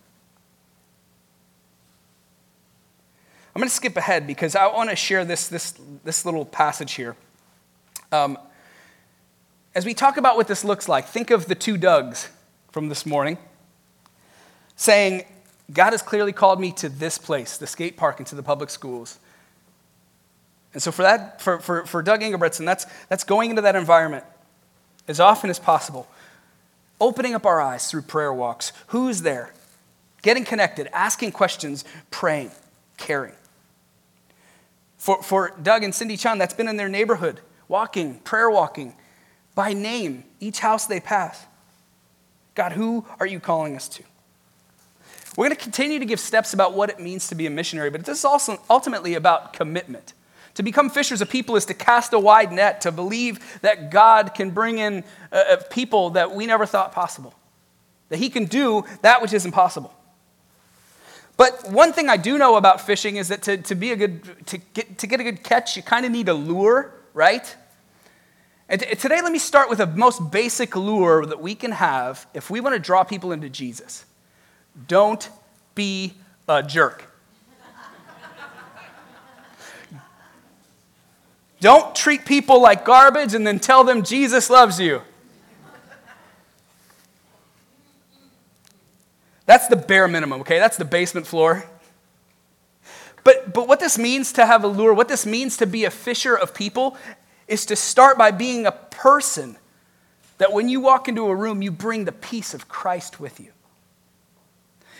I'm 3.55 3.61
going 3.61 3.69
to 3.69 3.75
skip 3.75 3.95
ahead 3.95 4.25
because 4.25 4.55
I 4.55 4.67
want 4.67 4.89
to 4.89 4.95
share 4.95 5.25
this, 5.25 5.47
this, 5.47 5.75
this 6.03 6.25
little 6.25 6.43
passage 6.43 6.93
here. 6.93 7.15
Um, 8.11 8.37
as 9.75 9.85
we 9.85 9.93
talk 9.93 10.17
about 10.17 10.35
what 10.37 10.47
this 10.47 10.63
looks 10.63 10.89
like, 10.89 11.07
think 11.07 11.29
of 11.29 11.45
the 11.45 11.55
two 11.55 11.77
Dougs 11.77 12.29
from 12.71 12.89
this 12.89 13.05
morning 13.05 13.37
saying, 14.75 15.23
God 15.71 15.91
has 15.91 16.01
clearly 16.01 16.33
called 16.33 16.59
me 16.59 16.71
to 16.73 16.89
this 16.89 17.17
place, 17.17 17.57
the 17.57 17.67
skate 17.67 17.95
park, 17.95 18.19
and 18.19 18.27
to 18.27 18.35
the 18.35 18.43
public 18.43 18.71
schools. 18.71 19.19
And 20.73 20.81
so 20.83 20.91
for 20.91 21.01
that, 21.01 21.41
for, 21.41 21.59
for, 21.59 21.85
for 21.85 22.01
Doug 22.01 22.21
Ingebretson, 22.21 22.65
that's, 22.65 22.85
that's 23.07 23.23
going 23.23 23.49
into 23.49 23.61
that 23.63 23.75
environment 23.75 24.23
as 25.07 25.19
often 25.19 25.49
as 25.49 25.57
possible, 25.57 26.07
opening 27.01 27.33
up 27.33 27.45
our 27.45 27.59
eyes 27.59 27.89
through 27.89 28.03
prayer 28.03 28.31
walks. 28.31 28.71
Who's 28.87 29.23
there? 29.23 29.53
Getting 30.21 30.45
connected, 30.45 30.87
asking 30.93 31.31
questions, 31.31 31.83
praying, 32.11 32.51
caring. 32.97 33.33
For, 34.97 35.23
for 35.23 35.53
Doug 35.61 35.83
and 35.83 35.95
Cindy 35.95 36.17
Chan, 36.17 36.37
that's 36.37 36.53
been 36.53 36.67
in 36.67 36.77
their 36.77 36.89
neighborhood, 36.89 37.39
walking, 37.67 38.19
prayer 38.19 38.49
walking, 38.49 38.93
by 39.55 39.73
name, 39.73 40.25
each 40.39 40.59
house 40.59 40.85
they 40.85 40.99
pass. 40.99 41.45
God, 42.53 42.73
who 42.73 43.05
are 43.19 43.25
you 43.25 43.39
calling 43.39 43.75
us 43.75 43.87
to? 43.89 44.03
We're 45.37 45.45
going 45.45 45.55
to 45.55 45.63
continue 45.63 45.99
to 45.99 46.05
give 46.05 46.19
steps 46.19 46.53
about 46.53 46.73
what 46.73 46.89
it 46.89 46.99
means 46.99 47.27
to 47.29 47.35
be 47.35 47.45
a 47.45 47.49
missionary, 47.49 47.89
but 47.89 48.05
this 48.05 48.19
is 48.19 48.25
also 48.25 48.61
ultimately 48.69 49.15
about 49.15 49.53
commitment. 49.53 50.13
To 50.59 50.63
become 50.63 50.89
fishers 50.89 51.21
of 51.21 51.29
people 51.29 51.55
is 51.55 51.63
to 51.67 51.73
cast 51.73 52.11
a 52.11 52.19
wide 52.19 52.51
net, 52.51 52.81
to 52.81 52.91
believe 52.91 53.61
that 53.61 53.91
God 53.91 54.33
can 54.35 54.49
bring 54.49 54.77
in 54.77 55.05
uh, 55.31 55.35
uh, 55.51 55.55
people 55.69 56.09
that 56.09 56.35
we 56.35 56.45
never 56.45 56.65
thought 56.65 56.91
possible, 56.91 57.33
that 58.09 58.17
He 58.17 58.29
can 58.29 58.43
do 58.43 58.83
that 59.01 59.21
which 59.21 59.31
is 59.31 59.45
impossible. 59.45 59.93
But 61.37 61.71
one 61.71 61.93
thing 61.93 62.09
I 62.09 62.17
do 62.17 62.37
know 62.37 62.57
about 62.57 62.81
fishing 62.81 63.15
is 63.15 63.29
that 63.29 63.41
to, 63.43 63.55
to 63.55 63.73
be 63.73 63.93
a 63.93 63.95
good 63.95 64.45
to 64.47 64.57
get, 64.57 64.97
to 64.97 65.07
get 65.07 65.21
a 65.21 65.23
good 65.23 65.45
catch, 65.45 65.77
you 65.77 65.81
kind 65.81 66.05
of 66.05 66.11
need 66.11 66.27
a 66.27 66.33
lure, 66.33 66.93
right? 67.13 67.55
And 68.67 68.81
t- 68.81 68.95
today, 68.95 69.21
let 69.21 69.31
me 69.31 69.39
start 69.39 69.69
with 69.69 69.77
the 69.77 69.87
most 69.87 70.29
basic 70.29 70.75
lure 70.75 71.25
that 71.25 71.41
we 71.41 71.55
can 71.55 71.71
have 71.71 72.27
if 72.33 72.49
we 72.49 72.59
want 72.59 72.75
to 72.75 72.79
draw 72.79 73.05
people 73.05 73.31
into 73.31 73.47
Jesus. 73.47 74.03
Don't 74.89 75.29
be 75.73 76.15
a 76.49 76.61
jerk. 76.61 77.08
Don't 81.61 81.93
treat 81.93 82.25
people 82.25 82.61
like 82.61 82.85
garbage 82.85 83.33
and 83.33 83.45
then 83.45 83.59
tell 83.59 83.83
them 83.83 84.03
Jesus 84.03 84.49
loves 84.49 84.79
you. 84.79 85.01
That's 89.45 89.67
the 89.67 89.75
bare 89.75 90.07
minimum, 90.07 90.41
okay? 90.41 90.59
That's 90.59 90.77
the 90.77 90.85
basement 90.85 91.25
floor. 91.25 91.65
But, 93.23 93.53
but 93.53 93.67
what 93.67 93.79
this 93.79 93.97
means 93.97 94.31
to 94.33 94.45
have 94.45 94.63
a 94.63 94.67
lure, 94.67 94.93
what 94.93 95.07
this 95.07 95.25
means 95.25 95.57
to 95.57 95.65
be 95.65 95.85
a 95.85 95.91
fisher 95.91 96.35
of 96.35 96.53
people, 96.53 96.95
is 97.47 97.65
to 97.65 97.75
start 97.75 98.17
by 98.17 98.31
being 98.31 98.65
a 98.65 98.71
person 98.71 99.57
that 100.37 100.53
when 100.53 100.69
you 100.69 100.79
walk 100.79 101.07
into 101.07 101.25
a 101.25 101.35
room, 101.35 101.61
you 101.61 101.71
bring 101.71 102.05
the 102.05 102.11
peace 102.11 102.53
of 102.53 102.69
Christ 102.69 103.19
with 103.19 103.39
you. 103.39 103.51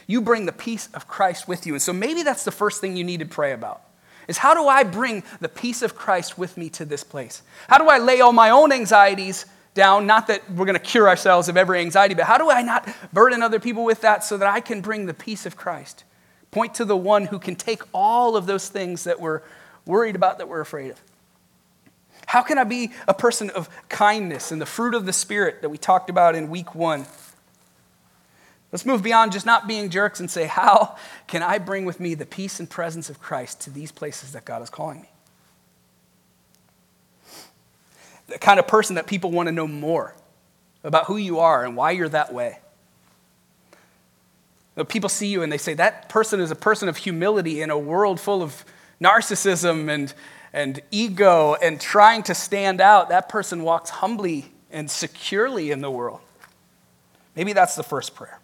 You 0.08 0.20
bring 0.20 0.48
the 0.48 0.52
peace 0.52 0.90
of 0.94 1.08
Christ 1.08 1.48
with 1.48 1.68
you. 1.68 1.74
And 1.74 1.82
so 1.82 1.94
maybe 1.94 2.24
that's 2.24 2.44
the 2.44 2.52
first 2.52 2.82
thing 2.82 2.98
you 2.98 3.04
need 3.04 3.20
to 3.20 3.28
pray 3.28 3.54
about 3.54 3.84
is 4.30 4.38
how 4.38 4.54
do 4.54 4.68
I 4.68 4.84
bring 4.84 5.24
the 5.42 5.50
peace 5.50 5.82
of 5.82 5.96
Christ 5.96 6.38
with 6.38 6.56
me 6.56 6.70
to 6.70 6.86
this 6.86 7.04
place? 7.04 7.42
How 7.68 7.80
do 7.80 7.90
I 7.90 7.98
lay 7.98 8.22
all 8.22 8.32
my 8.32 8.52
own 8.52 8.72
anxieties 8.72 9.48
down? 9.74 10.06
Not 10.06 10.28
that 10.28 10.48
we're 10.52 10.66
going 10.66 10.78
to 10.78 10.80
cure 10.80 11.10
ourselves 11.10 11.50
of 11.50 11.58
every 11.58 11.80
anxiety, 11.80 12.14
but 12.14 12.26
how 12.26 12.38
do 12.38 12.52
I 12.52 12.62
not 12.62 12.88
burden 13.12 13.42
other 13.42 13.60
people 13.60 13.84
with 13.84 14.02
that 14.02 14.24
so 14.24 14.38
that 14.38 14.48
I 14.48 14.62
can 14.62 14.82
bring 14.82 15.08
the 15.08 15.16
peace 15.16 15.48
of 15.48 15.58
Christ? 15.58 16.04
Point 16.52 16.76
to 16.76 16.86
the 16.86 16.96
one 16.96 17.26
who 17.26 17.40
can 17.40 17.56
take 17.56 17.82
all 17.92 18.38
of 18.38 18.46
those 18.46 18.70
things 18.70 19.06
that 19.06 19.20
we're 19.20 19.42
worried 19.86 20.16
about, 20.16 20.38
that 20.38 20.48
we're 20.48 20.62
afraid 20.62 20.92
of. 20.92 21.02
How 22.28 22.44
can 22.44 22.60
I 22.60 22.64
be 22.64 22.92
a 23.08 23.14
person 23.16 23.50
of 23.50 23.68
kindness 23.90 24.52
and 24.52 24.62
the 24.62 24.68
fruit 24.68 24.94
of 24.94 25.08
the 25.08 25.14
Spirit 25.14 25.64
that 25.64 25.70
we 25.70 25.80
talked 25.80 26.12
about 26.12 26.36
in 26.36 26.52
week 26.52 26.76
one? 26.76 27.08
Let's 28.72 28.86
move 28.86 29.02
beyond 29.02 29.32
just 29.32 29.46
not 29.46 29.68
being 29.68 29.90
jerks 29.90 30.20
and 30.20 30.30
say, 30.30 30.46
How 30.46 30.96
can 31.28 31.42
I 31.42 31.58
bring 31.58 31.86
with 31.86 32.00
me 32.00 32.14
the 32.14 32.26
peace 32.26 32.60
and 32.60 32.70
presence 32.70 33.10
of 33.10 33.20
Christ 33.20 33.62
to 33.62 33.70
these 33.70 33.92
places 33.92 34.34
that 34.34 34.46
God 34.46 34.62
is 34.62 34.70
calling 34.70 35.02
me? 35.02 35.10
The 38.28 38.38
kind 38.38 38.60
of 38.60 38.68
person 38.68 38.96
that 38.96 39.08
people 39.08 39.32
want 39.32 39.48
to 39.48 39.52
know 39.52 39.68
more 39.68 40.16
about 40.84 41.06
who 41.06 41.18
you 41.18 41.40
are 41.40 41.66
and 41.66 41.76
why 41.76 41.92
you're 41.92 42.10
that 42.10 42.32
way. 42.32 42.60
People 44.88 45.10
see 45.10 45.28
you 45.28 45.42
and 45.42 45.52
they 45.52 45.58
say, 45.58 45.74
That 45.74 46.08
person 46.08 46.40
is 46.40 46.52
a 46.52 46.56
person 46.56 46.88
of 46.88 46.98
humility 46.98 47.62
in 47.62 47.72
a 47.72 47.78
world 47.78 48.20
full 48.20 48.44
of 48.44 48.64
narcissism 49.02 49.90
and, 49.90 50.14
and 50.54 50.82
ego 50.92 51.56
and 51.56 51.82
trying 51.82 52.22
to 52.24 52.36
stand 52.36 52.82
out. 52.82 53.10
That 53.10 53.30
person 53.30 53.64
walks 53.64 53.90
humbly 53.90 54.52
and 54.70 54.92
securely 54.92 55.72
in 55.72 55.82
the 55.82 55.90
world. 55.90 56.22
Maybe 57.36 57.52
that's 57.54 57.76
the 57.76 57.84
first 57.84 58.14
prayer. 58.14 58.40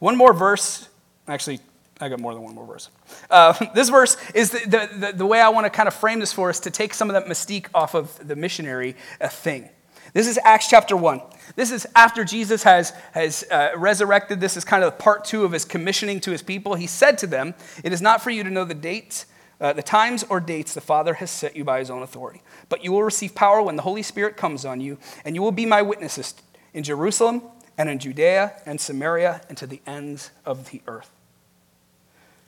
One 0.00 0.16
more 0.16 0.32
verse. 0.32 0.88
Actually, 1.28 1.60
I 2.00 2.08
got 2.08 2.18
more 2.18 2.34
than 2.34 2.42
one 2.42 2.54
more 2.54 2.66
verse. 2.66 2.88
Uh, 3.30 3.52
this 3.74 3.90
verse 3.90 4.16
is 4.34 4.50
the, 4.50 4.88
the, 4.98 5.12
the, 5.12 5.26
way 5.26 5.40
I 5.40 5.50
want 5.50 5.66
to 5.66 5.70
kind 5.70 5.86
of 5.86 5.94
frame 5.94 6.18
this 6.18 6.32
for 6.32 6.48
us 6.48 6.58
to 6.60 6.70
take 6.70 6.94
some 6.94 7.08
of 7.08 7.14
that 7.14 7.26
mystique 7.26 7.66
off 7.74 7.94
of 7.94 8.26
the 8.26 8.34
missionary 8.34 8.96
uh, 9.20 9.28
thing. 9.28 9.68
This 10.14 10.26
is 10.26 10.40
Acts 10.42 10.68
chapter 10.68 10.96
1. 10.96 11.20
This 11.54 11.70
is 11.70 11.86
after 11.94 12.24
Jesus 12.24 12.62
has, 12.62 12.92
has 13.12 13.44
uh, 13.50 13.70
resurrected. 13.76 14.40
This 14.40 14.56
is 14.56 14.64
kind 14.64 14.82
of 14.82 14.98
part 14.98 15.24
two 15.24 15.44
of 15.44 15.52
his 15.52 15.64
commissioning 15.64 16.18
to 16.20 16.32
his 16.32 16.42
people. 16.42 16.74
He 16.74 16.86
said 16.86 17.18
to 17.18 17.26
them, 17.26 17.54
It 17.84 17.92
is 17.92 18.00
not 18.00 18.22
for 18.22 18.30
you 18.30 18.42
to 18.42 18.50
know 18.50 18.64
the 18.64 18.74
dates, 18.74 19.26
uh, 19.60 19.74
the 19.74 19.82
times 19.82 20.24
or 20.28 20.40
dates 20.40 20.72
the 20.72 20.80
Father 20.80 21.14
has 21.14 21.30
set 21.30 21.54
you 21.54 21.62
by 21.62 21.78
his 21.78 21.90
own 21.90 22.02
authority, 22.02 22.42
but 22.70 22.82
you 22.82 22.90
will 22.90 23.02
receive 23.02 23.34
power 23.34 23.60
when 23.60 23.76
the 23.76 23.82
Holy 23.82 24.02
Spirit 24.02 24.38
comes 24.38 24.64
on 24.64 24.80
you, 24.80 24.96
and 25.24 25.36
you 25.36 25.42
will 25.42 25.52
be 25.52 25.66
my 25.66 25.82
witnesses 25.82 26.34
in 26.72 26.82
Jerusalem 26.82 27.42
and 27.80 27.88
in 27.88 27.98
Judea 27.98 28.52
and 28.66 28.78
Samaria 28.78 29.40
and 29.48 29.56
to 29.56 29.66
the 29.66 29.80
ends 29.86 30.30
of 30.44 30.70
the 30.70 30.82
earth. 30.86 31.10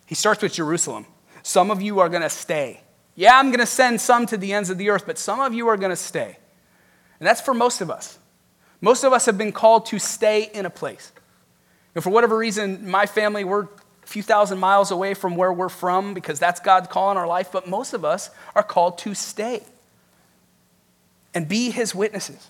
He 0.05 0.15
starts 0.15 0.43
with 0.43 0.53
Jerusalem. 0.53 1.07
Some 1.43 1.71
of 1.71 1.81
you 1.81 2.01
are 2.01 2.11
going 2.11 2.21
to 2.21 2.29
stay. 2.29 2.83
Yeah, 3.15 3.39
I'm 3.39 3.47
going 3.47 3.61
to 3.61 3.67
send 3.67 3.99
some 4.03 4.27
to 4.27 4.37
the 4.37 4.53
ends 4.53 4.69
of 4.69 4.77
the 4.77 4.91
earth, 4.91 5.05
but 5.07 5.17
some 5.17 5.41
of 5.41 5.55
you 5.55 5.69
are 5.69 5.79
going 5.79 5.89
to 5.89 5.97
stay. 5.97 6.37
And 7.19 7.27
that's 7.27 7.41
for 7.41 7.55
most 7.55 7.81
of 7.81 7.91
us. 7.91 8.19
Most 8.83 9.05
of 9.05 9.15
us 9.15 9.25
have 9.25 9.39
been 9.39 9.53
called 9.53 9.87
to 9.87 9.99
stay 9.99 10.51
in 10.53 10.67
a 10.67 10.71
place. 10.71 11.13
And 11.95 12.05
for 12.05 12.11
whatever 12.11 12.37
reason, 12.37 12.91
my 12.91 13.07
family, 13.07 13.43
we're 13.43 13.63
a 13.63 13.69
few 14.07 14.23
thousand 14.23 14.59
miles 14.59 14.91
away 14.91 15.15
from 15.15 15.35
where 15.35 15.53
we're 15.53 15.71
from 15.71 16.13
because 16.13 16.39
that's 16.39 16.61
God's 16.61 16.89
call 16.89 17.11
in 17.11 17.17
our 17.17 17.27
life, 17.27 17.49
but 17.51 17.67
most 17.67 17.95
of 17.95 18.05
us 18.05 18.29
are 18.55 18.63
called 18.63 18.99
to 18.99 19.15
stay 19.15 19.63
and 21.33 21.49
be 21.49 21.71
his 21.71 21.95
witnesses. 21.95 22.49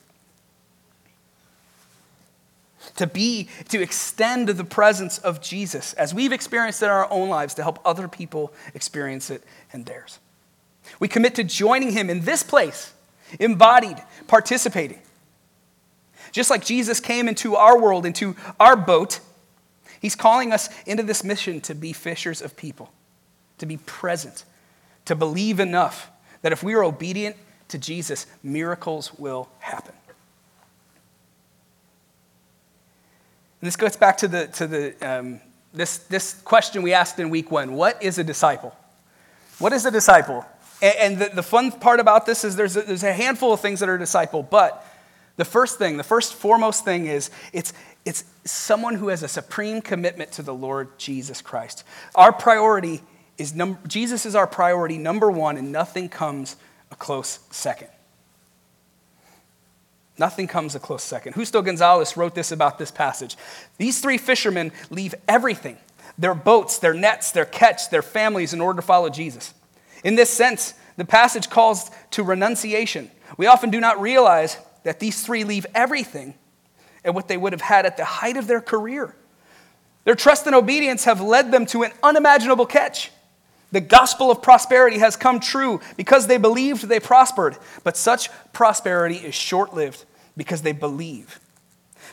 To 2.97 3.07
be, 3.07 3.49
to 3.69 3.81
extend 3.81 4.49
the 4.49 4.65
presence 4.65 5.19
of 5.19 5.41
Jesus 5.41 5.93
as 5.95 6.13
we've 6.13 6.33
experienced 6.33 6.83
it 6.83 6.87
in 6.87 6.91
our 6.91 7.11
own 7.11 7.29
lives 7.29 7.55
to 7.55 7.63
help 7.63 7.79
other 7.85 8.09
people 8.09 8.53
experience 8.75 9.31
it 9.31 9.45
in 9.73 9.85
theirs. 9.85 10.19
We 10.99 11.09
commit 11.09 11.37
to 11.37 11.45
joining 11.45 11.93
him 11.93 12.11
in 12.11 12.23
this 12.23 12.43
place, 12.43 12.93
embodied, 13.39 14.03
participating. 14.27 15.01
Just 16.33 16.51
like 16.51 16.65
Jesus 16.65 16.99
came 16.99 17.29
into 17.29 17.57
our 17.57 17.79
world, 17.79 18.05
into 18.05 18.35
our 18.59 18.77
boat, 18.77 19.21
he's 20.01 20.17
calling 20.17 20.53
us 20.53 20.69
into 20.85 21.03
this 21.03 21.23
mission 21.23 21.61
to 21.63 21.75
be 21.75 21.93
fishers 21.93 22.43
of 22.43 22.57
people, 22.57 22.91
to 23.59 23.67
be 23.67 23.77
present, 23.77 24.45
to 25.05 25.15
believe 25.15 25.61
enough 25.61 26.11
that 26.43 26.53
if 26.53 26.63
we 26.63 26.75
are 26.75 26.83
obedient 26.83 27.37
to 27.69 27.79
Jesus, 27.79 28.27
miracles 28.43 29.15
will 29.15 29.49
happen. 29.61 29.95
And 33.63 33.69
this 33.69 33.77
goes 33.77 33.97
back 33.97 34.19
to 34.19 34.29
the, 34.29 34.49
to 34.49 34.67
the, 34.67 34.95
um, 35.01 35.41
this, 35.73 35.99
this 35.99 36.35
question 36.43 36.83
we 36.83 36.93
asked 36.93 37.21
in 37.21 37.31
week 37.31 37.53
one 37.53 37.75
What 37.75 38.03
is 38.03 38.19
a 38.19 38.25
disciple? 38.25 38.77
What 39.61 39.73
is 39.73 39.87
a 39.87 39.91
disciple? 39.91 40.45
And, 40.83 40.95
and 40.97 41.19
the, 41.19 41.37
the 41.37 41.43
fun 41.45 41.71
part 41.71 42.01
about 42.01 42.27
this 42.27 42.43
is 42.43 42.57
there's 42.57 42.77
a, 42.77 42.83
there's 42.83 43.05
a 43.05 43.13
handful 43.13 43.53
of 43.53 43.61
things 43.61 43.79
that 43.79 43.89
are 43.89 43.95
a 43.95 43.99
disciple, 44.01 44.43
but 44.43 44.85
the 45.37 45.45
first 45.45 45.79
thing, 45.79 45.97
the 45.97 46.03
first 46.03 46.35
foremost 46.35 46.85
thing 46.85 47.07
is 47.07 47.31
it's, 47.53 47.73
it's 48.05 48.25
someone 48.45 48.97
who 48.97 49.09
has 49.09 49.23
a 49.23 49.29
supreme 49.29 49.81
commitment 49.81 50.33
to 50.33 50.43
the 50.43 50.53
Lord 50.53 50.99
Jesus 50.99 51.41
Christ. 51.41 51.85
Our 52.17 52.33
priority 52.33 53.01
is 53.39 53.55
num- 53.55 53.79
Jesus 53.87 54.27
is 54.27 54.35
our 54.35 54.49
priority, 54.49 54.99
number 54.99 55.31
one, 55.31 55.57
and 55.57 55.71
nothing 55.71 56.09
comes 56.09 56.57
a 56.91 56.97
close 56.97 57.39
second. 57.53 57.89
Nothing 60.19 60.47
comes 60.47 60.75
a 60.75 60.81
close 60.81 61.03
second. 61.03 61.35
Justo 61.35 61.63
Gonzalez 61.63 62.17
wrote 62.17 62.35
this 62.35 62.53
about 62.53 62.79
this 62.79 62.91
passage. 62.91 63.37
These 63.79 64.01
three 64.01 64.19
fishermen 64.19 64.73
leave 64.91 65.15
everything 65.29 65.79
their 66.19 66.35
boats, 66.35 66.79
their 66.79 66.93
nets, 66.93 67.33
their 67.33 67.47
catch, 67.47 67.89
their 67.89 68.03
families 68.03 68.53
in 68.53 68.61
order 68.61 68.77
to 68.81 68.87
follow 68.87 69.09
Jesus. 69.09 69.55
In 70.05 70.15
this 70.15 70.29
sense, 70.29 70.75
the 70.97 71.07
passage 71.07 71.49
calls 71.49 71.91
to 72.11 72.23
renunciation. 72.23 73.11
We 73.39 73.47
often 73.47 73.71
do 73.71 73.81
not 73.81 74.01
realize 74.01 74.59
that 74.83 75.01
these 75.01 75.25
three 75.25 75.45
leave 75.45 75.67
everything 75.75 76.35
and 77.03 77.15
what 77.15 77.29
they 77.29 77.37
would 77.37 77.53
have 77.53 77.63
had 77.63 77.87
at 77.87 77.97
the 77.97 78.05
height 78.05 78.37
of 78.37 78.47
their 78.47 78.61
career. 78.61 79.17
Their 80.05 80.15
trust 80.15 80.47
and 80.47 80.55
obedience 80.55 81.05
have 81.05 81.21
led 81.21 81.51
them 81.51 81.67
to 81.67 81.83
an 81.85 81.93
unimaginable 82.03 82.67
catch. 82.67 83.11
The 83.73 83.81
gospel 83.81 84.31
of 84.31 84.43
prosperity 84.43 84.99
has 84.99 85.17
come 85.17 85.41
true 85.41 85.81
because 85.97 86.27
they 86.27 86.37
believed 86.37 86.85
they 86.85 87.01
prospered. 87.01 87.57
But 87.83 87.97
such 87.97 88.29
prosperity 88.53 89.17
is 89.17 89.35
short 89.35 89.75
lived 89.75 90.05
because 90.37 90.63
they 90.63 90.73
believe. 90.73 91.41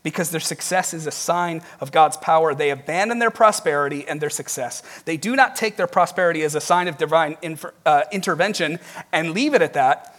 Because 0.01 0.32
their 0.32 0.39
success 0.39 0.93
is 0.93 1.05
a 1.05 1.12
sign 1.12 1.62
of 1.82 1.91
God's 1.91 2.16
power, 2.16 2.55
they 2.55 2.70
abandon 2.70 3.20
their 3.20 3.32
prosperity 3.32 4.07
and 4.07 4.22
their 4.22 4.30
success. 4.30 4.82
They 5.03 5.18
do 5.18 5.36
not 5.36 5.57
take 5.57 5.76
their 5.76 5.88
prosperity 5.88 6.43
as 6.43 6.55
a 6.55 6.62
sign 6.62 6.88
of 6.88 6.97
divine 6.97 7.36
infer, 7.41 7.74
uh, 7.86 8.03
intervention 8.12 8.80
and 9.12 9.32
leave 9.32 9.53
it 9.53 9.62
at 9.62 9.74
that. 9.74 10.16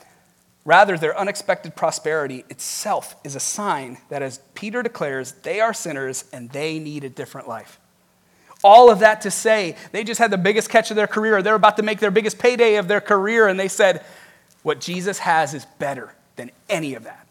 Rather, 0.67 0.99
their 0.99 1.19
unexpected 1.19 1.75
prosperity 1.75 2.45
itself 2.51 3.17
is 3.25 3.35
a 3.35 3.41
sign 3.41 3.97
that, 4.11 4.21
as 4.21 4.41
Peter 4.55 4.83
declares, 4.83 5.33
they 5.33 5.61
are 5.61 5.73
sinners 5.73 6.27
and 6.35 6.51
they 6.51 6.79
need 6.79 7.03
a 7.03 7.09
different 7.09 7.49
life. 7.49 7.81
All 8.63 8.91
of 8.91 8.99
that 8.99 9.23
to 9.23 9.31
say, 9.31 9.77
they 9.93 10.05
just 10.05 10.19
had 10.19 10.31
the 10.31 10.39
biggest 10.39 10.69
catch 10.69 10.91
of 10.91 10.97
their 10.97 11.07
career. 11.07 11.41
They're 11.43 11.55
about 11.55 11.79
to 11.79 11.83
make 11.83 11.99
their 11.99 12.11
biggest 12.11 12.39
payday 12.39 12.77
of 12.77 12.89
their 12.89 13.01
career, 13.01 13.49
and 13.49 13.59
they 13.59 13.69
said, 13.69 14.05
What 14.63 14.81
Jesus 14.81 15.19
has 15.21 15.55
is 15.55 15.67
better 15.79 16.15
than 16.37 16.51
any 16.69 16.95
of 16.95 17.05
that. 17.05 17.27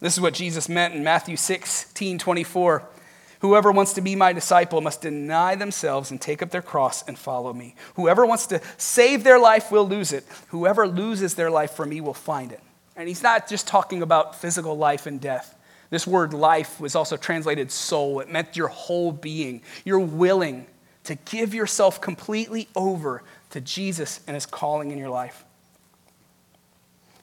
This 0.00 0.14
is 0.14 0.20
what 0.20 0.34
Jesus 0.34 0.68
meant 0.68 0.94
in 0.94 1.02
Matthew 1.02 1.36
16 1.36 2.18
24. 2.18 2.88
Whoever 3.40 3.70
wants 3.70 3.92
to 3.94 4.00
be 4.00 4.14
my 4.14 4.32
disciple 4.32 4.80
must 4.80 5.02
deny 5.02 5.56
themselves 5.56 6.10
and 6.10 6.20
take 6.20 6.42
up 6.42 6.50
their 6.50 6.62
cross 6.62 7.06
and 7.06 7.18
follow 7.18 7.52
me. 7.52 7.74
Whoever 7.94 8.24
wants 8.24 8.46
to 8.46 8.60
save 8.78 9.24
their 9.24 9.38
life 9.38 9.70
will 9.70 9.86
lose 9.86 10.12
it. 10.12 10.24
Whoever 10.48 10.86
loses 10.86 11.34
their 11.34 11.50
life 11.50 11.72
for 11.72 11.84
me 11.84 12.00
will 12.00 12.14
find 12.14 12.52
it. 12.52 12.60
And 12.94 13.08
he's 13.08 13.22
not 13.22 13.48
just 13.48 13.66
talking 13.66 14.00
about 14.00 14.36
physical 14.36 14.76
life 14.76 15.06
and 15.06 15.20
death. 15.20 15.55
This 15.90 16.06
word 16.06 16.34
life 16.34 16.80
was 16.80 16.94
also 16.94 17.16
translated 17.16 17.70
soul. 17.70 18.20
It 18.20 18.30
meant 18.30 18.56
your 18.56 18.68
whole 18.68 19.12
being. 19.12 19.62
You're 19.84 20.00
willing 20.00 20.66
to 21.04 21.14
give 21.14 21.54
yourself 21.54 22.00
completely 22.00 22.68
over 22.74 23.22
to 23.50 23.60
Jesus 23.60 24.20
and 24.26 24.34
his 24.34 24.46
calling 24.46 24.90
in 24.90 24.98
your 24.98 25.10
life. 25.10 25.44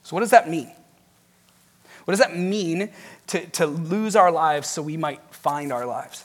So, 0.02 0.16
what 0.16 0.20
does 0.20 0.30
that 0.30 0.48
mean? 0.48 0.70
What 2.04 2.12
does 2.12 2.20
that 2.20 2.36
mean 2.36 2.90
to, 3.28 3.46
to 3.46 3.66
lose 3.66 4.16
our 4.16 4.30
lives 4.30 4.68
so 4.68 4.82
we 4.82 4.96
might 4.96 5.20
find 5.30 5.72
our 5.72 5.86
lives? 5.86 6.24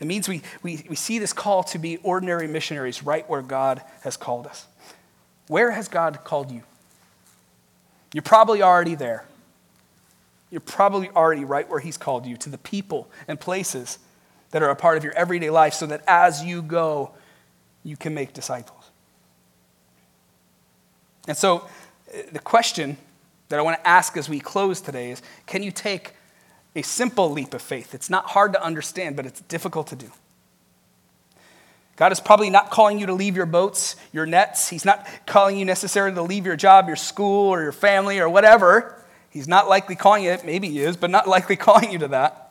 It 0.00 0.06
means 0.06 0.28
we, 0.28 0.42
we, 0.62 0.84
we 0.88 0.96
see 0.96 1.18
this 1.18 1.32
call 1.32 1.64
to 1.64 1.78
be 1.78 1.96
ordinary 1.98 2.46
missionaries 2.46 3.02
right 3.02 3.28
where 3.28 3.42
God 3.42 3.82
has 4.02 4.16
called 4.16 4.46
us. 4.46 4.66
Where 5.48 5.70
has 5.72 5.88
God 5.88 6.22
called 6.24 6.52
you? 6.52 6.62
You're 8.12 8.22
probably 8.22 8.62
already 8.62 8.94
there. 8.94 9.24
You're 10.50 10.60
probably 10.60 11.10
already 11.10 11.44
right 11.44 11.68
where 11.68 11.80
He's 11.80 11.96
called 11.96 12.26
you 12.26 12.36
to 12.38 12.50
the 12.50 12.58
people 12.58 13.10
and 13.26 13.38
places 13.38 13.98
that 14.50 14.62
are 14.62 14.70
a 14.70 14.76
part 14.76 14.96
of 14.96 15.04
your 15.04 15.12
everyday 15.12 15.50
life 15.50 15.74
so 15.74 15.86
that 15.86 16.02
as 16.06 16.44
you 16.44 16.62
go, 16.62 17.12
you 17.84 17.96
can 17.96 18.14
make 18.14 18.32
disciples. 18.32 18.90
And 21.26 21.36
so, 21.36 21.58
uh, 22.12 22.22
the 22.32 22.38
question 22.38 22.96
that 23.50 23.58
I 23.58 23.62
want 23.62 23.78
to 23.78 23.86
ask 23.86 24.16
as 24.16 24.28
we 24.28 24.40
close 24.40 24.80
today 24.80 25.10
is 25.10 25.22
can 25.46 25.62
you 25.62 25.70
take 25.70 26.14
a 26.74 26.82
simple 26.82 27.30
leap 27.30 27.54
of 27.54 27.62
faith? 27.62 27.94
It's 27.94 28.08
not 28.08 28.26
hard 28.26 28.52
to 28.54 28.62
understand, 28.62 29.16
but 29.16 29.26
it's 29.26 29.40
difficult 29.42 29.88
to 29.88 29.96
do. 29.96 30.10
God 31.96 32.12
is 32.12 32.20
probably 32.20 32.48
not 32.48 32.70
calling 32.70 33.00
you 33.00 33.06
to 33.06 33.12
leave 33.12 33.36
your 33.36 33.46
boats, 33.46 33.96
your 34.12 34.24
nets. 34.24 34.68
He's 34.68 34.84
not 34.84 35.06
calling 35.26 35.58
you 35.58 35.64
necessarily 35.64 36.14
to 36.14 36.22
leave 36.22 36.46
your 36.46 36.54
job, 36.54 36.86
your 36.86 36.96
school, 36.96 37.48
or 37.48 37.60
your 37.60 37.72
family, 37.72 38.20
or 38.20 38.28
whatever. 38.28 39.04
He's 39.30 39.48
not 39.48 39.68
likely 39.68 39.94
calling 39.94 40.24
you, 40.24 40.36
maybe 40.44 40.68
he 40.70 40.80
is, 40.80 40.96
but 40.96 41.10
not 41.10 41.28
likely 41.28 41.56
calling 41.68 41.92
you 41.92 41.98
to 41.98 42.08
that. 42.08 42.44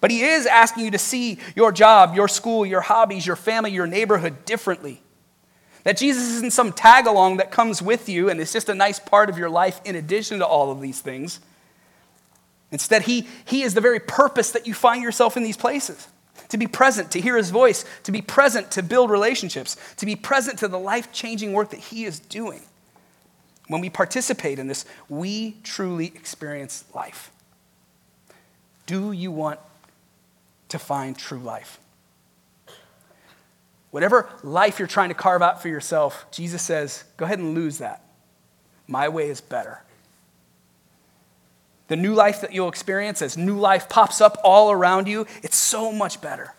But 0.00 0.10
he 0.10 0.22
is 0.22 0.46
asking 0.46 0.84
you 0.84 0.90
to 0.92 0.98
see 0.98 1.38
your 1.54 1.70
job, 1.72 2.14
your 2.14 2.28
school, 2.28 2.64
your 2.64 2.80
hobbies, 2.80 3.26
your 3.26 3.36
family, 3.36 3.72
your 3.72 3.86
neighborhood 3.86 4.44
differently. 4.44 5.02
That 5.84 5.98
Jesus 5.98 6.24
isn't 6.36 6.52
some 6.52 6.72
tag 6.72 7.06
along 7.06 7.36
that 7.36 7.50
comes 7.50 7.82
with 7.82 8.08
you 8.08 8.30
and 8.30 8.40
it's 8.40 8.52
just 8.52 8.70
a 8.70 8.74
nice 8.74 8.98
part 8.98 9.28
of 9.28 9.36
your 9.36 9.50
life 9.50 9.80
in 9.84 9.94
addition 9.94 10.38
to 10.38 10.46
all 10.46 10.70
of 10.70 10.80
these 10.80 11.00
things. 11.00 11.40
Instead, 12.72 13.02
he, 13.02 13.28
he 13.44 13.62
is 13.62 13.74
the 13.74 13.80
very 13.82 14.00
purpose 14.00 14.50
that 14.52 14.66
you 14.66 14.74
find 14.74 15.02
yourself 15.02 15.36
in 15.36 15.42
these 15.42 15.56
places 15.56 16.08
to 16.48 16.58
be 16.58 16.66
present, 16.66 17.10
to 17.12 17.20
hear 17.20 17.36
his 17.36 17.50
voice, 17.50 17.84
to 18.02 18.12
be 18.12 18.22
present, 18.22 18.70
to 18.72 18.82
build 18.82 19.10
relationships, 19.10 19.76
to 19.96 20.06
be 20.06 20.16
present 20.16 20.58
to 20.58 20.68
the 20.68 20.78
life 20.78 21.12
changing 21.12 21.52
work 21.52 21.70
that 21.70 21.80
he 21.80 22.04
is 22.04 22.18
doing. 22.18 22.62
When 23.68 23.80
we 23.80 23.90
participate 23.90 24.58
in 24.58 24.66
this, 24.66 24.84
we 25.08 25.56
truly 25.62 26.06
experience 26.06 26.84
life. 26.94 27.30
Do 28.86 29.12
you 29.12 29.30
want 29.30 29.60
to 30.68 30.78
find 30.78 31.16
true 31.16 31.38
life? 31.38 31.78
Whatever 33.90 34.28
life 34.42 34.78
you're 34.78 34.88
trying 34.88 35.10
to 35.10 35.14
carve 35.14 35.40
out 35.40 35.62
for 35.62 35.68
yourself, 35.68 36.26
Jesus 36.30 36.60
says, 36.62 37.04
go 37.16 37.24
ahead 37.24 37.38
and 37.38 37.54
lose 37.54 37.78
that. 37.78 38.02
My 38.86 39.08
way 39.08 39.28
is 39.28 39.40
better. 39.40 39.82
The 41.88 41.96
new 41.96 42.12
life 42.12 42.40
that 42.40 42.52
you'll 42.52 42.68
experience 42.68 43.22
as 43.22 43.36
new 43.36 43.56
life 43.58 43.88
pops 43.88 44.20
up 44.20 44.38
all 44.42 44.72
around 44.72 45.06
you, 45.06 45.26
it's 45.42 45.56
so 45.56 45.92
much 45.92 46.20
better. 46.20 46.54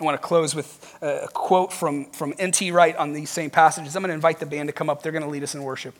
I 0.00 0.04
want 0.04 0.20
to 0.20 0.26
close 0.26 0.54
with 0.54 0.96
a 1.02 1.28
quote 1.32 1.72
from, 1.72 2.06
from 2.12 2.32
N.T. 2.38 2.70
Wright 2.70 2.96
on 2.96 3.12
these 3.12 3.30
same 3.30 3.50
passages. 3.50 3.96
I'm 3.96 4.02
going 4.02 4.10
to 4.10 4.14
invite 4.14 4.38
the 4.38 4.46
band 4.46 4.68
to 4.68 4.72
come 4.72 4.88
up. 4.88 5.02
They're 5.02 5.12
going 5.12 5.24
to 5.24 5.28
lead 5.28 5.42
us 5.42 5.54
in 5.56 5.62
worship. 5.64 5.94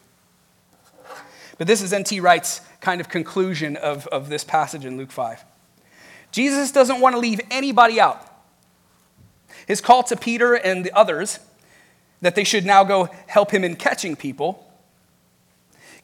But 1.59 1.66
this 1.66 1.82
is 1.82 1.92
N.T. 1.92 2.20
Wright's 2.20 2.61
kind 2.80 3.01
of 3.01 3.09
conclusion 3.09 3.76
of, 3.76 4.07
of 4.09 4.28
this 4.28 4.44
passage 4.44 4.84
in 4.84 4.96
Luke 4.96 5.11
5. 5.11 5.44
Jesus 6.30 6.70
doesn't 6.70 7.01
want 7.01 7.14
to 7.14 7.18
leave 7.18 7.40
anybody 7.51 8.01
out. 8.01 8.24
His 9.66 9.80
call 9.80 10.05
to 10.05 10.16
Peter 10.16 10.55
and 10.55 10.84
the 10.84 10.92
others 10.92 11.40
that 12.20 12.36
they 12.36 12.44
should 12.44 12.64
now 12.64 12.84
go 12.84 13.09
help 13.26 13.51
him 13.51 13.64
in 13.64 13.74
catching 13.74 14.14
people 14.14 14.64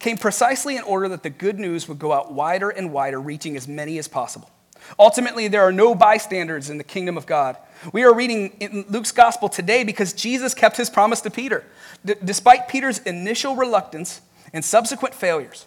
came 0.00 0.16
precisely 0.18 0.76
in 0.76 0.82
order 0.82 1.08
that 1.08 1.22
the 1.22 1.30
good 1.30 1.58
news 1.58 1.88
would 1.88 1.98
go 1.98 2.12
out 2.12 2.32
wider 2.32 2.68
and 2.70 2.92
wider, 2.92 3.20
reaching 3.20 3.56
as 3.56 3.68
many 3.68 3.98
as 3.98 4.08
possible. 4.08 4.50
Ultimately, 4.98 5.48
there 5.48 5.62
are 5.62 5.72
no 5.72 5.94
bystanders 5.94 6.70
in 6.70 6.78
the 6.78 6.84
kingdom 6.84 7.16
of 7.16 7.26
God. 7.26 7.56
We 7.92 8.04
are 8.04 8.14
reading 8.14 8.56
in 8.60 8.84
Luke's 8.88 9.12
gospel 9.12 9.48
today 9.48 9.84
because 9.84 10.12
Jesus 10.12 10.54
kept 10.54 10.76
his 10.76 10.88
promise 10.88 11.20
to 11.22 11.30
Peter. 11.30 11.64
D- 12.04 12.14
despite 12.24 12.68
Peter's 12.68 12.98
initial 12.98 13.56
reluctance 13.56 14.20
and 14.52 14.64
subsequent 14.64 15.14
failures, 15.14 15.66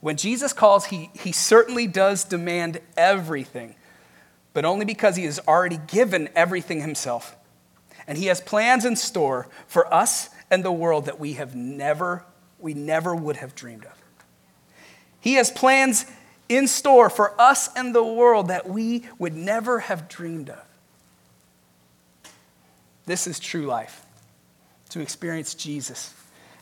when 0.00 0.16
Jesus 0.16 0.52
calls, 0.52 0.86
he, 0.86 1.10
he 1.14 1.32
certainly 1.32 1.86
does 1.86 2.24
demand 2.24 2.80
everything, 2.96 3.74
but 4.52 4.64
only 4.64 4.84
because 4.84 5.16
he 5.16 5.24
has 5.24 5.40
already 5.48 5.78
given 5.88 6.28
everything 6.34 6.80
himself. 6.80 7.36
And 8.06 8.16
he 8.16 8.26
has 8.26 8.40
plans 8.40 8.84
in 8.84 8.96
store 8.96 9.48
for 9.66 9.92
us 9.92 10.30
and 10.50 10.64
the 10.64 10.72
world 10.72 11.06
that 11.06 11.18
we 11.18 11.34
have 11.34 11.54
never, 11.54 12.24
we 12.58 12.74
never 12.74 13.14
would 13.14 13.36
have 13.36 13.54
dreamed 13.54 13.84
of. 13.84 14.02
He 15.20 15.34
has 15.34 15.50
plans 15.50 16.06
in 16.48 16.66
store 16.66 17.10
for 17.10 17.38
us 17.40 17.68
and 17.76 17.94
the 17.94 18.04
world 18.04 18.48
that 18.48 18.68
we 18.68 19.04
would 19.18 19.34
never 19.34 19.80
have 19.80 20.08
dreamed 20.08 20.50
of. 20.50 20.62
This 23.06 23.26
is 23.26 23.38
true 23.38 23.66
life 23.66 24.04
to 24.90 25.00
experience 25.00 25.54
Jesus 25.54 26.14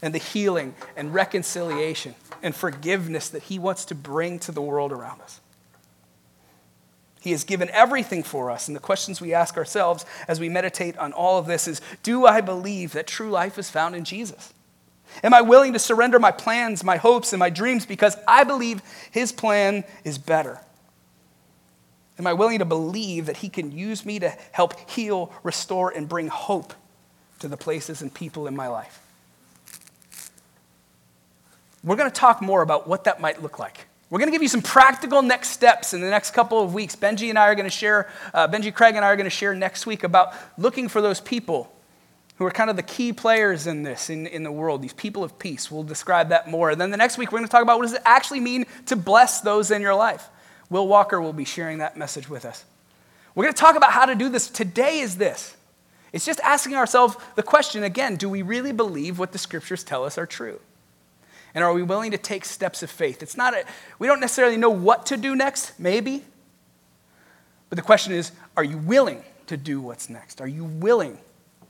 and 0.03 0.15
the 0.15 0.19
healing 0.19 0.75
and 0.97 1.13
reconciliation 1.15 2.15
and 2.43 2.55
forgiveness 2.55 3.29
that 3.31 3.45
He 3.45 3.59
wants 3.59 3.85
to 3.87 3.95
bring 3.95 4.39
to 4.41 4.53
the 4.53 4.63
world 4.63 4.93
around 4.93 5.21
us. 5.23 5.41
He 7.21 7.33
has 7.33 7.43
given 7.43 7.69
everything 7.71 8.23
for 8.23 8.53
us. 8.53 8.69
And 8.69 8.77
the 8.77 8.81
questions 8.81 9.21
we 9.21 9.35
ask 9.35 9.57
ourselves 9.57 10.07
as 10.29 10.39
we 10.39 10.49
meditate 10.49 10.97
on 10.97 11.13
all 11.13 11.39
of 11.39 11.47
this 11.47 11.67
is 11.67 11.81
Do 12.05 12.25
I 12.25 12.41
believe 12.41 12.93
that 12.93 13.09
true 13.09 13.31
life 13.31 13.59
is 13.59 13.69
found 13.69 13.97
in 13.97 14.05
Jesus? 14.05 14.55
Am 15.23 15.33
I 15.33 15.41
willing 15.41 15.73
to 15.73 15.79
surrender 15.79 16.19
my 16.19 16.31
plans, 16.31 16.85
my 16.85 16.97
hopes, 16.97 17.33
and 17.33 17.41
my 17.41 17.51
dreams 17.51 17.87
because 17.87 18.17
I 18.29 18.45
believe 18.45 18.83
His 19.11 19.33
plan 19.33 19.85
is 20.05 20.19
better? 20.19 20.61
Am 22.19 22.27
I 22.27 22.33
willing 22.33 22.59
to 22.61 22.65
believe 22.65 23.27
that 23.27 23.39
He 23.39 23.49
can 23.49 23.73
use 23.73 24.05
me 24.05 24.19
to 24.19 24.31
help 24.53 24.89
heal, 24.91 25.33
restore, 25.43 25.91
and 25.91 26.09
bring 26.09 26.29
hope 26.29 26.75
to 27.41 27.49
the 27.49 27.57
places 27.57 28.03
and 28.03 28.13
people 28.13 28.47
in 28.47 28.57
my 28.57 28.69
life? 28.69 29.01
We're 31.85 31.97
going 31.97 32.11
to 32.11 32.15
talk 32.15 32.43
more 32.43 32.63
about 32.63 32.89
what 32.89 33.05
that 33.05 33.21
might 33.21 33.43
look 33.43 33.59
like. 33.59 33.87
We're 34.11 34.19
going 34.19 34.29
to 34.29 34.33
give 34.33 34.43
you 34.43 34.49
some 34.49 34.63
practical 34.63 35.23
next 35.23 35.51
steps 35.51 35.93
in 35.93 36.01
the 36.01 36.11
next 36.11 36.33
couple 36.33 36.63
of 36.63 36.75
weeks. 36.75 36.95
Benji 36.95 37.29
and 37.29 37.39
I 37.39 37.49
are 37.49 37.55
going 37.55 37.67
to 37.67 37.71
share, 37.71 38.09
uh, 38.35 38.47
Benji 38.49 38.73
Craig 38.73 38.97
and 38.97 39.05
I 39.05 39.09
are 39.09 39.17
going 39.17 39.25
to 39.25 39.31
share 39.31 39.55
next 39.55 39.87
week 39.87 40.05
about 40.05 40.33
looking 40.59 40.89
for 40.89 41.01
those 41.01 41.21
people 41.21 41.73
who 42.37 42.45
are 42.45 42.51
kind 42.51 42.69
of 42.69 42.77
the 42.77 42.83
key 42.83 43.13
players 43.13 43.67
in 43.67 43.83
this, 43.83 44.11
in, 44.11 44.27
in 44.27 44.43
the 44.43 44.53
world, 44.53 44.83
these 44.83 44.93
people 44.93 45.25
of 45.25 45.39
peace. 45.39 45.71
We'll 45.71 45.83
describe 45.83 46.29
that 46.29 46.49
more. 46.49 46.71
And 46.71 46.81
then 46.81 46.91
the 46.91 46.97
next 46.97 47.17
week, 47.19 47.33
we're 47.33 47.39
going 47.39 47.49
to 47.49 47.53
talk 47.53 47.63
about 47.63 47.79
what 47.79 47.85
does 47.85 47.95
it 47.95 48.03
actually 48.05 48.41
mean 48.41 48.67
to 48.87 48.97
bless 48.97 49.41
those 49.41 49.71
in 49.71 49.81
your 49.81 49.95
life. 49.95 50.29
Will 50.69 50.87
Walker 50.87 51.21
will 51.21 51.33
be 51.33 51.45
sharing 51.45 51.79
that 51.79 51.97
message 51.97 52.29
with 52.29 52.45
us. 52.45 52.65
We're 53.35 53.45
going 53.45 53.55
to 53.55 53.61
talk 53.61 53.77
about 53.77 53.93
how 53.93 54.07
to 54.07 54.15
do 54.15 54.29
this. 54.29 54.49
Today 54.49 55.01
is 55.01 55.17
this. 55.17 55.57
It's 56.13 56.25
just 56.25 56.41
asking 56.41 56.75
ourselves 56.75 57.17
the 57.35 57.43
question 57.43 57.83
again 57.83 58.17
do 58.17 58.29
we 58.29 58.43
really 58.43 58.73
believe 58.73 59.19
what 59.19 59.33
the 59.33 59.39
scriptures 59.39 59.85
tell 59.85 60.05
us 60.05 60.19
are 60.19 60.27
true? 60.27 60.61
And 61.55 61.65
are 61.65 61.73
we 61.73 61.83
willing 61.83 62.11
to 62.11 62.19
take 62.19 62.45
steps 62.45 62.83
of 62.83 62.91
faith? 62.91 63.23
It's 63.23 63.37
not 63.37 63.55
a, 63.55 63.65
we 63.99 64.07
don't 64.07 64.21
necessarily 64.21 64.59
know 64.59 64.71
what 64.71 65.07
to 65.07 65.17
do 65.17 65.35
next, 65.35 65.79
maybe. 65.79 66.23
But 67.71 67.77
the 67.77 67.83
question 67.83 68.13
is, 68.13 68.33
are 68.57 68.65
you 68.65 68.77
willing 68.77 69.23
to 69.47 69.57
do 69.57 69.81
what's 69.81 70.11
next? 70.11 70.41
Are 70.41 70.49
you 70.49 70.65
willing 70.65 71.19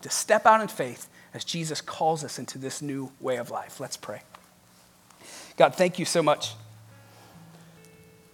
to 0.03 0.11
step 0.11 0.47
out 0.47 0.61
in 0.61 0.69
faith 0.69 1.09
as 1.35 1.45
Jesus 1.45 1.81
calls 1.81 2.25
us 2.25 2.39
into 2.39 2.59
this 2.59 2.81
new 2.81 3.13
way 3.21 3.37
of 3.37 3.51
life. 3.51 3.81
Let's 3.81 3.97
pray. 3.97 4.23
God, 5.57 5.75
thank 5.75 5.99
you 5.99 6.05
so 6.05 6.23
much. 6.23 6.55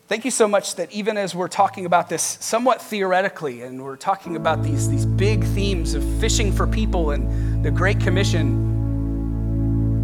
Thank 0.08 0.24
you 0.24 0.30
so 0.30 0.46
much 0.46 0.74
that 0.76 0.92
even 0.92 1.16
as 1.16 1.34
we're 1.34 1.48
talking 1.48 1.86
about 1.86 2.08
this 2.08 2.22
somewhat 2.40 2.82
theoretically, 2.82 3.62
and 3.62 3.82
we're 3.82 3.96
talking 3.96 4.36
about 4.36 4.62
these, 4.62 4.88
these 4.88 5.06
big 5.06 5.42
themes 5.42 5.94
of 5.94 6.04
fishing 6.20 6.52
for 6.52 6.66
people 6.66 7.12
and 7.12 7.64
the 7.64 7.70
Great 7.70 7.98
Commission, 7.98 8.70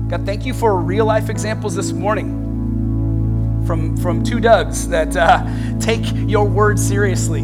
God, 0.09 0.25
thank 0.25 0.47
you 0.47 0.55
for 0.55 0.81
real 0.81 1.05
life 1.05 1.29
examples 1.29 1.75
this 1.75 1.93
morning 1.93 3.65
from, 3.67 3.99
from 3.99 4.25
two 4.25 4.41
Dougs 4.41 4.89
that 4.89 5.15
uh, 5.15 5.45
take 5.79 6.07
your 6.15 6.47
word 6.47 6.79
seriously. 6.79 7.43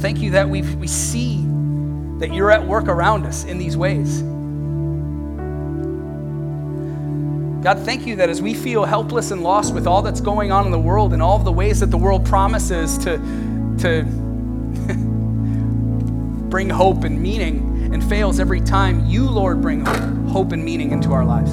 Thank 0.00 0.20
you 0.20 0.30
that 0.32 0.48
we 0.48 0.62
we 0.76 0.86
see 0.86 1.47
that 2.18 2.34
you're 2.34 2.50
at 2.50 2.66
work 2.66 2.88
around 2.88 3.26
us 3.26 3.44
in 3.44 3.58
these 3.58 3.76
ways. 3.76 4.22
God, 7.62 7.84
thank 7.84 8.06
you 8.06 8.16
that 8.16 8.28
as 8.28 8.40
we 8.40 8.54
feel 8.54 8.84
helpless 8.84 9.30
and 9.30 9.42
lost 9.42 9.74
with 9.74 9.86
all 9.86 10.02
that's 10.02 10.20
going 10.20 10.52
on 10.52 10.64
in 10.64 10.72
the 10.72 10.78
world 10.78 11.12
and 11.12 11.22
all 11.22 11.36
of 11.36 11.44
the 11.44 11.52
ways 11.52 11.80
that 11.80 11.90
the 11.90 11.98
world 11.98 12.24
promises 12.24 12.98
to, 12.98 13.18
to 13.78 14.04
bring 16.48 16.70
hope 16.70 17.04
and 17.04 17.20
meaning 17.20 17.92
and 17.92 18.08
fails 18.08 18.38
every 18.38 18.60
time, 18.60 19.04
you, 19.06 19.28
Lord, 19.28 19.60
bring 19.60 19.84
hope 20.28 20.52
and 20.52 20.64
meaning 20.64 20.92
into 20.92 21.12
our 21.12 21.24
lives. 21.24 21.52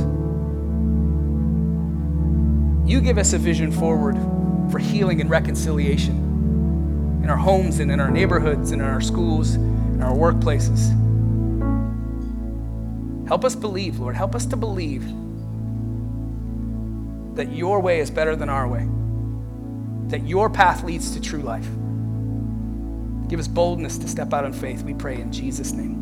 You 2.90 3.02
give 3.02 3.18
us 3.18 3.34
a 3.34 3.40
vision 3.40 3.72
forward 3.72 4.16
for 4.72 4.78
healing 4.78 5.22
and 5.22 5.30
reconciliation 5.30 7.22
in 7.24 7.30
our 7.30 7.38
homes 7.38 7.80
and 7.80 7.92
in 7.92 8.00
our 8.00 8.12
neighborhoods 8.12 8.72
and 8.72 8.82
in 8.82 8.88
our 8.88 9.02
schools 9.02 9.58
our 10.06 10.16
workplaces. 10.16 10.94
Help 13.28 13.44
us 13.44 13.56
believe, 13.56 14.00
Lord. 14.00 14.16
Help 14.16 14.36
us 14.36 14.46
to 14.48 14.56
believe 14.56 15.04
that 17.36 17.52
your 17.52 17.80
way 17.80 18.00
is 18.00 18.12
better 18.12 18.36
than 18.36 18.50
our 18.50 18.68
way, 18.68 18.88
that 20.10 20.28
your 20.28 20.50
path 20.50 20.84
leads 20.84 21.12
to 21.12 21.22
true 21.22 21.42
life. 21.42 21.68
Give 23.28 23.40
us 23.40 23.48
boldness 23.48 23.98
to 23.98 24.08
step 24.08 24.32
out 24.32 24.46
in 24.46 24.54
faith, 24.54 24.84
we 24.84 24.94
pray 24.94 25.20
in 25.20 25.32
Jesus' 25.32 25.72
name. 25.72 25.95